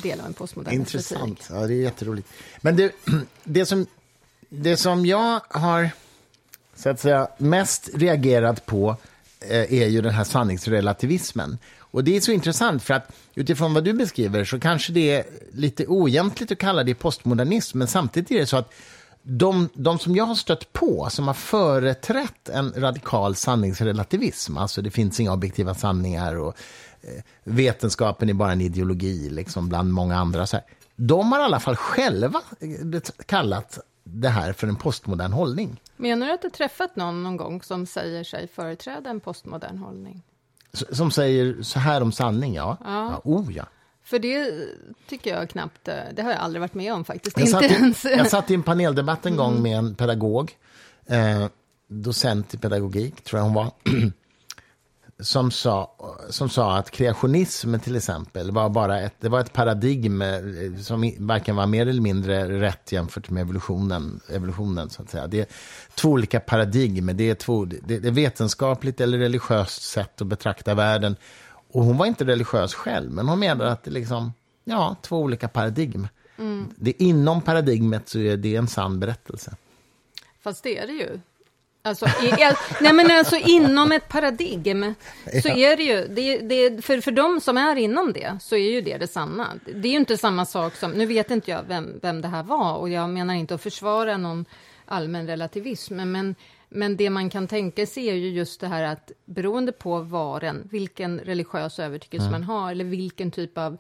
del 0.01 0.19
av 0.19 0.25
en 0.25 0.33
postmodern 0.33 0.73
Intressant. 0.73 1.39
Estetik. 1.39 1.57
Ja, 1.61 1.67
det 1.67 1.73
är 1.73 1.81
jätteroligt. 1.81 2.27
Men 2.61 2.75
det, 2.75 2.91
det, 3.43 3.65
som, 3.65 3.85
det 4.49 4.77
som 4.77 5.05
jag 5.05 5.41
har 5.49 5.89
så 6.75 6.89
att 6.89 6.99
säga, 6.99 7.27
mest 7.37 7.89
reagerat 7.93 8.65
på 8.65 8.95
eh, 9.39 9.73
är 9.73 9.87
ju 9.87 10.01
den 10.01 10.13
här 10.13 10.23
sanningsrelativismen. 10.23 11.57
Och 11.79 12.03
det 12.03 12.15
är 12.15 12.21
så 12.21 12.31
intressant, 12.31 12.83
för 12.83 12.93
att 12.93 13.11
utifrån 13.35 13.73
vad 13.73 13.83
du 13.83 13.93
beskriver 13.93 14.45
så 14.45 14.59
kanske 14.59 14.93
det 14.93 15.11
är 15.11 15.25
lite 15.53 15.85
oegentligt 15.87 16.51
att 16.51 16.57
kalla 16.57 16.83
det 16.83 16.95
postmodernism, 16.95 17.77
men 17.77 17.87
samtidigt 17.87 18.31
är 18.31 18.39
det 18.39 18.45
så 18.45 18.57
att 18.57 18.73
de, 19.23 19.69
de 19.73 19.99
som 19.99 20.15
jag 20.15 20.25
har 20.25 20.35
stött 20.35 20.73
på 20.73 21.07
som 21.11 21.27
har 21.27 21.33
företrätt 21.33 22.49
en 22.49 22.73
radikal 22.75 23.35
sanningsrelativism, 23.35 24.57
alltså 24.57 24.81
det 24.81 24.91
finns 24.91 25.19
inga 25.19 25.33
objektiva 25.33 25.75
sanningar 25.75 26.35
och 26.35 26.57
vetenskapen 27.43 28.29
är 28.29 28.33
bara 28.33 28.51
en 28.51 28.61
ideologi 28.61 29.29
liksom 29.29 29.69
bland 29.69 29.93
många 29.93 30.17
andra. 30.17 30.47
Så 30.47 30.57
här. 30.57 30.65
De 30.95 31.31
har 31.31 31.39
i 31.39 31.43
alla 31.43 31.59
fall 31.59 31.75
själva 31.75 32.41
eh, 32.59 33.01
kallat 33.25 33.79
det 34.03 34.29
här 34.29 34.53
för 34.53 34.67
en 34.67 34.75
postmodern 34.75 35.31
hållning. 35.31 35.81
Menar 35.97 36.27
du 36.27 36.33
att 36.33 36.41
du 36.41 36.49
träffat 36.49 36.95
någon 36.95 37.23
någon 37.23 37.37
gång 37.37 37.61
som 37.61 37.85
säger 37.85 38.23
sig 38.23 38.47
företräda 38.47 39.09
en 39.09 39.19
postmodern 39.19 39.77
hållning? 39.77 40.23
Som 40.91 41.11
säger 41.11 41.61
så 41.61 41.79
här 41.79 42.01
om 42.01 42.11
sanning, 42.11 42.53
ja. 42.53 42.77
ja. 42.83 43.11
ja 43.11 43.21
oh, 43.23 43.53
ja. 43.53 43.65
För 44.03 44.19
det 44.19 44.67
tycker 45.07 45.35
jag 45.35 45.49
knappt, 45.49 45.87
eh, 45.87 45.95
det 46.13 46.21
har 46.21 46.31
jag 46.31 46.39
aldrig 46.39 46.61
varit 46.61 46.73
med 46.73 46.93
om 46.93 47.05
faktiskt. 47.05 47.39
Jag, 47.39 47.49
satt, 47.49 47.63
i, 47.63 47.93
jag 48.03 48.29
satt 48.29 48.51
i 48.51 48.53
en 48.53 48.63
paneldebatt 48.63 49.25
en 49.25 49.35
gång 49.35 49.51
mm. 49.51 49.63
med 49.63 49.77
en 49.77 49.95
pedagog, 49.95 50.57
eh, 51.05 51.45
docent 51.87 52.53
i 52.53 52.57
pedagogik 52.57 53.21
tror 53.21 53.39
jag 53.39 53.43
hon 53.43 53.53
var, 53.53 53.71
som 55.19 55.51
sa, 55.51 55.91
som 56.29 56.49
sa 56.49 56.77
att 56.77 56.91
kreationism 56.91 57.79
till 57.79 57.95
exempel 57.95 58.51
var 58.51 58.69
bara 58.69 59.01
ett, 59.01 59.13
det 59.19 59.29
var 59.29 59.39
ett 59.39 59.53
paradigm 59.53 60.21
eh, 60.21 60.39
som 60.81 61.13
varken 61.19 61.55
var 61.55 61.67
mer 61.67 61.87
eller 61.87 62.01
mindre 62.01 62.61
rätt 62.61 62.91
jämfört 62.91 63.29
med 63.29 63.41
evolutionen. 63.41 64.19
evolutionen 64.29 64.89
så 64.89 65.01
att 65.01 65.09
säga. 65.09 65.27
Det 65.27 65.39
är 65.39 65.47
två 65.95 66.09
olika 66.09 66.39
paradigm. 66.39 67.17
Det 67.17 67.29
är, 67.29 67.35
två, 67.35 67.65
det 67.65 67.95
är 67.95 68.11
vetenskapligt 68.11 69.01
eller 69.01 69.17
religiöst 69.17 69.83
sätt 69.83 70.21
att 70.21 70.27
betrakta 70.27 70.73
världen. 70.73 71.15
Och 71.71 71.83
hon 71.83 71.97
var 71.97 72.05
inte 72.05 72.25
religiös 72.25 72.73
själv, 72.73 73.11
men 73.11 73.27
hon 73.27 73.39
menade 73.39 73.71
att 73.71 73.83
det 73.83 73.91
liksom, 73.91 74.33
ja, 74.63 74.95
två 75.01 75.19
olika 75.19 75.47
paradigm. 75.47 76.07
Mm. 76.37 76.67
Det, 76.75 77.03
inom 77.03 77.41
paradigmet 77.41 78.09
så 78.09 78.19
är 78.19 78.37
det 78.37 78.55
en 78.55 78.67
sann 78.67 78.99
berättelse. 78.99 79.55
Fast 80.43 80.63
det 80.63 80.77
är 80.77 80.87
det 80.87 80.93
ju. 80.93 81.19
Alltså, 81.85 82.05
i, 82.05 82.33
nej 82.81 82.93
men 82.93 83.11
alltså 83.11 83.35
inom 83.35 83.91
ett 83.91 84.09
paradigm 84.09 84.93
så 85.43 85.49
är 85.49 85.77
det 85.77 85.83
ju, 85.83 86.07
det, 86.07 86.37
det, 86.37 86.85
för, 86.85 87.01
för 87.01 87.11
de 87.11 87.41
som 87.41 87.57
är 87.57 87.75
inom 87.75 88.13
det 88.13 88.37
så 88.41 88.55
är 88.55 88.71
ju 88.71 88.81
det 88.81 88.97
det 88.97 89.07
sanna. 89.07 89.47
Det 89.65 89.87
är 89.87 89.91
ju 89.91 89.97
inte 89.97 90.17
samma 90.17 90.45
sak 90.45 90.75
som, 90.75 90.91
nu 90.91 91.05
vet 91.05 91.31
inte 91.31 91.51
jag 91.51 91.63
vem, 91.67 91.99
vem 92.01 92.21
det 92.21 92.27
här 92.27 92.43
var 92.43 92.75
och 92.75 92.89
jag 92.89 93.09
menar 93.09 93.33
inte 93.33 93.55
att 93.55 93.61
försvara 93.61 94.17
någon 94.17 94.45
allmän 94.85 95.27
relativism, 95.27 95.95
men, 95.95 96.35
men 96.69 96.97
det 96.97 97.09
man 97.09 97.29
kan 97.29 97.47
tänka 97.47 97.85
sig 97.85 98.09
är 98.09 98.13
ju 98.13 98.29
just 98.29 98.61
det 98.61 98.67
här 98.67 98.83
att 98.83 99.11
beroende 99.25 99.71
på 99.71 99.99
varen, 99.99 100.67
vilken 100.71 101.19
religiös 101.19 101.79
övertygelse 101.79 102.27
mm. 102.27 102.41
man 102.41 102.43
har 102.43 102.71
eller 102.71 102.85
vilken 102.85 103.31
typ 103.31 103.57
av 103.57 103.77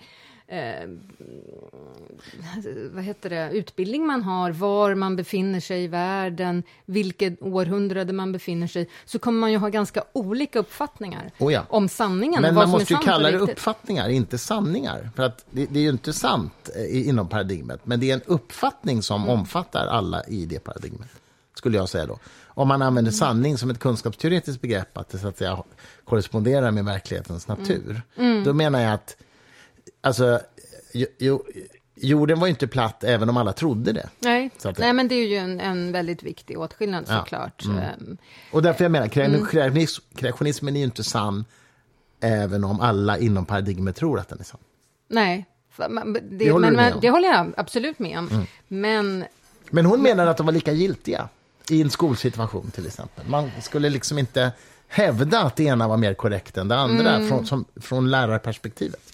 eh, 0.47 0.89
vad 2.91 3.03
heter 3.03 3.29
det, 3.29 3.49
utbildning 3.51 4.05
man 4.05 4.23
har, 4.23 4.51
var 4.51 4.95
man 4.95 5.15
befinner 5.15 5.59
sig 5.59 5.83
i 5.83 5.87
världen, 5.87 6.63
vilket 6.85 7.41
århundrade 7.41 8.13
man 8.13 8.31
befinner 8.31 8.67
sig 8.67 8.89
så 9.05 9.19
kommer 9.19 9.39
man 9.39 9.51
ju 9.51 9.57
ha 9.57 9.69
ganska 9.69 10.03
olika 10.13 10.59
uppfattningar 10.59 11.31
oh 11.39 11.53
ja. 11.53 11.65
om 11.69 11.89
sanningen. 11.89 12.41
Men 12.41 12.55
man 12.55 12.69
måste 12.69 12.93
ju 12.93 12.99
kalla 12.99 13.31
det 13.31 13.37
uppfattningar, 13.37 14.09
inte 14.09 14.37
sanningar. 14.37 15.09
För 15.15 15.23
att 15.23 15.45
det, 15.51 15.65
det, 15.65 15.79
är 15.79 15.83
ju 15.83 15.89
inte 15.89 16.13
sant 16.13 16.69
eh, 16.75 17.07
inom 17.07 17.29
paradigmet, 17.29 17.79
men 17.83 17.99
det 17.99 18.09
är 18.09 18.13
en 18.13 18.21
uppfattning 18.25 19.01
som 19.01 19.23
mm. 19.23 19.39
omfattar 19.39 19.87
alla 19.87 20.23
i 20.23 20.45
det 20.45 20.59
paradigmet, 20.59 21.09
skulle 21.55 21.77
jag 21.77 21.89
säga 21.89 22.05
då. 22.05 22.19
Om 22.55 22.67
man 22.67 22.81
använder 22.81 23.11
mm. 23.11 23.17
sanning 23.17 23.57
som 23.57 23.69
ett 23.69 23.79
kunskapsteoretiskt 23.79 24.61
begrepp, 24.61 24.97
att 24.97 25.09
det 25.09 25.17
så 25.17 25.27
att 25.27 25.37
säga 25.37 25.63
korresponderar 26.05 26.71
med 26.71 26.85
verklighetens 26.85 27.47
natur, 27.47 28.01
mm. 28.15 28.31
mm. 28.31 28.43
då 28.43 28.53
menar 28.53 28.79
jag 28.79 28.93
att 28.93 29.17
alltså, 30.03 30.39
jo, 31.17 31.43
jorden 31.95 32.39
var 32.39 32.47
ju 32.47 32.51
inte 32.51 32.67
platt 32.67 33.03
även 33.03 33.29
om 33.29 33.37
alla 33.37 33.53
trodde 33.53 33.91
det. 33.91 34.09
Nej, 34.19 34.49
det... 34.61 34.79
Nej 34.79 34.93
men 34.93 35.07
det 35.07 35.15
är 35.15 35.27
ju 35.27 35.35
en, 35.35 35.59
en 35.59 35.91
väldigt 35.91 36.23
viktig 36.23 36.59
åtskillnad 36.59 37.07
såklart. 37.07 37.63
Ja. 37.65 37.71
Mm. 37.71 37.83
Ehm, 37.83 38.17
och 38.51 38.61
därför 38.61 38.83
jag 38.83 38.91
menar, 38.91 39.07
kreationism, 39.07 40.03
kreationismen 40.15 40.75
är 40.75 40.79
ju 40.79 40.85
inte 40.85 41.03
sann 41.03 41.45
även 42.19 42.63
om 42.63 42.79
alla 42.79 43.17
inom 43.17 43.45
paradigmet 43.45 43.95
tror 43.95 44.19
att 44.19 44.29
den 44.29 44.39
är 44.39 44.43
sann. 44.43 44.59
Nej, 45.07 45.45
det, 45.77 46.19
det, 46.19 46.51
håller, 46.51 46.71
men, 46.71 46.75
men, 46.75 46.99
det 47.01 47.09
håller 47.09 47.27
jag 47.27 47.53
absolut 47.57 47.99
med 47.99 48.19
om. 48.19 48.29
Mm. 48.29 48.45
Men, 48.67 49.25
men 49.69 49.85
hon 49.85 50.01
menar 50.01 50.27
att 50.27 50.37
de 50.37 50.45
var 50.45 50.53
lika 50.53 50.71
giltiga 50.71 51.29
i 51.69 51.81
en 51.81 51.89
skolsituation 51.89 52.71
till 52.71 52.87
exempel. 52.87 53.27
Man 53.27 53.51
skulle 53.61 53.89
liksom 53.89 54.17
inte 54.17 54.51
hävda 54.87 55.41
att 55.41 55.55
det 55.55 55.63
ena 55.63 55.87
var 55.87 55.97
mer 55.97 56.13
korrekt 56.13 56.57
än 56.57 56.67
det 56.67 56.75
andra 56.75 57.15
mm. 57.15 57.29
från, 57.29 57.45
som, 57.45 57.65
från 57.75 58.11
lärarperspektivet. 58.11 59.12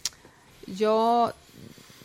Ja, 0.78 1.32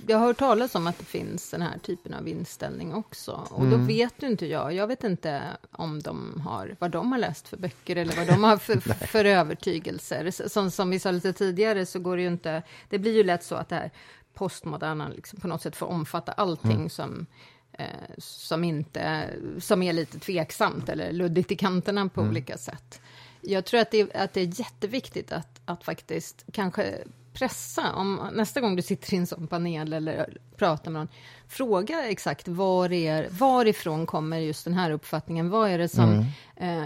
jag 0.08 0.18
har 0.18 0.28
hört 0.28 0.38
talas 0.38 0.76
om 0.76 0.88
att 0.88 1.00
det 1.00 1.06
finns 1.06 1.50
den 1.50 1.62
här 1.62 1.78
typen 1.78 2.14
av 2.14 2.28
inställning 2.28 2.94
också. 2.94 3.48
Och 3.50 3.66
mm. 3.66 3.72
då 3.72 3.78
vet 3.88 4.14
ju 4.20 4.28
inte 4.28 4.46
jag. 4.46 4.74
Jag 4.74 4.88
vet 4.88 5.04
inte 5.04 5.42
om 5.72 6.02
de 6.02 6.42
har, 6.46 6.76
vad 6.80 6.92
de 6.92 7.12
har 7.12 7.20
läst 7.20 7.48
för 7.48 7.58
böcker 7.58 7.96
eller 7.96 8.16
vad 8.16 8.28
de 8.28 8.44
har 8.44 8.58
för, 8.58 8.80
för 9.08 9.26
övertygelser. 9.26 10.50
Som, 10.50 10.72
som 10.72 10.90
vi 10.90 11.00
sa 11.00 11.12
lite 11.12 11.34
tidigare 11.34 11.86
så 11.86 12.00
går 12.00 12.16
det 12.16 12.22
ju 12.22 12.28
inte... 12.28 12.64
Det 12.90 13.00
blir 13.00 13.14
ju 13.16 13.24
lätt 13.24 13.44
så 13.44 13.56
att 13.56 13.70
det 13.70 13.76
här 13.76 13.92
postmoderna 14.34 15.10
liksom 15.10 15.40
på 15.40 15.48
något 15.48 15.62
sätt 15.62 15.76
får 15.76 15.88
omfatta 15.88 16.32
allting 16.32 16.72
mm. 16.72 16.90
som 16.90 17.26
eh, 17.72 17.86
som, 18.18 18.64
inte, 18.64 19.30
som 19.60 19.84
är 19.84 19.94
lite 19.94 20.20
tveksamt 20.20 20.90
eller 20.90 21.12
luddigt 21.12 21.52
i 21.52 21.56
kanterna 21.56 22.10
på 22.10 22.22
mm. 22.22 22.32
olika 22.32 22.58
sätt. 22.58 23.02
Jag 23.42 23.66
tror 23.66 23.80
att 23.80 23.92
det, 23.92 24.16
att 24.16 24.34
det 24.34 24.42
är 24.42 24.60
jätteviktigt 24.60 25.32
att, 25.32 25.62
att 25.66 25.84
faktiskt 25.84 26.46
kanske 26.52 27.04
pressa, 27.36 27.94
om 27.94 28.30
nästa 28.34 28.62
gång 28.62 28.76
du 28.76 28.82
sitter 28.82 29.14
i 29.14 29.18
en 29.18 29.28
sån 29.28 29.48
panel 29.48 29.94
eller 29.94 30.38
pratar 30.56 30.92
med 30.92 31.00
någon, 31.00 31.08
fråga 31.48 32.10
exakt 32.10 32.48
var 32.48 32.92
är, 32.92 33.28
varifrån 33.30 34.06
kommer 34.06 34.40
just 34.40 34.66
den 34.66 34.74
här 34.74 34.92
uppfattningen, 34.92 35.50
vad 35.50 35.70
är 35.70 35.78
det 35.78 35.90
som... 35.90 36.10
Mm. 36.10 36.26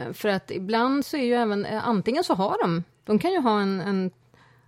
Eh, 0.07 0.13
för 0.13 0.29
att 0.29 0.51
ibland 0.51 1.05
så 1.05 1.17
är 1.17 1.23
ju 1.23 1.33
även, 1.33 1.65
eh, 1.65 1.87
antingen 1.87 2.23
så 2.23 2.33
har 2.33 2.57
de, 2.61 2.83
de 3.03 3.19
kan 3.19 3.31
ju 3.31 3.39
ha 3.39 3.61
en, 3.61 3.81
en 3.81 4.11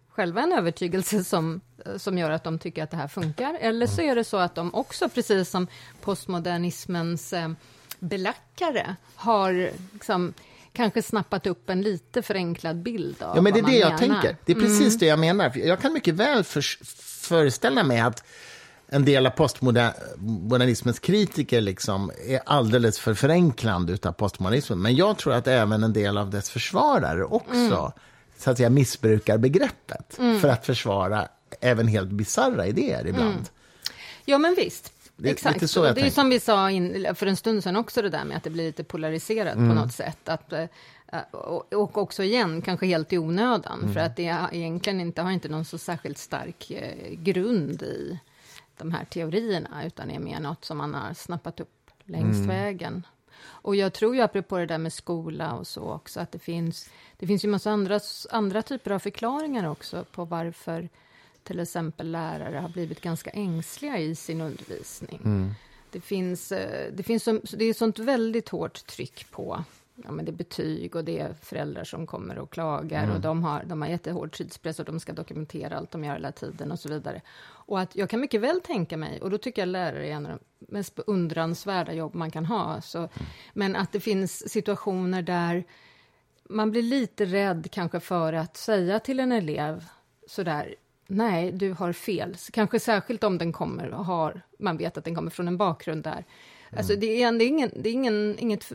själva 0.10 0.42
en 0.42 0.54
övertygelse 0.54 1.24
som, 1.24 1.62
som 1.98 2.18
gör 2.18 2.32
att 2.32 2.44
de 2.44 2.60
tycker 2.60 2.84
att 2.84 2.92
det 2.92 2.98
här 2.98 3.08
funkar, 3.08 3.58
eller 3.62 3.88
så 3.88 4.02
är 4.02 4.16
det 4.16 4.24
så 4.24 4.38
att 4.38 4.56
de 4.56 4.74
också, 4.74 5.10
precis 5.10 5.50
som 5.50 5.68
postmodernismens 6.02 7.34
eh, 7.34 7.52
belackare, 8.00 8.96
har 9.16 9.72
liksom, 9.94 10.34
kanske 10.74 11.02
snappat 11.02 11.48
upp 11.48 11.70
en 11.70 11.82
lite 11.82 12.22
förenklad 12.22 12.84
bild 12.84 13.24
av 13.24 13.36
Ja, 13.36 13.42
men 13.42 13.54
det 13.54 13.60
är 13.60 13.64
det 13.64 13.78
jag 13.78 13.86
menar. 13.86 13.98
tänker. 13.98 14.38
Det 14.46 14.52
är 14.52 14.56
precis 14.56 14.80
mm. 14.80 14.98
det 14.98 15.06
jag 15.06 15.20
menar. 15.20 15.58
Jag 15.58 15.82
kan 15.82 15.94
mycket 15.94 16.14
väl 16.14 16.44
för, 16.44 16.62
föreställa 17.28 17.84
mig 17.84 18.00
att 18.00 18.24
en 18.88 19.06
del 19.06 19.26
av 19.28 19.30
postmodernismens 19.30 21.00
kritiker 21.00 21.62
liksom 21.62 22.12
är 22.28 22.42
alldeles 22.46 23.00
för 23.00 23.14
förenklande 23.14 23.98
av 24.04 24.12
postmodernismen. 24.12 24.82
Men 24.82 24.96
jag 24.96 25.18
tror 25.18 25.34
att 25.34 25.48
även 25.48 25.84
en 25.84 25.94
del 25.94 26.18
av 26.18 26.30
dess 26.30 26.50
försvarare 26.50 27.24
också 27.24 27.54
mm. 27.54 27.92
så 28.38 28.52
att 28.52 28.58
säga, 28.58 28.70
missbrukar 28.70 29.38
begreppet 29.38 30.20
mm. 30.20 30.40
för 30.40 30.48
att 30.48 30.66
försvara 30.66 31.28
även 31.62 31.88
helt 31.88 32.10
bisarra 32.10 32.68
idéer 32.68 33.08
ibland. 33.08 33.32
Mm. 33.32 33.46
Ja, 34.26 34.38
men 34.38 34.56
visst. 34.56 34.94
Det, 35.22 35.30
Exakt. 35.30 35.70
Så 35.70 35.94
det 35.94 36.02
är 36.02 36.10
som 36.10 36.30
vi 36.30 36.40
sa 36.40 36.72
in, 36.72 37.16
för 37.16 37.28
en 37.28 37.36
stund 37.36 37.64
sedan 37.64 37.76
också, 37.76 38.02
det 38.02 38.10
där 38.10 38.24
med 38.24 38.38
att 38.38 38.44
det 38.44 38.50
blir 38.50 38.64
lite 38.64 38.84
polariserat 38.84 39.56
mm. 39.56 39.70
på 39.70 39.76
något 39.76 39.94
sätt. 39.94 40.30
Att, 40.30 40.54
eh, 40.54 40.68
och 41.72 41.98
också 41.98 42.24
igen, 42.24 42.62
kanske 42.62 42.86
helt 42.86 43.14
i 43.14 43.18
onödan, 43.18 43.80
mm. 43.80 43.94
för 43.94 44.00
att 44.00 44.16
det 44.16 44.36
egentligen 44.52 45.02
inte, 45.02 45.22
har 45.22 45.32
inte 45.32 45.50
någon 45.50 45.66
så 45.66 45.78
särskilt 45.78 46.18
stark 46.18 46.72
eh, 46.72 47.14
grund 47.14 47.82
i 47.82 48.20
de 48.78 48.92
här 48.92 49.06
teorierna, 49.06 49.86
utan 49.86 50.12
är 50.12 50.20
mer 50.20 50.40
något 50.40 50.66
som 50.66 50.78
man 50.78 50.94
har 50.94 51.14
snappat 51.14 51.60
upp 51.60 51.92
längs 52.04 52.38
mm. 52.38 52.48
vägen. 52.48 53.06
Och 53.44 53.76
jag 53.76 53.94
tror 53.94 54.16
ju, 54.16 54.22
apropå 54.22 54.58
det 54.58 54.66
där 54.66 54.78
med 54.78 54.94
skola 54.94 55.54
och 55.54 55.68
så 55.68 55.82
också, 55.82 56.20
att 56.20 56.32
det 56.32 56.40
finns, 56.40 56.90
det 57.18 57.28
finns 57.28 57.46
ju 57.46 57.50
massa 57.50 57.72
andra, 57.72 58.00
andra 58.30 58.62
typer 58.62 58.92
av 58.92 59.00
förklaringar 59.00 59.70
också 59.70 60.06
på 60.12 60.26
varför 60.26 60.90
till 61.44 61.60
exempel 61.60 62.12
lärare 62.12 62.58
har 62.58 62.70
blivit 62.70 63.02
ganska 63.02 63.30
ängsliga 63.30 63.98
i 63.98 64.16
sin 64.16 64.42
undervisning. 64.42 65.20
Mm. 65.24 65.52
Det, 65.92 66.02
finns, 66.02 66.52
eh, 66.52 66.94
det, 66.94 67.04
finns 67.04 67.24
det 67.54 67.66
är 67.66 67.74
sånt 67.74 68.00
väldigt 68.00 68.50
hårt 68.50 68.86
tryck 68.86 69.32
på 69.32 69.64
ja, 70.04 70.12
men 70.12 70.26
det 70.26 70.32
är 70.32 70.36
betyg 70.36 70.96
och 70.96 71.04
det 71.04 71.20
är 71.20 71.34
föräldrar 71.34 71.84
som 71.84 72.08
kommer 72.08 72.38
och 72.38 72.50
klagar 72.50 73.04
mm. 73.04 73.16
och 73.16 73.22
de 73.22 73.44
har, 73.44 73.64
de 73.64 73.82
har 73.82 73.90
jättehård 73.90 74.32
tidspress 74.32 74.80
och 74.80 74.86
de 74.86 75.00
ska 75.00 75.14
dokumentera 75.14 75.78
allt 75.78 75.92
de 75.92 76.04
gör 76.04 76.14
hela 76.14 76.32
tiden 76.32 76.72
och 76.72 76.80
så 76.80 76.90
vidare. 76.90 77.22
Och 77.44 77.80
att 77.80 77.96
jag 77.96 78.10
kan 78.10 78.20
mycket 78.20 78.42
väl 78.42 78.62
tänka 78.62 78.98
mig, 78.98 79.22
och 79.22 79.30
då 79.30 79.38
tycker 79.38 79.62
jag 79.62 79.70
lärare 79.70 80.08
är 80.08 80.12
en 80.12 80.26
av 80.26 80.32
de 80.32 80.66
mest 80.74 80.96
beundransvärda 80.96 81.94
jobb 81.94 82.16
man 82.16 82.32
kan 82.32 82.46
ha, 82.46 82.82
så, 82.82 83.10
men 83.54 83.76
att 83.76 83.92
det 83.92 84.00
finns 84.00 84.50
situationer 84.50 85.22
där 85.22 85.64
man 86.50 86.72
blir 86.72 86.84
lite 86.84 87.26
rädd 87.26 87.68
kanske 87.72 88.00
för 88.00 88.34
att 88.34 88.58
säga 88.58 89.00
till 89.00 89.20
en 89.20 89.32
elev 89.32 89.86
sådär, 90.28 90.76
nej, 91.12 91.52
du 91.52 91.72
har 91.72 91.94
fel. 91.94 92.36
Kanske 92.52 92.80
särskilt 92.80 93.24
om 93.24 93.38
den 93.38 93.54
kommer 93.54 93.90
har, 93.90 94.42
man 94.60 94.78
vet 94.78 94.98
att 94.98 95.06
den 95.06 95.16
kommer 95.16 95.32
från 95.32 95.48
en 95.48 95.58
bakgrund 95.58 96.04
där. 96.04 96.12
Mm. 96.12 96.78
Alltså 96.78 96.96
det 96.96 97.24
är, 97.24 97.32
det 97.32 97.44
är, 97.44 97.48
ingen, 97.48 97.72
det 97.76 97.90
är 97.90 97.94
ingen, 97.94 98.40
inget, 98.40 98.72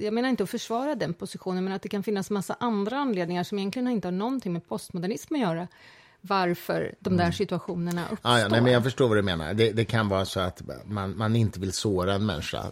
jag 0.00 0.14
menar 0.14 0.28
inte 0.28 0.42
att 0.42 0.50
försvara 0.50 0.94
den 0.94 1.14
positionen, 1.14 1.64
men 1.64 1.72
att 1.72 1.82
det 1.82 1.88
kan 1.88 2.02
finnas 2.02 2.30
massa 2.30 2.56
andra 2.60 2.96
anledningar 2.96 3.44
som 3.44 3.58
egentligen 3.58 3.88
inte 3.88 4.08
har 4.08 4.12
någonting 4.12 4.52
med 4.52 4.68
postmodernism 4.68 5.34
att 5.34 5.40
göra. 5.40 5.68
Varför 6.26 6.94
de 7.00 7.16
där 7.16 7.24
mm. 7.24 7.32
situationerna 7.32 8.08
uppstår. 8.10 8.30
Ah, 8.30 8.38
ja, 8.38 8.48
nej, 8.48 8.60
men 8.60 8.72
jag 8.72 8.82
förstår 8.82 9.08
vad 9.08 9.18
du 9.18 9.22
menar. 9.22 9.54
Det, 9.54 9.72
det, 9.72 9.84
kan 9.84 10.08
vara 10.08 10.24
så 10.24 10.40
att 10.40 10.62
man, 10.84 11.16
man 11.16 11.36
inte 11.36 11.60
vill 11.60 11.72
såra 11.72 12.14
en 12.14 12.26
människa 12.26 12.64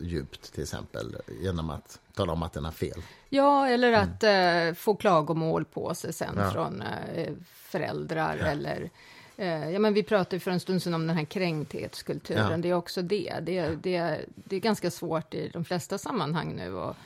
djupt, 0.00 0.52
till 0.52 0.62
exempel, 0.62 1.16
genom 1.42 1.70
att 1.70 1.98
tala 2.14 2.32
om 2.32 2.42
att 2.42 2.52
den 2.52 2.64
har 2.64 2.72
fel. 2.72 3.02
Ja, 3.28 3.68
eller 3.68 3.88
mm. 3.88 4.00
att 4.00 4.22
mm. 4.22 4.68
eh, 4.68 4.74
få 4.74 4.94
klagomål 4.94 5.64
på 5.64 5.94
sig 5.94 6.12
sen 6.12 6.34
ja. 6.36 6.50
från 6.50 6.82
eh, 6.82 7.32
föräldrar 7.54 8.36
ja. 8.40 8.46
eller 8.46 8.90
eh, 9.36 9.70
Ja, 9.70 9.78
men 9.78 9.94
vi 9.94 10.02
pratade 10.02 10.40
för 10.40 10.50
en 10.50 10.60
stund 10.60 10.82
sedan 10.82 10.94
om 10.94 11.06
den 11.06 11.16
här 11.16 11.24
kränkthetskulturen. 11.24 12.50
Ja. 12.50 12.56
Det 12.56 12.68
är 12.68 12.74
också 12.74 13.02
det. 13.02 13.34
Det, 13.42 13.68
det. 13.82 14.20
det 14.34 14.56
är 14.56 14.60
ganska 14.60 14.90
svårt 14.90 15.34
i 15.34 15.50
de 15.52 15.64
flesta 15.64 15.98
sammanhang 15.98 16.56
nu 16.56 16.78
att 16.78 16.96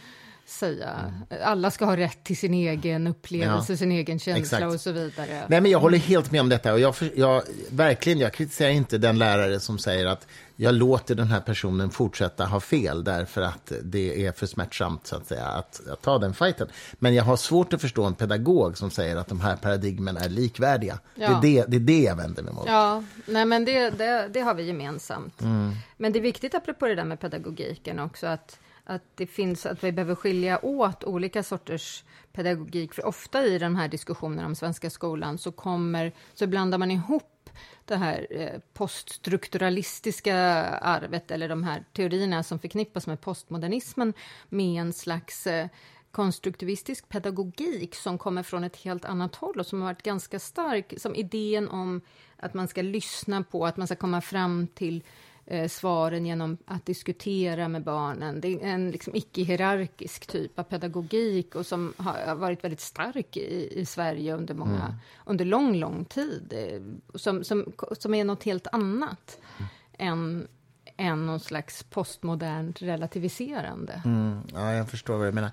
säga. 0.46 0.90
Mm. 1.30 1.42
Alla 1.44 1.70
ska 1.70 1.84
ha 1.84 1.96
rätt 1.96 2.24
till 2.24 2.36
sin 2.36 2.54
egen 2.54 3.06
upplevelse, 3.06 3.72
ja, 3.72 3.76
sin 3.76 3.92
egen 3.92 4.18
känsla 4.18 4.58
exakt. 4.58 4.74
och 4.74 4.80
så 4.80 4.92
vidare. 4.92 5.44
Nej, 5.48 5.60
men 5.60 5.70
jag 5.70 5.78
håller 5.78 5.98
helt 5.98 6.32
med 6.32 6.40
om 6.40 6.48
detta. 6.48 6.72
Och 6.72 6.80
jag, 6.80 6.94
jag, 7.14 7.42
verkligen, 7.70 8.18
jag 8.18 8.32
kritiserar 8.32 8.70
inte 8.70 8.98
den 8.98 9.18
lärare 9.18 9.60
som 9.60 9.78
säger 9.78 10.06
att 10.06 10.26
jag 10.56 10.74
låter 10.74 11.14
den 11.14 11.26
här 11.26 11.40
personen 11.40 11.90
fortsätta 11.90 12.46
ha 12.46 12.60
fel 12.60 13.04
därför 13.04 13.42
att 13.42 13.72
det 13.82 14.26
är 14.26 14.32
för 14.32 14.46
smärtsamt 14.46 15.06
så 15.06 15.16
att, 15.16 15.26
säga, 15.26 15.46
att, 15.46 15.88
att 15.88 16.02
ta 16.02 16.18
den 16.18 16.34
fighten. 16.34 16.68
Men 16.92 17.14
jag 17.14 17.24
har 17.24 17.36
svårt 17.36 17.72
att 17.72 17.80
förstå 17.80 18.04
en 18.04 18.14
pedagog 18.14 18.78
som 18.78 18.90
säger 18.90 19.16
att 19.16 19.28
de 19.28 19.40
här 19.40 19.56
paradigmen 19.56 20.16
är 20.16 20.28
likvärdiga. 20.28 20.98
Ja. 21.14 21.40
Det, 21.42 21.58
är 21.58 21.66
det, 21.66 21.70
det 21.70 21.76
är 21.76 21.80
det 21.80 22.02
jag 22.02 22.16
vänder 22.16 22.42
mig 22.42 22.54
mot. 22.54 22.64
Ja, 22.66 23.04
nej, 23.26 23.44
men 23.44 23.64
det, 23.64 23.90
det, 23.90 24.28
det 24.32 24.40
har 24.40 24.54
vi 24.54 24.62
gemensamt. 24.62 25.40
Mm. 25.40 25.72
Men 25.96 26.12
det 26.12 26.18
är 26.18 26.20
viktigt, 26.20 26.54
apropå 26.54 26.86
det 26.86 26.94
där 26.94 27.04
med 27.04 27.20
pedagogiken 27.20 27.98
också, 27.98 28.26
att 28.26 28.58
att 28.84 29.02
det 29.14 29.26
finns, 29.26 29.66
att 29.66 29.84
vi 29.84 29.92
behöver 29.92 30.14
skilja 30.14 30.64
åt 30.64 31.04
olika 31.04 31.42
sorters 31.42 32.04
pedagogik. 32.32 32.94
För 32.94 33.06
ofta 33.06 33.44
i 33.44 33.58
de 33.58 33.76
här 33.76 33.88
diskussionerna 33.88 34.46
om 34.46 34.54
svenska 34.54 34.90
skolan 34.90 35.38
så, 35.38 35.52
kommer, 35.52 36.12
så 36.34 36.46
blandar 36.46 36.78
man 36.78 36.90
ihop 36.90 37.50
det 37.84 37.96
här 37.96 38.26
eh, 38.30 38.60
poststrukturalistiska 38.72 40.36
arvet 40.64 41.30
eller 41.30 41.48
de 41.48 41.64
här 41.64 41.84
teorierna 41.92 42.42
som 42.42 42.58
förknippas 42.58 43.06
med 43.06 43.20
postmodernismen 43.20 44.14
med 44.48 44.80
en 44.80 44.92
slags 44.92 45.46
eh, 45.46 45.68
konstruktivistisk 46.10 47.08
pedagogik 47.08 47.94
som 47.94 48.18
kommer 48.18 48.42
från 48.42 48.64
ett 48.64 48.76
helt 48.76 49.04
annat 49.04 49.34
håll 49.34 49.60
och 49.60 49.66
som 49.66 49.80
har 49.80 49.88
varit 49.88 50.02
ganska 50.02 50.38
stark, 50.38 50.94
som 50.96 51.14
idén 51.14 51.68
om 51.68 52.00
att 52.36 52.54
man 52.54 52.68
ska 52.68 52.82
lyssna 52.82 53.42
på, 53.42 53.66
att 53.66 53.76
man 53.76 53.86
ska 53.86 53.96
komma 53.96 54.20
fram 54.20 54.66
till 54.66 55.04
eh, 55.52 55.68
svaren 55.68 56.26
genom 56.26 56.56
att 56.64 56.86
diskutera 56.86 57.68
med 57.68 57.82
barnen. 57.82 58.40
Det 58.40 58.48
är 58.48 58.66
en 58.66 58.90
liksom, 58.90 59.14
icke-hierarkisk 59.14 60.26
typ 60.26 60.58
av 60.58 60.62
pedagogik 60.62 61.54
och 61.54 61.66
som 61.66 61.92
har 61.96 62.34
varit 62.34 62.64
väldigt 62.64 62.80
stark 62.80 63.36
i, 63.36 63.80
i 63.80 63.86
Sverige 63.86 64.34
under, 64.34 64.54
många, 64.54 64.84
mm. 64.84 64.94
under 65.26 65.44
lång, 65.44 65.76
lång 65.76 66.04
tid. 66.04 66.52
Eh, 66.56 66.80
som, 67.18 67.44
som, 67.44 67.72
som 67.98 68.14
är 68.14 68.24
något 68.24 68.44
helt 68.44 68.66
annat 68.72 69.38
mm. 69.58 69.68
än 69.98 70.48
än 70.96 71.26
någon 71.26 71.40
slags 71.40 71.82
postmodernt 71.82 72.82
relativiserande. 72.82 74.02
Mm, 74.04 74.40
ja, 74.52 74.72
jag 74.72 74.90
förstår 74.90 75.18
vad 75.18 75.26
du 75.26 75.32
menar. 75.32 75.50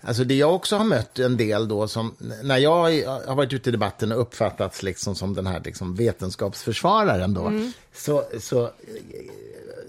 Alltså 0.00 0.24
det 0.24 0.34
jag 0.34 0.54
också 0.54 0.76
har 0.76 0.84
mött 0.84 1.18
en 1.18 1.36
del 1.36 1.68
då, 1.68 1.88
som, 1.88 2.14
när 2.42 2.58
jag 2.58 2.72
har 3.26 3.34
varit 3.34 3.52
ute 3.52 3.70
i 3.70 3.72
debatten 3.72 4.12
och 4.12 4.20
uppfattats 4.20 4.82
liksom 4.82 5.14
som 5.14 5.34
den 5.34 5.46
här 5.46 5.62
liksom 5.64 5.94
vetenskapsförsvararen 5.94 7.34
då, 7.34 7.46
mm. 7.46 7.72
så, 7.94 8.24
så, 8.40 8.70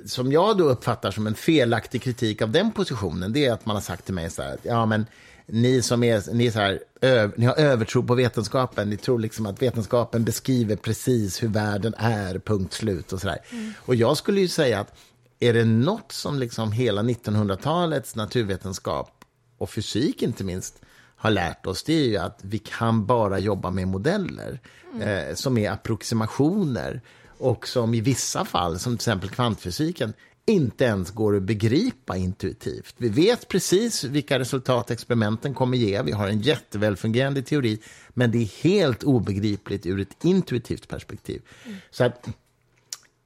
som 0.05 0.31
jag 0.31 0.57
då 0.57 0.63
uppfattar 0.63 1.11
som 1.11 1.27
en 1.27 1.35
felaktig 1.35 2.01
kritik 2.01 2.41
av 2.41 2.51
den 2.51 2.71
positionen, 2.71 3.33
det 3.33 3.45
är 3.45 3.53
att 3.53 3.65
man 3.65 3.75
har 3.75 3.81
sagt 3.81 4.05
till 4.05 4.13
mig 4.13 4.29
så 4.29 4.41
här, 4.41 4.57
ja 4.63 4.85
men 4.85 5.05
ni 5.45 5.81
som 5.81 6.03
är, 6.03 6.33
ni 6.33 6.47
är 6.47 6.51
så 6.51 6.59
här, 6.59 6.79
ö, 7.01 7.29
ni 7.35 7.45
har 7.45 7.55
övertro 7.55 8.03
på 8.03 8.15
vetenskapen, 8.15 8.89
ni 8.89 8.97
tror 8.97 9.19
liksom 9.19 9.45
att 9.45 9.61
vetenskapen 9.61 10.23
beskriver 10.23 10.75
precis 10.75 11.43
hur 11.43 11.47
världen 11.47 11.93
är, 11.97 12.39
punkt 12.39 12.73
slut 12.73 13.13
och 13.13 13.21
så 13.21 13.27
där. 13.27 13.39
Mm. 13.49 13.73
Och 13.79 13.95
jag 13.95 14.17
skulle 14.17 14.41
ju 14.41 14.47
säga 14.47 14.79
att 14.79 14.93
är 15.39 15.53
det 15.53 15.65
något 15.65 16.11
som 16.11 16.39
liksom 16.39 16.71
hela 16.71 17.01
1900-talets 17.03 18.15
naturvetenskap 18.15 19.16
och 19.57 19.69
fysik 19.69 20.23
inte 20.23 20.43
minst 20.43 20.81
har 21.15 21.31
lärt 21.31 21.65
oss 21.65 21.83
det 21.83 21.93
är 21.93 22.07
ju 22.07 22.17
att 22.17 22.39
vi 22.41 22.59
kan 22.59 23.05
bara 23.05 23.39
jobba 23.39 23.71
med 23.71 23.87
modeller 23.87 24.59
mm. 24.93 25.01
eh, 25.01 25.35
som 25.35 25.57
är 25.57 25.71
approximationer 25.71 27.01
och 27.37 27.67
som 27.67 27.93
i 27.93 28.01
vissa 28.01 28.45
fall, 28.45 28.79
som 28.79 28.93
till 28.93 28.95
exempel 28.95 29.29
kvantfysiken, 29.29 30.13
inte 30.45 30.85
ens 30.85 31.11
går 31.11 31.35
att 31.35 31.43
begripa 31.43 32.17
intuitivt. 32.17 32.95
Vi 32.97 33.09
vet 33.09 33.47
precis 33.47 34.03
vilka 34.03 34.39
resultat 34.39 34.91
experimenten 34.91 35.53
kommer 35.53 35.77
ge. 35.77 36.01
Vi 36.01 36.11
har 36.11 36.27
en 36.27 36.41
jättevälfungerande 36.41 37.41
teori, 37.41 37.79
men 38.09 38.31
det 38.31 38.37
är 38.37 38.63
helt 38.63 39.03
obegripligt 39.03 39.85
ur 39.85 39.99
ett 39.99 40.23
intuitivt 40.23 40.87
perspektiv. 40.87 41.41
Mm. 41.65 41.77
Så 41.91 42.03
att 42.03 42.27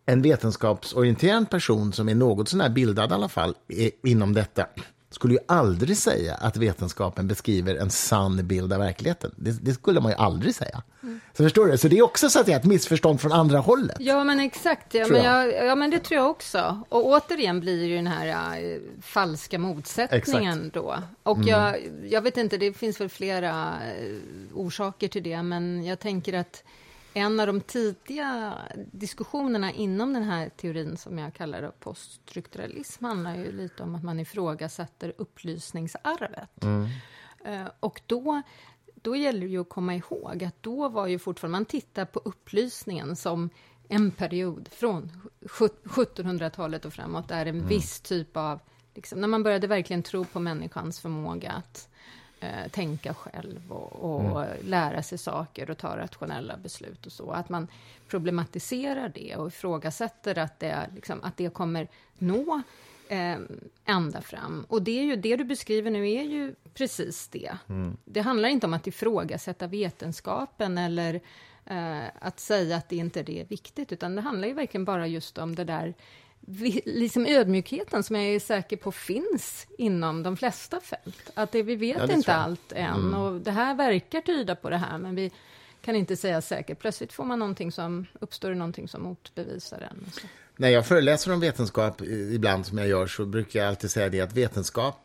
en 0.05 0.21
vetenskapsorienterad 0.21 1.49
person 1.49 1.93
som 1.93 2.09
är 2.09 2.15
något 2.15 2.49
sånär 2.49 2.69
bildad 2.69 3.11
i 3.11 3.13
alla 3.13 3.29
fall 3.29 3.55
inom 4.03 4.33
detta 4.33 4.67
skulle 5.11 5.33
ju 5.33 5.39
aldrig 5.47 5.97
säga 5.97 6.35
att 6.35 6.57
vetenskapen 6.57 7.27
beskriver 7.27 7.75
en 7.75 7.89
sann 7.89 8.47
bild 8.47 8.73
av 8.73 8.79
verkligheten. 8.79 9.31
Det, 9.35 9.51
det 9.51 9.73
skulle 9.73 9.99
man 9.99 10.11
ju 10.11 10.17
aldrig 10.17 10.55
säga. 10.55 10.81
Mm. 11.03 11.19
Så 11.37 11.43
förstår 11.43 11.67
du? 11.67 11.77
Så 11.77 11.87
det 11.87 11.97
är 11.97 12.01
också 12.01 12.29
så 12.29 12.39
att 12.39 12.45
det 12.45 12.53
är 12.53 12.57
ett 12.57 12.65
missförstånd 12.65 13.21
från 13.21 13.31
andra 13.31 13.59
hållet. 13.59 13.97
Ja, 13.99 14.23
men 14.23 14.39
exakt. 14.39 14.93
Ja, 14.93 15.07
men, 15.07 15.23
jag, 15.23 15.65
ja, 15.65 15.75
men 15.75 15.91
det 15.91 15.99
tror 15.99 16.21
jag 16.21 16.29
också. 16.29 16.83
Och 16.89 17.05
återigen 17.05 17.59
blir 17.59 17.85
ju 17.85 17.95
den 17.95 18.07
här 18.07 18.25
ja, 18.25 18.79
falska 19.01 19.59
motsättningen 19.59 20.57
exakt. 20.57 20.73
då. 20.73 20.95
Och 21.23 21.37
mm. 21.37 21.47
jag, 21.47 21.75
jag 22.09 22.21
vet 22.21 22.37
inte, 22.37 22.57
det 22.57 22.73
finns 22.73 23.01
väl 23.01 23.09
flera 23.09 23.73
eh, 23.97 24.15
orsaker 24.53 25.07
till 25.07 25.23
det, 25.23 25.43
men 25.43 25.85
jag 25.85 25.99
tänker 25.99 26.33
att 26.33 26.63
en 27.13 27.39
av 27.39 27.47
de 27.47 27.61
tidiga 27.61 28.57
diskussionerna 28.91 29.71
inom 29.71 30.13
den 30.13 30.23
här 30.23 30.49
teorin 30.49 30.97
som 30.97 31.17
jag 31.17 31.33
kallar 31.33 31.71
poststrukturalism 31.79 33.05
handlar 33.05 33.35
ju 33.35 33.51
lite 33.51 33.83
om 33.83 33.95
att 33.95 34.03
man 34.03 34.19
ifrågasätter 34.19 35.13
upplysningsarvet. 35.17 36.63
Mm. 36.63 36.87
Uh, 37.47 37.69
och 37.79 38.01
då, 38.05 38.41
då 38.95 39.15
gäller 39.15 39.39
det 39.41 39.47
ju 39.47 39.61
att 39.61 39.69
komma 39.69 39.95
ihåg 39.95 40.43
att 40.43 40.63
då 40.63 40.89
var 40.89 41.07
ju 41.07 41.19
fortfarande, 41.19 41.57
man 41.57 41.65
tittar 41.65 42.05
på 42.05 42.21
upplysningen 42.25 43.15
som 43.15 43.49
en 43.87 44.11
period 44.11 44.69
från 44.71 45.11
1700-talet 45.41 46.85
och 46.85 46.93
framåt, 46.93 47.27
där 47.27 47.45
en 47.45 47.55
mm. 47.55 47.67
viss 47.67 48.01
typ 48.01 48.37
av, 48.37 48.59
liksom, 48.93 49.21
när 49.21 49.27
man 49.27 49.43
började 49.43 49.67
verkligen 49.67 50.03
tro 50.03 50.25
på 50.25 50.39
människans 50.39 50.99
förmåga 50.99 51.51
att 51.51 51.89
eh, 52.41 52.67
tänka 52.71 53.13
själv 53.13 53.71
och, 53.71 54.15
och 54.15 54.43
mm. 54.43 54.57
lära 54.63 55.03
sig 55.03 55.17
saker 55.17 55.69
och 55.69 55.77
ta 55.77 55.97
rationella 55.97 56.57
beslut 56.57 57.05
och 57.05 57.11
så. 57.11 57.31
Att 57.31 57.49
man 57.49 57.67
problematiserar 58.07 59.11
det 59.15 59.35
och 59.35 59.47
ifrågasätter 59.47 60.37
att 60.37 60.59
det, 60.59 60.89
liksom, 60.95 61.23
att 61.23 61.37
det 61.37 61.53
kommer 61.53 61.87
nå 62.17 62.61
eh, 63.07 63.37
ända 63.85 64.21
fram. 64.21 64.65
Och 64.69 64.81
det, 64.81 64.99
är 64.99 65.03
ju, 65.03 65.15
det 65.15 65.35
du 65.35 65.43
beskriver 65.43 65.91
nu 65.91 66.11
är 66.11 66.23
ju 66.23 66.55
precis 66.73 67.27
det. 67.27 67.57
Mm. 67.69 67.97
Det 68.05 68.21
handlar 68.21 68.49
inte 68.49 68.67
om 68.67 68.73
att 68.73 68.87
ifrågasätta 68.87 69.67
vetenskapen 69.67 70.77
eller 70.77 71.21
eh, 71.65 72.03
att 72.19 72.39
säga 72.39 72.77
att 72.77 72.89
det 72.89 72.95
inte 72.95 73.19
är 73.19 73.45
viktigt, 73.45 73.91
utan 73.91 74.15
det 74.15 74.21
handlar 74.21 74.47
ju 74.47 74.53
verkligen 74.53 74.85
bara 74.85 75.07
just 75.07 75.37
om 75.37 75.55
det 75.55 75.63
där 75.63 75.93
liksom 76.85 77.25
ödmjukheten 77.25 78.03
som 78.03 78.15
jag 78.15 78.25
är 78.25 78.39
säker 78.39 78.77
på 78.77 78.91
finns 78.91 79.67
inom 79.77 80.23
de 80.23 80.37
flesta 80.37 80.79
fält. 80.79 81.31
Att 81.33 81.51
det, 81.51 81.63
vi 81.63 81.75
vet 81.75 81.97
ja, 81.97 82.07
det 82.07 82.13
inte 82.13 82.33
allt 82.33 82.71
än 82.71 82.95
mm. 82.95 83.13
och 83.13 83.41
det 83.41 83.51
här 83.51 83.75
verkar 83.75 84.21
tyda 84.21 84.55
på 84.55 84.69
det 84.69 84.77
här, 84.77 84.97
men 84.97 85.15
vi 85.15 85.31
kan 85.81 85.95
inte 85.95 86.17
säga 86.17 86.41
säkert. 86.41 86.79
Plötsligt 86.79 87.13
får 87.13 87.25
man 87.25 87.39
någonting 87.39 87.71
som, 87.71 88.05
uppstår 88.19 88.49
det 88.49 88.55
någonting 88.55 88.87
som 88.87 89.03
motbevisar 89.03 89.79
den. 89.79 90.05
När 90.57 90.69
jag 90.69 90.87
föreläser 90.87 91.33
om 91.33 91.39
vetenskap 91.39 92.01
ibland 92.01 92.65
som 92.65 92.77
jag 92.77 92.87
gör 92.87 93.07
så 93.07 93.25
brukar 93.25 93.59
jag 93.59 93.69
alltid 93.69 93.91
säga 93.91 94.09
det 94.09 94.21
att 94.21 94.33
vetenskapen 94.33 95.01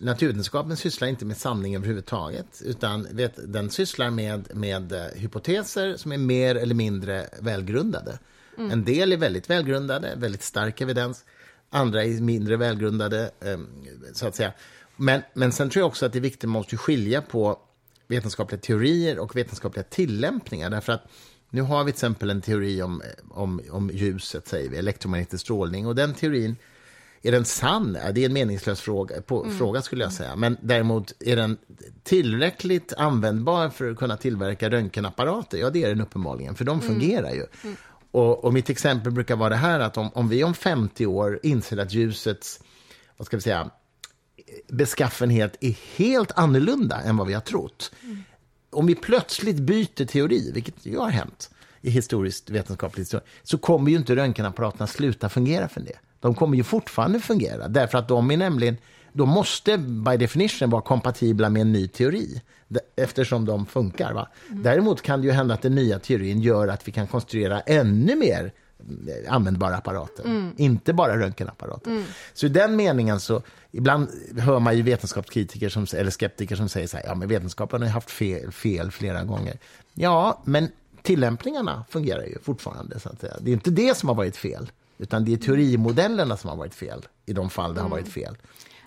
naturvetenskapen 0.00 0.76
sysslar 0.76 1.08
inte 1.08 1.24
med 1.24 1.36
sanning 1.36 1.76
överhuvudtaget, 1.76 2.62
utan 2.64 3.06
vet, 3.10 3.52
den 3.52 3.70
sysslar 3.70 4.10
med, 4.10 4.56
med 4.56 4.92
uh, 4.92 4.98
hypoteser 5.14 5.96
som 5.96 6.12
är 6.12 6.18
mer 6.18 6.54
eller 6.54 6.74
mindre 6.74 7.26
välgrundade. 7.40 8.18
Mm. 8.62 8.72
En 8.72 8.84
del 8.84 9.12
är 9.12 9.16
väldigt 9.16 9.50
välgrundade, 9.50 10.14
väldigt 10.16 10.42
stark 10.42 10.80
evidens. 10.80 11.24
Andra 11.70 12.04
är 12.04 12.20
mindre 12.20 12.56
välgrundade, 12.56 13.30
ehm, 13.40 13.68
så 14.12 14.26
att 14.26 14.34
säga. 14.34 14.52
Men, 14.96 15.22
men 15.34 15.52
sen 15.52 15.70
tror 15.70 15.80
jag 15.80 15.88
också 15.88 16.06
att 16.06 16.12
det 16.12 16.18
är 16.18 16.20
viktigt, 16.20 16.42
man 16.42 16.52
måste 16.52 16.76
skilja 16.76 17.22
på 17.22 17.58
vetenskapliga 18.08 18.60
teorier 18.60 19.18
och 19.18 19.36
vetenskapliga 19.36 19.84
tillämpningar. 19.84 20.70
Därför 20.70 20.92
att 20.92 21.02
nu 21.50 21.62
har 21.62 21.84
vi 21.84 21.92
till 21.92 21.96
exempel 21.96 22.30
en 22.30 22.40
teori 22.40 22.82
om, 22.82 23.02
om, 23.30 23.60
om 23.70 23.90
ljuset, 23.90 24.48
säger 24.48 24.70
vi, 24.70 24.76
elektromagnetisk 24.76 25.40
strålning. 25.40 25.86
Och 25.86 25.94
den 25.94 26.14
teorin, 26.14 26.56
är 27.22 27.32
den 27.32 27.44
sann? 27.44 27.92
Det 27.92 28.20
är 28.20 28.26
en 28.26 28.32
meningslös 28.32 28.80
fråga, 28.80 29.22
på, 29.22 29.44
mm. 29.44 29.58
fråga 29.58 29.82
skulle 29.82 30.04
jag 30.04 30.12
säga. 30.12 30.36
Men 30.36 30.56
däremot, 30.60 31.12
är 31.20 31.36
den 31.36 31.56
tillräckligt 32.02 32.92
användbar 32.92 33.68
för 33.68 33.90
att 33.90 33.96
kunna 33.96 34.16
tillverka 34.16 34.70
röntgenapparater? 34.70 35.58
Ja, 35.58 35.70
det 35.70 35.84
är 35.84 35.88
den 35.88 36.00
uppenbarligen, 36.00 36.54
för 36.54 36.64
de 36.64 36.80
mm. 36.80 36.94
fungerar 36.94 37.30
ju. 37.30 37.46
Mm. 37.62 37.76
Och, 38.12 38.44
och, 38.44 38.52
mitt 38.52 38.70
exempel 38.70 39.12
brukar 39.12 39.36
vara 39.36 39.48
det 39.48 39.56
här 39.56 39.80
att 39.80 39.96
om, 39.96 40.10
om 40.14 40.28
vi 40.28 40.44
om 40.44 40.54
50 40.54 41.06
år 41.06 41.40
inser 41.42 41.76
att 41.76 41.92
ljusets, 41.92 42.60
vad 43.16 43.26
ska 43.26 43.36
vi 43.36 43.42
säga, 43.42 43.70
beskaffenhet 44.68 45.56
är 45.60 45.76
helt 45.96 46.32
annorlunda 46.32 47.00
än 47.00 47.16
vad 47.16 47.26
vi 47.26 47.34
har 47.34 47.40
trott. 47.40 47.92
Mm. 48.02 48.22
om 48.70 48.86
vi 48.86 48.94
plötsligt 48.94 49.56
byter 49.56 50.06
teori, 50.06 50.52
vilket 50.54 50.86
ju 50.86 50.98
har 50.98 51.10
hänt 51.10 51.50
i 51.80 51.90
historiskt 51.90 52.50
vetenskapligt 52.50 53.06
historia, 53.06 53.26
så 53.42 53.58
kommer 53.58 53.90
ju 53.90 53.96
inte 53.96 54.16
röntgenapparaterna 54.16 54.86
sluta 54.86 55.28
fungera 55.28 55.68
för 55.68 55.80
det. 55.80 55.98
De 56.20 56.34
kommer 56.34 56.56
ju 56.56 56.64
fortfarande 56.64 57.20
fungera, 57.20 57.68
därför 57.68 57.98
att 57.98 58.08
de 58.08 58.30
är 58.30 58.36
nämligen 58.36 58.76
de 59.12 59.28
måste 59.28 59.78
by 59.78 60.16
definition 60.16 60.70
vara 60.70 60.82
kompatibla 60.82 61.48
med 61.48 61.62
en 61.62 61.72
ny 61.72 61.88
teori 61.88 62.42
eftersom 62.96 63.44
de 63.44 63.66
funkar. 63.66 64.12
Va? 64.12 64.28
Mm. 64.50 64.62
Däremot 64.62 65.02
kan 65.02 65.20
det 65.20 65.26
ju 65.26 65.32
hända 65.32 65.54
att 65.54 65.62
den 65.62 65.74
nya 65.74 65.98
teorin 65.98 66.40
gör 66.40 66.68
att 66.68 66.88
vi 66.88 66.92
kan 66.92 67.06
konstruera 67.06 67.60
ännu 67.60 68.16
mer 68.16 68.52
eh, 68.78 69.34
användbara 69.34 69.76
apparater, 69.76 70.24
mm. 70.24 70.52
inte 70.56 70.92
bara 70.92 71.18
röntgenapparater. 71.18 71.90
Mm. 71.90 72.04
Så 72.34 72.46
i 72.46 72.48
den 72.48 72.76
meningen 72.76 73.20
så, 73.20 73.42
ibland 73.70 74.08
hör 74.38 74.58
man 74.58 74.76
ju 74.76 74.82
vetenskapskritiker 74.82 75.68
som, 75.68 75.86
eller 75.96 76.10
skeptiker 76.10 76.56
som 76.56 76.68
säger 76.68 76.86
så 76.86 76.96
här, 76.96 77.04
ja 77.06 77.14
men 77.14 77.28
vetenskapen 77.28 77.82
har 77.82 77.88
haft 77.88 78.10
fel, 78.10 78.52
fel 78.52 78.90
flera 78.90 79.24
gånger. 79.24 79.58
Ja, 79.94 80.42
men 80.44 80.68
tillämpningarna 81.02 81.84
fungerar 81.90 82.24
ju 82.24 82.38
fortfarande. 82.42 83.00
Så 83.00 83.08
att 83.08 83.20
säga. 83.20 83.36
Det 83.40 83.50
är 83.50 83.52
inte 83.52 83.70
det 83.70 83.96
som 83.96 84.08
har 84.08 84.16
varit 84.16 84.36
fel, 84.36 84.70
utan 84.98 85.24
det 85.24 85.32
är 85.32 85.36
teorimodellerna 85.36 86.36
som 86.36 86.50
har 86.50 86.56
varit 86.56 86.74
fel 86.74 87.06
i 87.26 87.32
de 87.32 87.50
fall 87.50 87.74
det 87.74 87.80
har 87.80 87.88
varit 87.88 88.08
fel. 88.08 88.36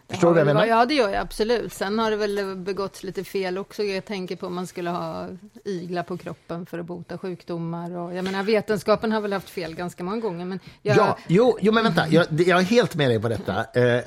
Förstår 0.10 0.28
du 0.28 0.34
vad 0.34 0.40
jag 0.40 0.46
menar? 0.46 0.66
Ja, 0.66 0.86
det 0.86 0.94
gör 0.94 1.10
jag 1.10 1.22
absolut. 1.22 1.74
Sen 1.74 2.00
har 2.00 2.12
det 2.12 2.18
väl 2.18 2.56
begåtts 2.56 3.04
lite 3.04 3.24
fel 3.24 3.58
också. 3.58 3.84
Jag 3.84 4.06
tänker 4.06 4.36
på 4.36 4.48
om 4.48 4.56
man 4.56 4.68
skulle 4.68 4.90
ha 4.90 5.28
igla 5.66 6.04
på 6.04 6.18
kroppen 6.18 6.66
för 6.66 6.80
att 6.80 6.86
bota 6.86 7.18
sjukdomar. 7.18 7.98
Och, 7.98 8.16
jag 8.16 8.24
menar, 8.24 8.44
vetenskapen 8.44 9.12
har 9.12 9.22
väl 9.22 9.34
haft 9.34 9.50
fel 9.50 9.76
ganska 9.76 10.04
många 10.04 10.18
gånger. 10.18 10.46
Men 10.46 10.60
jag... 10.82 10.98
Ja, 10.98 11.18
jo, 11.28 11.58
jo, 11.62 11.72
men 11.72 11.84
vänta. 11.84 12.08
Jag, 12.08 12.26
jag 12.30 12.60
är 12.60 12.64
helt 12.64 12.96
med 12.96 13.10
dig 13.10 13.22
på 13.22 13.30
detta. 13.30 13.66
Eh, 13.74 14.04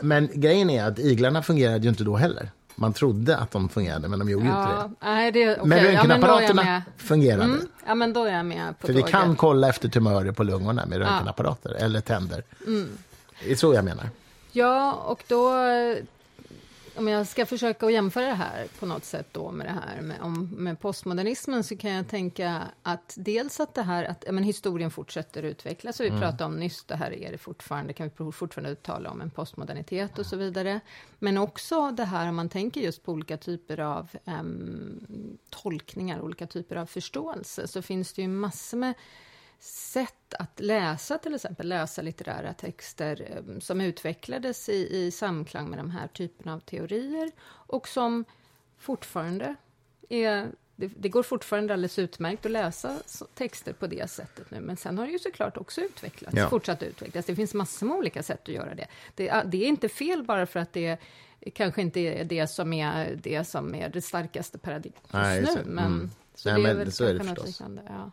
men 0.00 0.28
grejen 0.34 0.70
är 0.70 0.84
att 0.84 0.98
iglarna 0.98 1.42
fungerade 1.42 1.78
ju 1.78 1.88
inte 1.88 2.04
då 2.04 2.16
heller. 2.16 2.50
Man 2.74 2.92
trodde 2.92 3.36
att 3.36 3.50
de 3.50 3.68
fungerade, 3.68 4.08
men 4.08 4.18
de 4.18 4.28
gjorde 4.28 4.46
ja, 4.46 4.62
inte 4.62 4.82
det. 4.82 4.90
Nej, 5.00 5.32
det 5.32 5.52
okay. 5.52 5.66
Men 5.66 5.84
röntgenapparaterna 5.84 6.62
ja, 6.64 6.92
fungerade. 6.96 7.44
Mm, 7.44 7.68
ja, 7.86 7.94
men 7.94 8.12
då 8.12 8.24
är 8.24 8.32
jag 8.32 8.46
med 8.46 8.78
på 8.78 8.86
För 8.86 8.92
tåget. 8.92 9.08
vi 9.08 9.10
kan 9.12 9.36
kolla 9.36 9.68
efter 9.68 9.88
tumörer 9.88 10.32
på 10.32 10.42
lungorna 10.42 10.86
med 10.86 10.98
röntgenapparater, 10.98 11.76
ja. 11.78 11.84
eller 11.84 12.00
tänder. 12.00 12.42
Mm. 12.66 12.88
Det 13.44 13.52
är 13.52 13.56
så 13.56 13.74
jag 13.74 13.84
menar. 13.84 14.10
Ja, 14.52 14.92
och 14.94 15.24
då 15.28 15.52
om 17.00 17.08
jag 17.08 17.26
ska 17.26 17.46
försöka 17.46 17.86
att 17.86 17.92
jämföra 17.92 18.26
det 18.26 18.34
här 18.34 18.66
på 18.78 18.86
något 18.86 19.04
sätt 19.04 19.26
då 19.32 19.50
med 19.50 19.66
det 19.66 19.72
här 19.72 20.00
med, 20.00 20.20
om, 20.20 20.48
med 20.56 20.80
postmodernismen 20.80 21.64
så 21.64 21.76
kan 21.76 21.90
jag 21.90 22.08
tänka 22.08 22.62
att 22.82 23.14
dels 23.16 23.60
att 23.60 23.74
det 23.74 23.82
här 23.82 24.04
att 24.04 24.24
men, 24.30 24.44
historien 24.44 24.90
fortsätter 24.90 25.42
utvecklas 25.42 26.00
och 26.00 26.04
vi 26.04 26.08
mm. 26.08 26.20
pratade 26.20 26.44
om 26.44 26.56
nyss, 26.56 26.84
det 26.84 26.96
här 26.96 27.12
är 27.12 27.32
det 27.32 27.38
fortfarande, 27.38 27.92
kan 27.92 28.10
vi 28.18 28.32
fortfarande 28.32 28.74
tala 28.74 29.10
om 29.10 29.20
en 29.20 29.30
postmodernitet 29.30 30.18
och 30.18 30.26
så 30.26 30.36
vidare. 30.36 30.80
Men 31.18 31.38
också 31.38 31.90
det 31.90 32.04
här 32.04 32.28
om 32.28 32.34
man 32.34 32.48
tänker 32.48 32.80
just 32.80 33.04
på 33.04 33.12
olika 33.12 33.36
typer 33.36 33.80
av 33.80 34.08
um, 34.24 35.38
tolkningar, 35.50 36.20
olika 36.20 36.46
typer 36.46 36.76
av 36.76 36.86
förståelse, 36.86 37.68
så 37.68 37.82
finns 37.82 38.12
det 38.12 38.22
ju 38.22 38.28
massor 38.28 38.78
med 38.78 38.94
sätt 39.60 40.34
att 40.38 40.60
läsa 40.60 41.18
till 41.18 41.34
exempel 41.34 41.68
läsa 41.68 42.02
litterära 42.02 42.52
texter 42.52 43.28
eh, 43.30 43.58
som 43.58 43.80
utvecklades 43.80 44.68
i, 44.68 44.96
i 44.96 45.10
samklang 45.10 45.70
med 45.70 45.78
de 45.78 45.90
här 45.90 46.08
typerna 46.08 46.54
av 46.54 46.60
teorier 46.60 47.30
och 47.48 47.88
som 47.88 48.24
fortfarande 48.78 49.54
är 50.08 50.48
det, 50.76 50.90
det, 50.96 51.08
går 51.08 51.22
fortfarande 51.22 51.74
alldeles 51.74 51.98
utmärkt 51.98 52.46
att 52.46 52.52
läsa 52.52 52.96
texter 53.34 53.72
på 53.72 53.86
det 53.86 54.10
sättet 54.10 54.50
nu, 54.50 54.60
men 54.60 54.76
sen 54.76 54.98
har 54.98 55.06
det 55.06 55.12
ju 55.12 55.18
såklart 55.18 55.56
också 55.56 55.80
utvecklats, 55.80 56.36
ja. 56.36 56.48
fortsatt 56.48 56.82
utvecklas. 56.82 57.26
Det 57.26 57.34
finns 57.34 57.54
massor 57.54 57.86
med 57.86 57.96
olika 57.96 58.22
sätt 58.22 58.40
att 58.42 58.54
göra 58.54 58.74
det. 58.74 58.86
det. 59.14 59.42
Det 59.46 59.64
är 59.64 59.68
inte 59.68 59.88
fel 59.88 60.22
bara 60.22 60.46
för 60.46 60.60
att 60.60 60.72
det 60.72 60.98
kanske 61.54 61.82
inte 61.82 62.00
är 62.00 62.24
det 62.24 62.46
som 62.46 62.72
är 62.72 63.18
det, 63.22 63.44
som 63.44 63.74
är 63.74 63.88
det 63.88 64.02
starkaste 64.02 64.58
paradigmet 64.58 65.02
just 65.40 65.56
nu, 65.56 65.62
men 65.64 65.86
mm. 65.86 66.10
så 66.34 66.52
Nej, 66.52 66.62
det 66.62 66.70
är 66.70 66.74
väl 66.74 66.92
så 66.92 67.04
är 67.04 67.14
det 67.14 67.24
förstås. 67.24 67.62
Ja. 67.88 68.10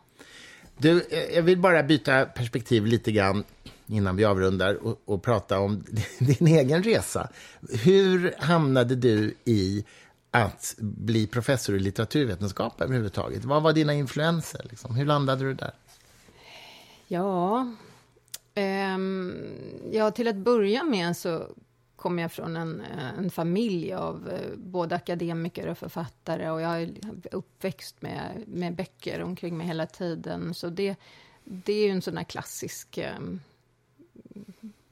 Du, 0.78 1.06
eh, 1.10 1.34
jag 1.34 1.42
vill 1.42 1.58
bara 1.58 1.82
byta 1.82 2.24
perspektiv 2.24 2.86
lite 2.86 3.12
grann 3.12 3.44
innan 3.86 4.16
vi 4.16 4.24
avrundar 4.24 4.74
och, 4.74 5.02
och 5.04 5.22
prata 5.22 5.60
om 5.60 5.84
din 6.18 6.46
egen 6.46 6.82
resa. 6.82 7.28
Hur 7.84 8.34
hamnade 8.38 8.94
du 8.94 9.34
i 9.44 9.84
att 10.30 10.74
bli 10.78 11.26
professor 11.26 11.76
i 11.76 11.78
litteraturvetenskap 11.78 12.80
överhuvudtaget? 12.80 13.44
Vad 13.44 13.62
var 13.62 13.72
dina 13.72 13.94
influenser? 13.94 14.66
Liksom? 14.70 14.94
Hur 14.94 15.04
landade 15.04 15.44
du 15.44 15.54
där? 15.54 15.72
Ja, 17.08 17.66
um, 18.94 19.36
ja, 19.92 20.10
till 20.10 20.28
att 20.28 20.36
börja 20.36 20.84
med 20.84 21.16
så 21.16 21.48
kommer 21.98 22.22
jag 22.22 22.32
från 22.32 22.56
en, 22.56 22.82
en 23.18 23.30
familj 23.30 23.92
av 23.92 24.28
eh, 24.28 24.56
både 24.56 24.94
akademiker 24.94 25.66
och 25.66 25.78
författare 25.78 26.50
och 26.50 26.60
jag 26.60 26.82
är 26.82 26.90
uppväxt 27.32 28.02
med, 28.02 28.44
med 28.46 28.74
böcker 28.74 29.22
omkring 29.22 29.56
mig 29.56 29.66
hela 29.66 29.86
tiden. 29.86 30.54
Så 30.54 30.68
det, 30.68 30.96
det 31.44 31.72
är 31.72 31.84
ju 31.84 31.90
en 31.90 32.02
sån 32.02 32.16
här 32.16 32.24
klassisk, 32.24 32.98
eh, 32.98 33.18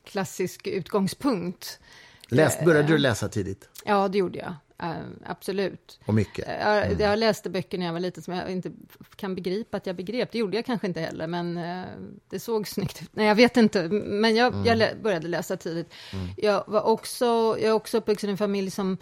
klassisk 0.04 0.66
utgångspunkt. 0.66 1.80
Läst, 2.28 2.64
började 2.64 2.88
du 2.88 2.94
eh, 2.94 3.00
läsa 3.00 3.28
tidigt? 3.28 3.68
Ja, 3.84 4.08
det 4.08 4.18
gjorde 4.18 4.38
jag. 4.38 4.54
Uh, 4.82 5.06
absolut. 5.24 6.00
Och 6.06 6.14
mycket. 6.14 6.48
Mm. 6.48 7.00
Jag, 7.00 7.18
läste 7.18 7.50
böcker 7.50 7.78
när 7.78 7.86
jag 7.86 7.92
var 7.92 8.00
liten 8.00 8.22
som 8.22 8.34
jag 8.34 8.50
inte 8.50 8.72
kan 9.16 9.34
begripa 9.34 9.76
att 9.76 9.86
jag 9.86 9.96
begrep. 9.96 10.32
Det 10.32 10.38
gjorde 10.38 10.56
jag 10.56 10.66
kanske 10.66 10.86
inte 10.86 11.00
heller, 11.00 11.26
men 11.26 11.58
uh, 11.58 11.84
det 12.28 12.38
såg 12.38 12.68
snyggt 12.68 13.02
ut. 13.02 13.10
Nej, 13.12 13.26
jag 13.26 13.34
vet 13.34 13.56
inte. 13.56 13.88
Men 13.88 14.36
jag, 14.36 14.54
mm. 14.54 14.80
jag 14.80 14.98
började 15.02 15.28
läsa 15.28 15.56
tidigt. 15.56 15.94
Mm. 16.12 16.28
Jag 16.36 16.64
var 16.66 16.82
också, 16.82 17.24
jag 17.24 17.62
är 17.62 17.72
också 17.72 17.98
uppvuxen 17.98 18.30
i 18.30 18.32
en 18.32 18.38
familj 18.38 18.70
som 18.70 18.98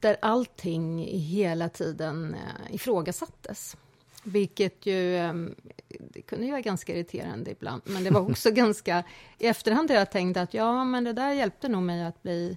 där 0.00 0.16
allting 0.22 0.98
hela 1.08 1.68
tiden 1.68 2.36
ifrågasattes. 2.70 3.76
Vilket 4.22 4.86
ju, 4.86 5.16
um, 5.16 5.54
det 5.88 6.22
kunde 6.22 6.44
ju 6.44 6.50
vara 6.50 6.60
ganska 6.60 6.94
irriterande 6.94 7.50
ibland, 7.50 7.82
men 7.84 8.04
det 8.04 8.10
var 8.10 8.30
också 8.30 8.50
ganska, 8.52 9.04
i 9.38 9.46
efterhand 9.46 9.90
har 9.90 9.98
jag 9.98 10.10
tänkt 10.10 10.36
att 10.36 10.54
ja, 10.54 10.84
men 10.84 11.04
det 11.04 11.12
där 11.12 11.32
hjälpte 11.32 11.68
nog 11.68 11.82
mig 11.82 12.04
att 12.04 12.22
bli 12.22 12.56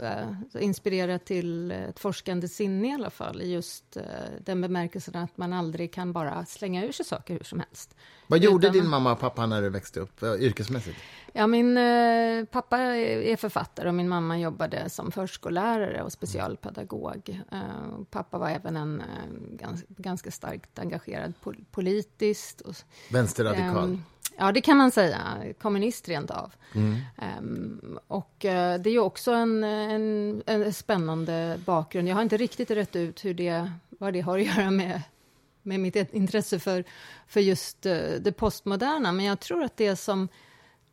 Eh, 0.00 0.28
inspirera 0.60 1.18
till 1.18 1.70
ett 1.70 1.98
forskande 1.98 2.48
sinne 2.48 2.88
i 2.88 2.92
alla 2.92 3.10
fall, 3.10 3.42
i 3.42 3.52
just 3.52 3.96
eh, 3.96 4.02
den 4.40 4.60
bemärkelsen 4.60 5.16
att 5.16 5.36
man 5.36 5.52
aldrig 5.52 5.92
kan 5.92 6.12
bara 6.12 6.46
slänga 6.46 6.84
ur 6.84 6.92
sig 6.92 7.06
saker 7.06 7.34
hur 7.34 7.44
som 7.44 7.60
helst. 7.60 7.94
Vad 8.26 8.38
gjorde 8.38 8.66
Utan, 8.66 8.80
din 8.80 8.88
mamma 8.88 9.12
och 9.12 9.20
pappa 9.20 9.46
när 9.46 9.62
du 9.62 9.68
växte 9.68 10.00
upp, 10.00 10.22
eh, 10.22 10.34
yrkesmässigt? 10.34 10.98
Ja, 11.32 11.46
min 11.46 11.74
pappa 12.50 12.78
är 12.78 13.36
författare 13.36 13.88
och 13.88 13.94
min 13.94 14.08
mamma 14.08 14.38
jobbade 14.38 14.90
som 14.90 15.12
förskollärare 15.12 16.02
och 16.02 16.12
specialpedagog. 16.12 17.40
Pappa 18.10 18.38
var 18.38 18.50
även 18.50 18.76
en 18.76 19.02
gans, 19.50 19.84
ganska 19.88 20.30
starkt 20.30 20.78
engagerad 20.78 21.32
pol 21.40 21.64
politiskt. 21.70 22.60
Och, 22.60 22.74
Vänsterradikal? 23.10 23.98
Ja, 24.40 24.52
det 24.52 24.60
kan 24.60 24.76
man 24.76 24.90
säga. 24.90 25.38
Kommunist 25.60 26.08
rent 26.08 26.30
av. 26.30 26.52
Mm. 26.74 26.96
Um, 27.38 27.98
och 28.06 28.44
uh, 28.44 28.50
det 28.50 28.86
är 28.86 28.90
ju 28.90 28.98
också 28.98 29.32
en, 29.32 29.64
en, 29.64 30.42
en, 30.46 30.72
spännande 30.72 31.60
bakgrund. 31.64 32.08
Jag 32.08 32.14
har 32.14 32.22
inte 32.22 32.36
riktigt 32.36 32.70
rätt 32.70 32.96
ut 32.96 33.24
hur 33.24 33.34
det, 33.34 33.72
vad 33.88 34.12
det 34.12 34.20
har 34.20 34.38
att 34.38 34.56
göra 34.56 34.70
med, 34.70 35.02
med 35.62 35.80
mitt 35.80 35.96
intresse 35.96 36.58
för, 36.58 36.84
för 37.26 37.40
just 37.40 37.86
uh, 37.86 37.92
det 38.20 38.32
postmoderna. 38.32 39.12
Men 39.12 39.24
jag 39.24 39.40
tror 39.40 39.62
att 39.62 39.76
det 39.76 39.96
som, 39.96 40.28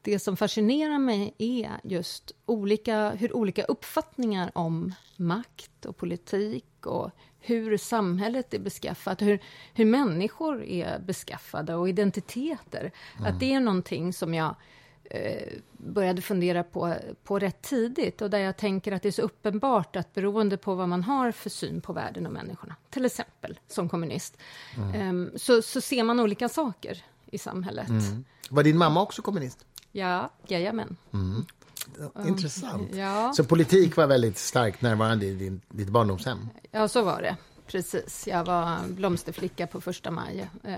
det 0.05 0.19
som 0.19 0.37
fascinerar 0.37 0.99
mig 0.99 1.33
är 1.37 1.71
just 1.83 2.31
olika, 2.45 3.09
hur 3.09 3.35
olika 3.35 3.63
uppfattningar 3.63 4.51
om 4.55 4.93
makt 5.17 5.85
och 5.85 5.97
politik 5.97 6.85
och 6.85 7.11
hur 7.39 7.77
samhället 7.77 8.53
är 8.53 8.59
beskaffat, 8.59 9.21
hur, 9.21 9.39
hur 9.73 9.85
människor 9.85 10.63
är 10.63 10.99
beskaffade 10.99 11.75
och 11.75 11.89
identiteter. 11.89 12.91
Mm. 13.17 13.33
Att 13.33 13.39
det 13.39 13.53
är 13.53 13.59
någonting 13.59 14.13
som 14.13 14.33
jag 14.33 14.55
eh, 15.03 15.53
började 15.71 16.21
fundera 16.21 16.63
på, 16.63 16.95
på 17.23 17.39
rätt 17.39 17.61
tidigt 17.61 18.21
och 18.21 18.29
där 18.29 18.39
jag 18.39 18.57
tänker 18.57 18.91
att 18.91 19.01
det 19.01 19.09
är 19.09 19.11
så 19.11 19.21
uppenbart 19.21 19.95
att 19.95 20.13
beroende 20.13 20.57
på 20.57 20.75
vad 20.75 20.89
man 20.89 21.03
har 21.03 21.31
för 21.31 21.49
syn 21.49 21.81
på 21.81 21.93
världen 21.93 22.25
och 22.25 22.33
människorna, 22.33 22.75
till 22.89 23.05
exempel 23.05 23.59
som 23.67 23.89
kommunist, 23.89 24.37
mm. 24.77 25.25
eh, 25.25 25.37
så, 25.37 25.61
så 25.61 25.81
ser 25.81 26.03
man 26.03 26.19
olika 26.19 26.49
saker 26.49 27.03
i 27.25 27.37
samhället. 27.37 27.89
Mm. 27.89 28.25
Var 28.49 28.63
din 28.63 28.77
mamma 28.77 29.01
också 29.01 29.21
kommunist? 29.21 29.65
Ja, 29.95 30.29
jajamän. 30.47 30.95
Mm. 31.13 31.45
Intressant. 32.25 32.95
Ja. 32.95 33.33
Så 33.35 33.43
politik 33.43 33.95
var 33.95 34.07
väldigt 34.07 34.37
starkt 34.37 34.81
närvarande 34.81 35.25
i 35.25 35.35
din, 35.35 35.61
ditt 35.69 35.89
barndomshem? 35.89 36.49
Ja, 36.71 36.87
så 36.87 37.03
var 37.03 37.21
det. 37.21 37.35
Precis. 37.67 38.27
Jag 38.27 38.45
var 38.45 38.77
blomsterflicka 38.87 39.67
på 39.67 39.81
första 39.81 40.11
maj 40.11 40.49
eh, 40.63 40.75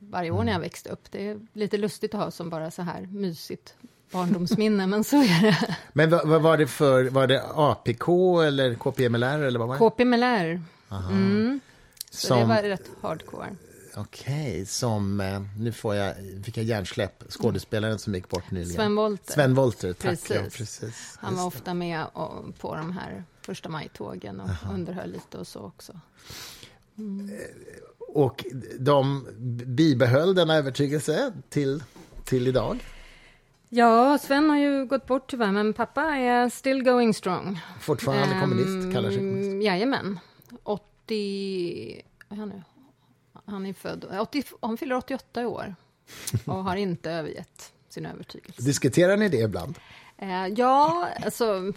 varje 0.00 0.30
år 0.30 0.38
när 0.38 0.44
jag 0.44 0.48
mm. 0.48 0.60
växte 0.60 0.90
upp. 0.90 1.10
Det 1.10 1.28
är 1.28 1.40
lite 1.52 1.76
lustigt 1.76 2.14
att 2.14 2.20
ha 2.20 2.30
som 2.30 2.50
bara 2.50 2.70
så 2.70 2.82
här 2.82 3.08
mysigt 3.10 3.74
barndomsminne, 4.10 4.86
men 4.86 5.04
så 5.04 5.16
är 5.16 5.42
det. 5.42 5.76
Men 5.92 6.10
vad, 6.10 6.28
vad, 6.28 6.42
var 6.42 6.56
det 6.56 6.66
för, 6.66 7.04
var 7.04 7.26
det 7.26 7.42
APK 7.54 8.08
eller 8.46 8.74
KPMLR 8.74 9.38
eller 9.38 9.58
vad 9.58 9.68
var 9.68 9.74
det? 9.74 9.90
KPMLR. 9.90 10.62
Mm. 11.10 11.60
Så 12.10 12.26
som, 12.26 12.38
det 12.38 12.44
var 12.44 12.62
rätt 12.62 12.90
hardcore. 13.00 13.56
Okej, 13.96 14.50
okay, 14.52 14.66
som, 14.66 15.20
eh, 15.20 15.42
nu 15.58 15.72
får 15.72 15.94
jag, 15.94 16.14
fick 16.44 16.56
jag 16.56 16.64
hjärnsläpp, 16.64 17.24
skådespelaren 17.28 17.98
som 17.98 18.14
gick 18.14 18.28
bort 18.28 18.50
nyligen. 18.50 18.74
Sven 18.74 18.94
Wollter. 18.94 19.32
Sven 19.32 19.54
Wollter, 19.54 19.92
tack. 19.92 20.10
Precis. 20.10 20.30
Ja, 20.30 20.42
precis. 20.52 21.18
Han 21.20 21.36
var 21.36 21.46
ofta 21.46 21.74
med 21.74 22.06
på 22.58 22.74
de 22.76 22.92
här 22.92 23.24
första 23.40 23.68
maj-tågen 23.68 24.40
och 24.40 24.48
Aha. 24.48 24.74
underhöll 24.74 25.10
lite 25.10 25.38
och 25.38 25.46
så 25.46 25.60
också. 25.60 26.00
Mm. 26.98 27.30
Och 27.98 28.44
de 28.78 29.26
bibehöll 29.66 30.34
denna 30.34 30.54
övertygelse 30.54 31.32
till, 31.48 31.82
till 32.24 32.48
idag? 32.48 32.84
Ja, 33.68 34.18
Sven 34.18 34.50
har 34.50 34.58
ju 34.58 34.86
gått 34.86 35.06
bort 35.06 35.30
tyvärr, 35.30 35.52
men 35.52 35.72
pappa 35.72 36.02
är 36.02 36.48
still 36.48 36.82
going 36.82 37.14
strong. 37.14 37.60
Fortfarande 37.80 38.34
um, 38.34 38.40
kommunist, 38.40 38.94
kallar 38.94 39.08
sig 39.10 39.18
kommunist? 39.18 39.64
Jajamän. 39.64 40.18
80... 40.62 42.02
Vad 42.28 42.38
är 42.38 42.40
han 42.40 42.48
nu? 42.48 42.62
Han 43.44 43.66
är 43.66 43.72
född... 43.72 44.04
80, 44.20 44.44
han 44.60 44.76
fyller 44.76 44.94
88 44.94 45.42
i 45.42 45.44
år 45.44 45.74
och 46.44 46.64
har 46.64 46.76
inte 46.76 47.10
övergett 47.10 47.72
sin 47.88 48.06
övertygelse. 48.06 48.62
Diskuterar 48.62 49.16
ni 49.16 49.28
det 49.28 49.40
ibland? 49.40 49.78
Uh, 50.22 50.48
ja, 50.48 51.08
alltså 51.24 51.72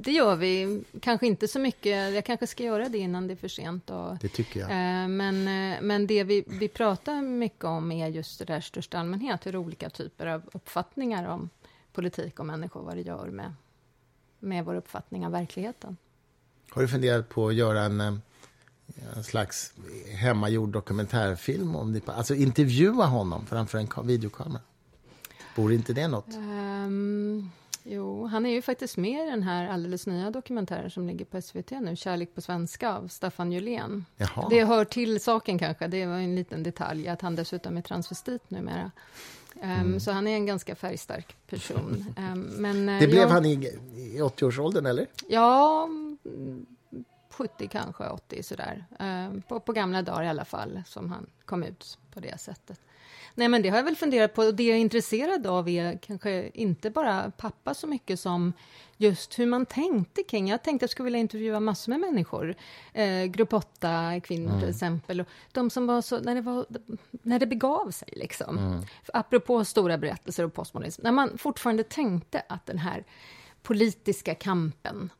det 0.00 0.12
gör 0.12 0.36
vi. 0.36 0.82
Kanske 1.00 1.26
inte 1.26 1.48
så 1.48 1.58
mycket. 1.58 2.14
Jag 2.14 2.24
kanske 2.24 2.46
ska 2.46 2.64
göra 2.64 2.88
det 2.88 2.98
innan 2.98 3.26
det 3.26 3.34
är 3.34 3.36
för 3.36 3.48
sent. 3.48 3.90
Och, 3.90 4.16
det 4.20 4.28
tycker 4.28 4.60
jag. 4.60 4.70
Eh, 4.70 5.08
men, 5.08 5.48
eh, 5.48 5.78
men 5.82 6.06
det 6.06 6.24
vi, 6.24 6.44
vi 6.46 6.68
pratar 6.68 7.22
mycket 7.22 7.64
om 7.64 7.92
är 7.92 8.08
just 8.08 8.38
det 8.38 8.44
där 8.44 8.60
största 8.60 8.98
allmänhet. 8.98 9.46
Hur 9.46 9.56
olika 9.56 9.90
typer 9.90 10.26
av 10.26 10.42
uppfattningar 10.52 11.28
om 11.28 11.50
politik 11.92 12.40
och 12.40 12.46
människor, 12.46 12.82
vad 12.82 12.96
det 12.96 13.02
gör 13.02 13.26
med, 13.26 13.52
med 14.38 14.64
vår 14.64 14.74
uppfattning 14.74 15.26
av 15.26 15.32
verkligheten. 15.32 15.96
Har 16.70 16.82
du 16.82 16.88
funderat 16.88 17.28
på 17.28 17.48
att 17.48 17.54
göra 17.54 17.80
en, 17.80 18.00
eh, 18.00 18.14
en 19.16 19.24
slags 19.24 19.72
hemmagjord 20.14 20.68
dokumentärfilm 20.68 21.76
om 21.76 21.92
det? 21.92 22.08
Alltså 22.08 22.34
intervjua 22.34 23.06
honom 23.06 23.46
framför 23.46 23.78
en 23.78 24.06
videokamera? 24.06 24.62
Vore 25.56 25.74
inte 25.74 25.92
det 25.92 26.08
något? 26.08 26.34
Um, 26.36 27.50
Jo, 27.82 28.26
han 28.26 28.46
är 28.46 28.50
ju 28.50 28.62
faktiskt 28.62 28.96
med 28.96 29.26
i 29.26 29.30
den 29.30 29.42
här 29.42 29.68
alldeles 29.68 30.06
nya 30.06 30.30
dokumentären 30.30 30.90
som 30.90 31.06
ligger 31.06 31.24
på 31.24 31.42
SVT 31.42 31.70
nu, 31.70 31.96
Kärlek 31.96 32.34
på 32.34 32.40
svenska 32.40 32.96
av 32.96 33.08
Staffan 33.08 33.52
Julén. 33.52 34.04
Jaha. 34.16 34.46
Det 34.50 34.64
hör 34.64 34.84
till 34.84 35.20
saken 35.20 35.58
kanske, 35.58 35.86
det 35.86 36.06
var 36.06 36.14
en 36.14 36.36
liten 36.36 36.62
detalj, 36.62 37.08
att 37.08 37.22
han 37.22 37.36
dessutom 37.36 37.76
är 37.76 37.82
transvestit 37.82 38.50
numera. 38.50 38.90
Um, 39.54 39.70
mm. 39.70 40.00
Så 40.00 40.12
han 40.12 40.26
är 40.26 40.34
en 40.34 40.46
ganska 40.46 40.74
färgstark 40.74 41.36
person. 41.46 42.04
Um, 42.18 42.40
men, 42.56 42.86
det 42.86 43.06
blev 43.06 43.22
jag, 43.22 43.28
han 43.28 43.46
i, 43.46 43.52
i 43.94 44.20
80-årsåldern, 44.20 44.86
eller? 44.86 45.06
Ja, 45.28 45.88
70 47.40 47.68
kanske, 47.68 48.08
80 48.08 48.42
sådär. 48.42 48.84
Um, 48.98 49.42
på, 49.42 49.60
på 49.60 49.72
gamla 49.72 50.02
dagar 50.02 50.22
i 50.22 50.28
alla 50.28 50.44
fall, 50.44 50.82
som 50.86 51.10
han 51.10 51.26
kom 51.44 51.62
ut 51.62 51.98
på 52.14 52.20
det 52.20 52.40
sättet. 52.40 52.80
Nej, 53.34 53.48
men 53.48 53.62
det 53.62 53.68
har 53.68 53.76
jag 53.76 53.84
väl 53.84 53.96
funderat 53.96 54.34
på. 54.34 54.42
Och 54.42 54.54
det 54.54 54.62
jag 54.62 54.76
är 54.76 54.80
intresserad 54.80 55.46
av 55.46 55.68
är 55.68 55.98
kanske 55.98 56.50
inte 56.54 56.90
bara 56.90 57.32
pappa 57.36 57.74
så 57.74 57.86
mycket 57.86 58.20
som 58.20 58.52
just 58.96 59.38
hur 59.38 59.46
man 59.46 59.66
tänkte 59.66 60.22
kring... 60.22 60.48
Jag 60.48 60.62
tänkte 60.62 60.84
att 60.84 60.88
jag 60.88 60.90
skulle 60.90 61.04
vilja 61.04 61.20
intervjua 61.20 61.60
massor 61.60 61.92
med 61.92 62.00
människor. 62.00 62.54
Eh, 62.92 63.24
grupp 63.24 63.52
8-kvinnor 63.52 64.48
mm. 64.48 64.60
till 64.60 64.70
exempel. 64.70 65.20
Och 65.20 65.26
de 65.52 65.70
som 65.70 65.86
var 65.86 66.02
så... 66.02 66.18
När 66.18 66.34
det, 66.34 66.40
var, 66.40 66.66
när 67.10 67.38
det 67.38 67.46
begav 67.46 67.90
sig, 67.90 68.08
liksom. 68.12 68.58
Mm. 68.58 68.82
Apropå 69.12 69.64
stora 69.64 69.98
berättelser 69.98 70.44
och 70.44 70.54
postmodernism. 70.54 71.02
När 71.04 71.12
man 71.12 71.38
fortfarande 71.38 71.82
tänkte 71.82 72.42
att 72.48 72.66
den 72.66 72.78
här 72.78 73.04
politiska 73.62 74.34
kampen 74.34 75.10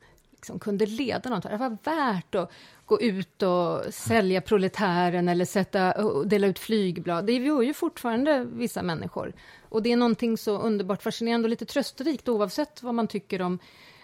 liksom 0.41 0.59
kunde 0.59 0.85
leda 0.85 1.29
något. 1.29 1.43
Det 1.43 1.57
var 1.57 1.77
värt 1.83 2.35
att 2.35 2.51
gå 2.85 3.01
ut 3.01 3.43
och 3.43 3.93
sälja 3.93 4.41
proletären 4.41 5.29
eller 5.29 5.45
sätta, 5.45 5.93
dela 6.23 6.47
ut 6.47 6.59
flygblad. 6.59 7.25
Det 7.25 7.33
gör 7.33 7.61
ju 7.61 7.73
fortfarande 7.73 8.43
vissa 8.43 8.81
människor. 8.81 9.33
Och 9.69 9.83
det 9.83 9.91
är 9.91 9.97
någonting 9.97 10.37
så 10.37 10.57
underbart 10.57 11.03
fascinerande 11.03 11.45
och 11.45 11.49
lite 11.49 11.65
trösterikt 11.65 12.29
oavsett 12.29 12.83
vad 12.83 12.95
man 12.95 13.07
tycker 13.07 13.41
om 13.41 13.59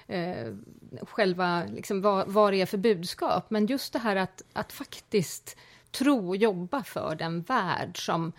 eh, 0.07 0.53
själva, 1.01 1.63
liksom, 1.73 2.01
vad, 2.01 2.27
vad 2.27 2.53
det 2.53 2.61
är 2.61 2.65
för 2.65 2.77
budskap. 2.77 3.49
Men 3.49 3.65
just 3.65 3.93
det 3.93 3.99
här 3.99 4.15
att, 4.15 4.43
att 4.53 4.73
faktiskt 4.73 5.57
tro 5.91 6.27
och 6.27 6.37
jobba 6.37 6.83
för 6.83 7.15
den 7.15 7.41
värld 7.41 8.05
som 8.05 8.27
eh, 8.27 8.33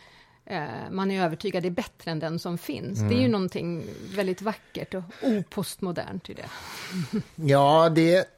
man 0.90 1.11
är 1.11 1.24
övertygad 1.24 1.66
är 1.66 1.70
bättre 1.70 2.11
än 2.11 2.18
den 2.18 2.38
som 2.38 2.59
finns. 2.59 2.99
Mm. 2.99 3.09
Det 3.09 3.14
är 3.14 3.18
ju 3.18 3.24
mm. 3.24 3.32
någonting 3.32 3.84
väldigt 4.14 4.42
vackert 4.42 4.94
och 4.94 5.03
opostmodernt 5.22 6.30
i 6.30 6.34
det. 6.34 6.49
Ja, 7.34 7.88
det, 7.94 8.28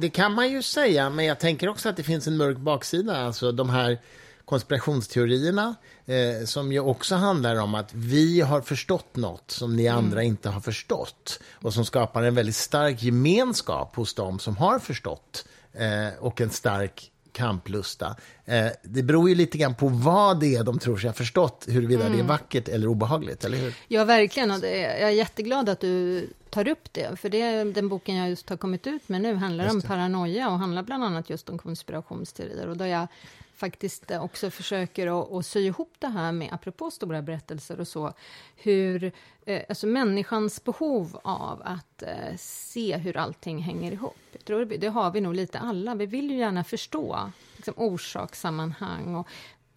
det 0.00 0.10
kan 0.10 0.32
man 0.32 0.50
ju 0.50 0.62
säga, 0.62 1.10
men 1.10 1.24
jag 1.24 1.40
tänker 1.40 1.68
också 1.68 1.88
att 1.88 1.96
det 1.96 2.02
finns 2.02 2.26
en 2.26 2.36
mörk 2.36 2.58
baksida. 2.58 3.16
Alltså 3.16 3.52
de 3.52 3.70
här 3.70 3.98
konspirationsteorierna 4.44 5.74
eh, 6.06 6.44
som 6.44 6.72
ju 6.72 6.80
också 6.80 7.14
handlar 7.14 7.56
om 7.56 7.74
att 7.74 7.94
vi 7.94 8.40
har 8.40 8.60
förstått 8.60 9.16
nåt 9.16 9.50
som 9.50 9.76
ni 9.76 9.88
andra 9.88 10.20
mm. 10.20 10.28
inte 10.28 10.48
har 10.48 10.60
förstått 10.60 11.40
och 11.52 11.74
som 11.74 11.84
skapar 11.84 12.22
en 12.22 12.34
väldigt 12.34 12.56
stark 12.56 13.02
gemenskap 13.02 13.96
hos 13.96 14.14
dem 14.14 14.38
som 14.38 14.56
har 14.56 14.78
förstått 14.78 15.44
eh, 15.72 16.18
och 16.18 16.40
en 16.40 16.50
stark 16.50 17.11
kamplusta. 17.32 18.16
Eh, 18.44 18.66
det 18.82 19.02
beror 19.02 19.28
ju 19.28 19.34
lite 19.34 19.58
grann 19.58 19.74
på 19.74 19.88
vad 19.88 20.40
det 20.40 20.56
är 20.56 20.64
de 20.64 20.78
tror 20.78 20.96
sig 20.96 21.08
ha 21.08 21.14
förstått, 21.14 21.66
huruvida 21.68 22.00
mm. 22.00 22.12
det 22.12 22.16
är 22.16 22.24
mm. 22.24 22.26
vackert 22.26 22.68
eller 22.68 22.86
obehagligt, 22.86 23.44
eller 23.44 23.58
hur? 23.58 23.74
Ja, 23.88 24.04
verkligen. 24.04 24.50
Och 24.50 24.60
det, 24.60 24.78
jag 24.78 25.08
är 25.08 25.10
jätteglad 25.10 25.68
att 25.68 25.80
du 25.80 26.26
tar 26.50 26.68
upp 26.68 26.92
det, 26.92 27.18
för 27.18 27.28
det, 27.28 27.64
den 27.64 27.88
boken 27.88 28.16
jag 28.16 28.28
just 28.28 28.48
har 28.48 28.56
kommit 28.56 28.86
ut 28.86 29.08
med 29.08 29.20
nu 29.20 29.34
handlar 29.34 29.70
om 29.70 29.82
paranoia 29.82 30.50
och 30.50 30.58
handlar 30.58 30.82
bland 30.82 31.04
annat 31.04 31.30
just 31.30 31.48
om 31.48 31.58
konspirationsteorier. 31.58 32.66
Och 32.68 32.76
då 32.76 32.86
jag 32.86 33.06
faktiskt 33.56 34.10
också 34.10 34.50
försöker 34.50 35.06
att, 35.22 35.32
att 35.32 35.46
sy 35.46 35.60
ihop 35.60 35.94
det 35.98 36.08
här 36.08 36.32
med, 36.32 36.48
apropå 36.52 36.90
stora 36.90 37.22
berättelser 37.22 37.80
och 37.80 37.88
så, 37.88 38.12
hur, 38.56 39.12
eh, 39.46 39.62
alltså 39.68 39.86
människans 39.86 40.64
behov 40.64 41.20
av 41.24 41.62
att 41.64 42.02
eh, 42.02 42.36
se 42.38 42.96
hur 42.96 43.16
allting 43.16 43.58
hänger 43.58 43.92
ihop. 43.92 44.31
Tror 44.44 44.64
det 44.64 44.88
har 44.88 45.10
vi 45.10 45.20
nog 45.20 45.34
lite 45.34 45.58
alla. 45.58 45.94
Vi 45.94 46.06
vill 46.06 46.30
ju 46.30 46.36
gärna 46.36 46.64
förstå 46.64 47.30
liksom, 47.56 47.74
orsakssammanhang 47.76 49.14
och 49.14 49.28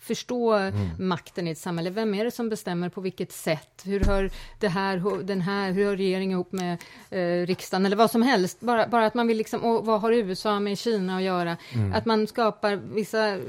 förstå 0.05 0.53
mm. 0.53 0.89
makten 0.99 1.47
i 1.47 1.51
ett 1.51 1.57
samhälle. 1.57 1.89
Vem 1.89 2.13
är 2.13 2.25
det 2.25 2.31
som 2.31 2.49
bestämmer 2.49 2.89
på 2.89 3.01
vilket 3.01 3.31
sätt? 3.31 3.81
Hur 3.85 3.99
hör 3.99 4.31
det 4.59 4.67
här, 4.67 5.23
den 5.23 5.41
här, 5.41 5.71
hur 5.71 5.85
hör 5.85 5.95
regeringen 5.95 6.31
ihop 6.31 6.51
med 6.51 6.77
eh, 7.09 7.47
riksdagen? 7.47 7.85
Eller 7.85 7.95
vad 7.95 8.11
som 8.11 8.21
helst. 8.21 8.59
Bara, 8.59 8.87
bara 8.87 9.05
att 9.05 9.13
man 9.13 9.27
vill 9.27 9.37
liksom, 9.37 9.63
och 9.63 9.85
vad 9.85 10.01
har 10.01 10.11
USA 10.11 10.59
med 10.59 10.77
Kina 10.77 11.17
att 11.17 11.23
göra? 11.23 11.57
Mm. 11.73 11.93
Att 11.93 12.05
man 12.05 12.27
skapar, 12.27 12.75
vissa 12.75 13.39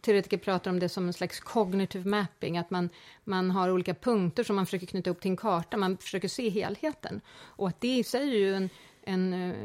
teoretiker 0.00 0.38
pratar 0.38 0.70
om 0.70 0.78
det 0.78 0.88
som 0.88 1.06
en 1.06 1.12
slags 1.12 1.40
cognitive 1.40 2.08
mapping, 2.08 2.58
att 2.58 2.70
man, 2.70 2.88
man 3.24 3.50
har 3.50 3.70
olika 3.70 3.94
punkter 3.94 4.44
som 4.44 4.56
man 4.56 4.66
försöker 4.66 4.86
knyta 4.86 5.10
upp 5.10 5.20
till 5.20 5.30
en 5.30 5.36
karta, 5.36 5.76
man 5.76 5.96
försöker 5.96 6.28
se 6.28 6.48
helheten. 6.48 7.20
Och 7.38 7.68
att 7.68 7.80
det 7.80 7.98
i 7.98 8.04
sig 8.04 8.28
är 8.28 8.38
ju 8.38 8.54
en, 8.54 8.70
en, 9.02 9.32
eh, 9.32 9.56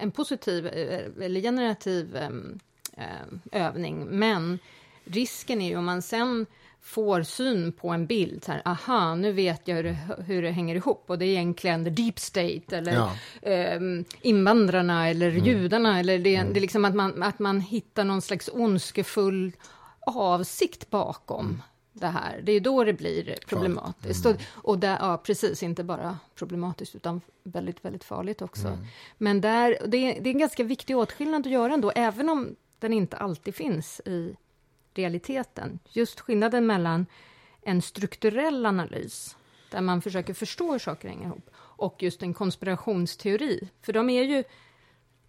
en 0.00 0.10
positiv 0.10 0.66
eh, 0.66 1.24
eller 1.24 1.40
generativ 1.40 2.16
eh, 2.16 3.10
övning, 3.52 4.06
men 4.06 4.58
risken 5.04 5.60
är 5.60 5.68
ju 5.68 5.76
om 5.76 5.84
man 5.84 6.02
sen 6.02 6.46
får 6.82 7.22
syn 7.22 7.72
på 7.72 7.88
en 7.88 8.06
bild, 8.06 8.44
så 8.44 8.52
här, 8.52 8.62
aha, 8.64 9.14
nu 9.14 9.32
vet 9.32 9.68
jag 9.68 9.76
hur 9.76 9.82
det, 9.82 9.98
hur 10.26 10.42
det 10.42 10.50
hänger 10.50 10.74
ihop, 10.74 11.04
och 11.06 11.18
det 11.18 11.24
är 11.24 11.28
egentligen 11.28 11.84
the 11.84 11.90
deep 11.90 12.18
state, 12.18 12.76
eller 12.76 12.92
ja. 12.92 13.12
eh, 13.42 13.80
invandrarna, 14.22 15.08
eller 15.08 15.30
mm. 15.30 15.44
judarna, 15.44 16.00
eller 16.00 16.18
det, 16.18 16.34
mm. 16.34 16.52
det 16.52 16.58
är 16.58 16.60
liksom 16.60 16.84
att 16.84 16.94
man, 16.94 17.22
att 17.22 17.38
man 17.38 17.60
hittar 17.60 18.04
någon 18.04 18.22
slags 18.22 18.50
ondskefull 18.52 19.52
avsikt 20.06 20.90
bakom 20.90 21.46
mm. 21.46 21.62
Det 22.00 22.06
här. 22.06 22.40
Det 22.42 22.52
är 22.52 22.60
då 22.60 22.84
det 22.84 22.92
blir 22.92 23.36
problematiskt. 23.46 24.26
Mm. 24.26 24.38
Och, 24.54 24.68
och 24.68 24.78
där, 24.78 24.98
ja, 25.00 25.16
precis, 25.24 25.62
inte 25.62 25.84
bara 25.84 26.18
problematiskt, 26.34 26.94
utan 26.94 27.20
väldigt, 27.42 27.84
väldigt 27.84 28.04
farligt 28.04 28.42
också. 28.42 28.68
Mm. 28.68 28.78
Men 29.18 29.40
där, 29.40 29.78
det, 29.86 30.12
det 30.20 30.28
är 30.28 30.32
en 30.32 30.38
ganska 30.38 30.64
viktig 30.64 30.96
åtskillnad 30.96 31.46
att 31.46 31.52
göra 31.52 31.74
ändå, 31.74 31.92
även 31.94 32.28
om 32.28 32.56
den 32.78 32.92
inte 32.92 33.16
alltid 33.16 33.54
finns 33.54 34.00
i 34.04 34.36
realiteten. 34.94 35.78
Just 35.88 36.20
skillnaden 36.20 36.66
mellan 36.66 37.06
en 37.62 37.82
strukturell 37.82 38.66
analys, 38.66 39.36
där 39.70 39.80
man 39.80 40.02
försöker 40.02 40.34
förstå 40.34 40.72
hur 40.72 40.78
saker 40.78 41.08
hänger 41.08 41.26
ihop, 41.26 41.50
och 41.56 42.02
just 42.02 42.22
en 42.22 42.34
konspirationsteori. 42.34 43.68
För 43.82 43.92
de 43.92 44.10
är 44.10 44.22
ju 44.22 44.44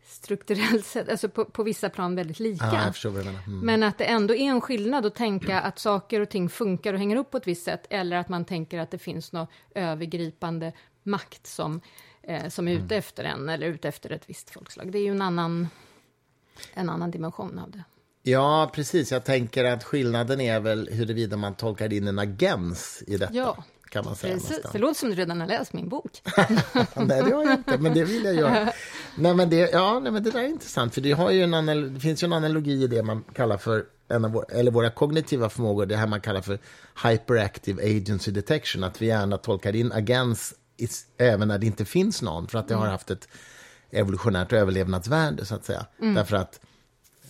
strukturellt 0.05 0.85
sett, 0.85 1.09
alltså 1.09 1.29
på, 1.29 1.45
på 1.45 1.63
vissa 1.63 1.89
plan 1.89 2.15
väldigt 2.15 2.39
lika. 2.39 2.93
Ja, 3.03 3.09
mm. 3.45 3.59
Men 3.59 3.83
att 3.83 3.97
det 3.97 4.05
ändå 4.05 4.35
är 4.35 4.49
en 4.49 4.61
skillnad 4.61 5.05
att 5.05 5.15
tänka 5.15 5.61
att 5.61 5.79
saker 5.79 6.19
och 6.19 6.29
ting 6.29 6.49
funkar 6.49 6.93
och 6.93 6.99
hänger 6.99 7.15
upp 7.15 7.31
på 7.31 7.37
ett 7.37 7.47
visst 7.47 7.63
sätt, 7.63 7.87
eller 7.89 8.17
att 8.17 8.29
man 8.29 8.45
tänker 8.45 8.79
att 8.79 8.91
det 8.91 8.97
finns 8.97 9.31
någon 9.31 9.47
övergripande 9.75 10.73
makt 11.03 11.47
som, 11.47 11.81
eh, 12.23 12.49
som 12.49 12.67
är 12.67 12.71
ute 12.71 12.83
mm. 12.83 12.99
efter 12.99 13.23
en, 13.23 13.49
eller 13.49 13.67
ute 13.67 13.87
efter 13.87 14.09
ett 14.09 14.29
visst 14.29 14.49
folkslag. 14.49 14.91
Det 14.91 14.97
är 14.97 15.03
ju 15.03 15.11
en 15.11 15.21
annan, 15.21 15.67
en 16.73 16.89
annan 16.89 17.11
dimension 17.11 17.59
av 17.59 17.71
det. 17.71 17.83
Ja, 18.23 18.71
precis. 18.73 19.11
Jag 19.11 19.23
tänker 19.23 19.65
att 19.65 19.83
skillnaden 19.83 20.41
är 20.41 20.59
väl 20.59 20.89
huruvida 20.91 21.37
man 21.37 21.55
tolkar 21.55 21.93
in 21.93 22.07
en 22.07 22.19
agens 22.19 23.03
i 23.07 23.17
detta. 23.17 23.33
Ja, 23.33 23.63
kan 23.89 24.05
man 24.05 24.15
säga 24.15 24.33
precis. 24.33 24.61
Det 24.71 24.79
låter 24.79 24.99
som 24.99 25.09
du 25.09 25.15
redan 25.15 25.39
har 25.39 25.47
läst 25.47 25.73
min 25.73 25.89
bok. 25.89 26.21
nej, 26.95 27.23
det 27.23 27.35
har 27.35 27.43
jag 27.43 27.53
inte, 27.53 27.77
men 27.77 27.93
det 27.93 28.03
vill 28.03 28.23
jag 28.23 28.35
göra. 28.35 28.73
nej, 29.15 29.33
men 29.33 29.49
det, 29.49 29.71
ja, 29.71 29.99
nej, 29.99 30.11
men 30.11 30.23
det 30.23 30.31
där 30.31 30.39
är 30.39 30.47
intressant, 30.47 30.93
för 30.93 31.01
det, 31.01 31.11
har 31.11 31.31
ju 31.31 31.43
en 31.43 31.93
det 31.93 31.99
finns 31.99 32.23
ju 32.23 32.25
en 32.25 32.33
analogi 32.33 32.83
i 32.83 32.87
det 32.87 33.03
man 33.03 33.23
kallar 33.33 33.57
för 33.57 33.85
en 34.07 34.25
av 34.25 34.31
vår, 34.31 34.45
eller 34.49 34.71
våra 34.71 34.89
kognitiva 34.89 35.49
förmågor, 35.49 35.85
det 35.85 35.95
här 35.95 36.07
man 36.07 36.21
kallar 36.21 36.41
för 36.41 36.59
hyperactive 37.03 37.83
agency 37.83 38.31
detection, 38.31 38.83
att 38.83 39.01
vi 39.01 39.05
gärna 39.05 39.37
tolkar 39.37 39.75
in 39.75 39.91
agens 39.91 40.53
även 41.17 41.47
när 41.47 41.57
det 41.57 41.65
inte 41.65 41.85
finns 41.85 42.21
någon, 42.21 42.47
för 42.47 42.59
att 42.59 42.67
det 42.67 42.75
har 42.75 42.81
mm. 42.81 42.91
haft 42.91 43.11
ett 43.11 43.27
evolutionärt 43.91 44.53
överlevnadsvärde, 44.53 45.45
så 45.45 45.55
att 45.55 45.65
säga. 45.65 45.85
Mm. 46.01 46.13
Därför 46.13 46.35
att, 46.35 46.59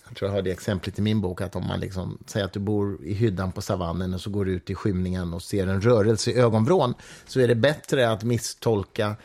jag 0.10 0.18
tror 0.18 0.30
jag 0.30 0.36
har 0.36 0.41
det 0.41 0.51
exemplet 0.51 0.99
i 0.99 1.01
min 1.01 1.22
bok, 1.22 1.41
att 1.41 1.55
om 1.55 1.68
man 1.68 1.80
liksom 1.80 2.18
säger 2.26 2.45
att 2.45 2.53
du 2.53 2.60
bor 2.60 3.05
i 3.05 3.14
hyddan 3.14 3.51
på 3.51 3.62
savannen 3.62 4.14
och 4.14 4.22
så 4.22 4.30
går 4.30 4.45
du 4.45 4.51
ut 4.51 4.70
i 4.70 4.76
skymningen 4.76 5.34
och 5.34 5.41
ser 5.41 5.68
en 5.68 5.82
rörelse 5.82 6.32
i 6.32 6.36
ögonvrån, 6.36 6.93
så 7.28 7.39
är 7.39 7.47
det 7.47 7.55
bättre 7.55 8.12
att 8.12 8.24
misstolka 8.24 9.16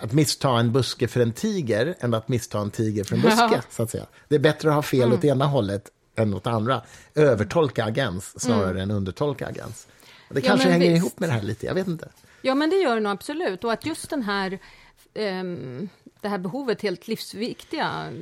att 0.00 0.12
missta 0.12 0.48
en 0.48 0.72
buske 0.72 1.08
för 1.08 1.20
en 1.20 1.32
tiger 1.32 1.94
än 2.00 2.14
att 2.14 2.28
missta 2.28 2.58
en 2.58 2.70
tiger 2.70 3.04
för 3.04 3.16
en 3.16 3.22
buske. 3.22 3.48
Ja. 3.52 3.60
Så 3.70 3.82
att 3.82 3.90
säga. 3.90 4.06
Det 4.28 4.34
är 4.34 4.38
bättre 4.38 4.68
att 4.68 4.74
ha 4.74 4.82
fel 4.82 5.02
mm. 5.02 5.18
åt 5.18 5.24
ena 5.24 5.46
hållet 5.46 5.90
än 6.16 6.34
åt 6.34 6.46
andra. 6.46 6.82
Övertolka 7.14 7.84
agens 7.84 8.40
snarare 8.40 8.70
mm. 8.70 8.82
än 8.82 8.90
undertolka 8.90 9.46
agens. 9.46 9.86
Det 10.28 10.40
kanske 10.40 10.68
ja, 10.68 10.72
hänger 10.72 10.90
visst. 10.90 10.98
ihop 10.98 11.20
med 11.20 11.28
det 11.28 11.32
här 11.32 11.42
lite, 11.42 11.66
jag 11.66 11.74
vet 11.74 11.86
inte. 11.86 12.08
Ja, 12.42 12.54
men 12.54 12.70
det 12.70 12.76
gör 12.76 12.94
det 12.94 13.00
nog 13.00 13.12
absolut. 13.12 13.64
Och 13.64 13.72
att 13.72 13.86
just 13.86 14.10
den 14.10 14.22
här, 14.22 14.58
um, 15.14 15.88
det 16.20 16.28
här 16.28 16.38
behovet, 16.38 16.82
helt 16.82 17.08
livsviktiga 17.08 18.12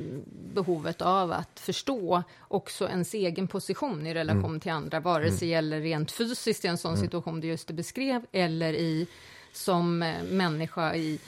behovet 0.53 1.01
av 1.01 1.31
att 1.31 1.59
förstå 1.59 2.23
också 2.47 2.89
ens 2.89 3.13
egen 3.13 3.47
position 3.47 4.07
i 4.07 4.13
relation 4.13 4.45
mm. 4.45 4.59
till 4.59 4.71
andra, 4.71 4.99
vare 4.99 5.31
sig 5.31 5.39
det 5.39 5.45
mm. 5.45 5.51
gäller 5.51 5.81
rent 5.81 6.11
fysiskt 6.11 6.65
i 6.65 6.67
en 6.67 6.77
sån 6.77 6.93
mm. 6.93 7.05
situation 7.05 7.41
du 7.41 7.47
just 7.47 7.71
beskrev, 7.71 8.25
eller 8.31 8.73
i 8.73 9.07
som 9.53 10.03
eh, 10.03 10.23
människa 10.23 10.95
i 10.95 11.19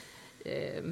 eh, 0.44 0.84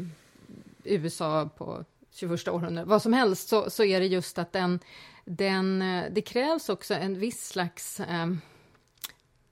USA 0.85 1.51
på 1.57 1.85
21 2.13 2.49
århundradet, 2.49 2.89
vad 2.89 3.03
som 3.03 3.13
helst, 3.13 3.49
så, 3.49 3.71
så 3.71 3.85
är 3.85 4.01
det 4.01 4.07
just 4.07 4.39
att 4.39 4.53
den, 4.53 4.81
den, 5.25 5.83
eh, 5.83 6.05
det 6.11 6.23
krävs 6.23 6.69
också 6.69 6.95
en 6.95 7.19
viss 7.19 7.49
slags 7.49 8.01
eh, 8.01 8.35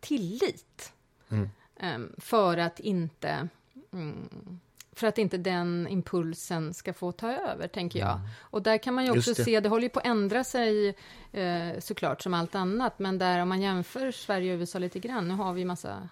tillit 0.00 0.92
mm. 1.28 1.50
eh, 1.76 1.98
för 2.18 2.56
att 2.56 2.80
inte 2.80 3.48
mm, 3.92 4.28
för 5.00 5.06
att 5.06 5.18
inte 5.18 5.38
den 5.38 5.88
impulsen 5.90 6.74
ska 6.74 6.92
få 6.92 7.12
ta 7.12 7.32
över, 7.32 7.68
tänker 7.68 7.98
jag. 7.98 8.16
Mm. 8.16 8.28
Och 8.40 8.62
där 8.62 8.78
kan 8.78 8.94
man 8.94 9.04
ju 9.04 9.10
också 9.10 9.34
det. 9.34 9.44
se, 9.44 9.60
det 9.60 9.68
håller 9.68 9.82
ju 9.82 9.88
på 9.88 10.00
att 10.00 10.06
ändra 10.06 10.44
sig 10.44 10.94
eh, 11.32 11.78
såklart 11.78 12.22
som 12.22 12.34
allt 12.34 12.54
annat, 12.54 12.98
men 12.98 13.18
där 13.18 13.42
om 13.42 13.48
man 13.48 13.60
jämför 13.60 14.10
Sverige 14.10 14.54
och 14.54 14.60
USA 14.60 14.78
lite 14.78 14.98
grann, 14.98 15.28
nu 15.28 15.34
har 15.34 15.52
vi 15.52 15.64
massa 15.64 16.08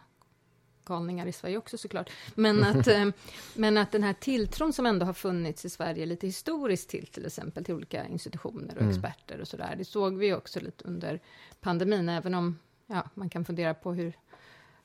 galningar 0.84 1.26
i 1.26 1.32
Sverige 1.32 1.59
också 1.59 1.78
såklart. 1.78 2.11
Men 2.34 2.64
att, 2.64 2.86
eh, 2.89 3.09
men 3.55 3.76
att 3.76 3.93
den 3.93 4.03
här 4.03 4.12
tilltron 4.12 4.72
som 4.72 4.86
ändå 4.86 5.07
har 5.07 5.12
funnits 5.12 5.64
i 5.64 5.70
Sverige 5.70 6.07
lite 6.07 6.26
historiskt 6.26 6.91
till 6.91 7.07
till 7.07 7.26
exempel 7.26 7.64
till 7.64 7.74
olika 7.74 8.07
institutioner 8.07 8.74
och 8.74 8.82
mm. 8.82 8.91
experter 8.91 9.41
och 9.41 9.49
sådär. 9.49 9.74
Det 9.78 9.84
såg 9.84 10.16
vi 10.16 10.34
också 10.34 10.61
lite 10.61 10.84
under 10.84 11.20
pandemin, 11.61 12.09
även 12.09 12.34
om 12.34 12.59
ja, 12.86 13.09
man 13.14 13.30
kan 13.30 13.45
fundera 13.45 13.74
på 13.74 13.93
hur 13.93 14.12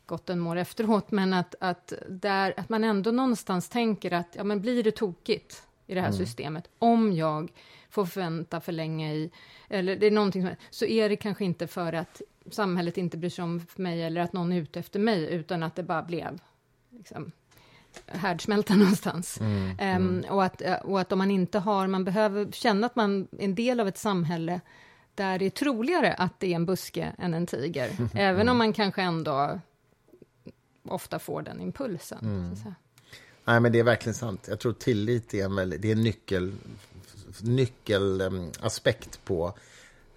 gott 0.06 0.26
den 0.26 0.39
mår 0.39 0.56
efteråt, 0.56 1.12
men 1.12 1.34
att, 1.34 1.56
att, 1.60 1.93
där, 2.10 2.54
att 2.58 2.70
man 2.70 2.84
ändå 2.84 3.12
någonstans 3.12 3.70
tänker 3.70 4.14
att 4.14 4.36
ja, 4.36 4.43
men 4.43 4.62
blir 4.62 4.84
det 4.84 4.91
tokigt 4.91 5.64
i 5.88 5.93
det 5.93 6.01
här 6.01 6.08
mm. 6.08 6.18
systemet, 6.18 6.70
om 6.80 7.14
jag 7.14 7.51
får 7.89 8.06
vänta 8.16 8.62
för 8.62 8.72
länge 8.72 9.14
i, 9.14 9.32
eller 9.70 9.95
det 9.95 10.08
är 10.08 10.12
någonting 10.12 10.41
som, 10.41 10.56
så 10.70 10.86
är 10.86 11.10
det 11.10 11.16
kanske 11.16 11.45
inte 11.45 11.68
för 11.68 11.93
att 11.93 12.22
samhället 12.51 12.97
inte 12.97 13.18
bryr 13.18 13.30
sig 13.30 13.43
om 13.43 13.66
mig 13.76 14.04
eller 14.04 14.22
att 14.22 14.34
någon 14.34 14.51
är 14.51 14.62
ute 14.62 14.80
efter 14.80 14.99
mig, 14.99 15.34
utan 15.34 15.64
att 15.64 15.76
det 15.76 15.84
bara 15.84 16.04
blev 16.04 16.39
liksom, 16.89 17.32
härdsmälta 18.06 18.76
någonstans. 18.76 19.39
Mm, 19.39 19.70
um, 19.70 19.78
mm. 19.80 20.26
Och, 20.30 20.43
att, 20.43 20.62
och 20.84 20.99
att 20.99 21.12
om 21.12 21.18
man 21.18 21.32
inte 21.32 21.60
har, 21.60 21.88
man 21.88 22.04
behöver 22.04 22.51
känna 22.51 22.88
att 22.88 22.95
man 22.95 23.28
är 23.32 23.43
en 23.43 23.56
del 23.56 23.80
av 23.80 23.88
ett 23.88 23.97
samhälle 23.97 24.62
där 25.16 25.39
det 25.39 25.45
är 25.45 25.49
troligare 25.49 26.14
att 26.14 26.39
det 26.39 26.51
är 26.51 26.56
en 26.56 26.66
buske 26.66 27.12
än 27.18 27.34
en 27.34 27.47
tiger, 27.47 27.89
även 28.14 28.49
om 28.49 28.58
man 28.58 28.74
kanske 28.74 29.01
ändå 29.01 29.60
ofta 30.84 31.20
får 31.20 31.42
den 31.42 31.62
impulsen. 31.62 32.20
Mm. 32.22 32.56
Nej, 33.46 33.60
men 33.60 33.72
det 33.72 33.80
är 33.80 33.84
verkligen 33.84 34.14
sant. 34.14 34.46
Jag 34.50 34.60
tror 34.60 34.74
tillit 34.74 35.34
är 35.34 35.46
en, 35.46 35.56
väldigt, 35.56 35.82
det 35.82 35.88
är 35.88 35.92
en 35.92 36.04
nyckel, 36.04 36.54
nyckelaspekt 37.42 39.26
på 39.26 39.54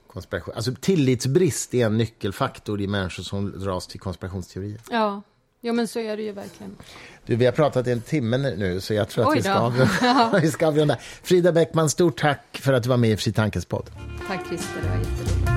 konspiration. 0.06 0.54
Alltså 0.54 0.74
tillitsbrist 0.80 1.74
är 1.74 1.86
en 1.86 1.98
nyckelfaktor 1.98 2.80
i 2.80 2.86
människor 2.86 3.22
som 3.22 3.60
dras 3.60 3.86
till 3.86 4.00
konspirationsteorier. 4.00 4.80
Ja, 4.90 5.22
jo, 5.60 5.72
men 5.72 5.88
så 5.88 5.98
är 5.98 6.16
det 6.16 6.22
ju 6.22 6.32
verkligen. 6.32 6.76
Du, 7.26 7.36
vi 7.36 7.44
har 7.44 7.52
pratat 7.52 7.86
i 7.86 7.92
en 7.92 8.00
timme 8.00 8.38
nu, 8.38 8.80
så 8.80 8.94
jag 8.94 9.08
tror 9.08 9.30
att 9.30 9.36
vi 9.36 9.42
ska, 9.42 9.54
avrunda, 9.54 10.38
vi 10.42 10.50
ska 10.50 10.66
avrunda. 10.66 10.96
Frida 11.22 11.52
Bäckman, 11.52 11.90
stort 11.90 12.20
tack 12.20 12.60
för 12.62 12.72
att 12.72 12.82
du 12.82 12.88
var 12.88 12.96
med 12.96 13.10
i 13.10 13.16
Fri 13.16 13.32
Tankes 13.32 13.64
podd. 13.64 13.90
Tack 14.28 14.46
Christer, 14.48 14.82
det 14.82 14.88
var 14.88 14.96
jätteroligt. 14.96 15.55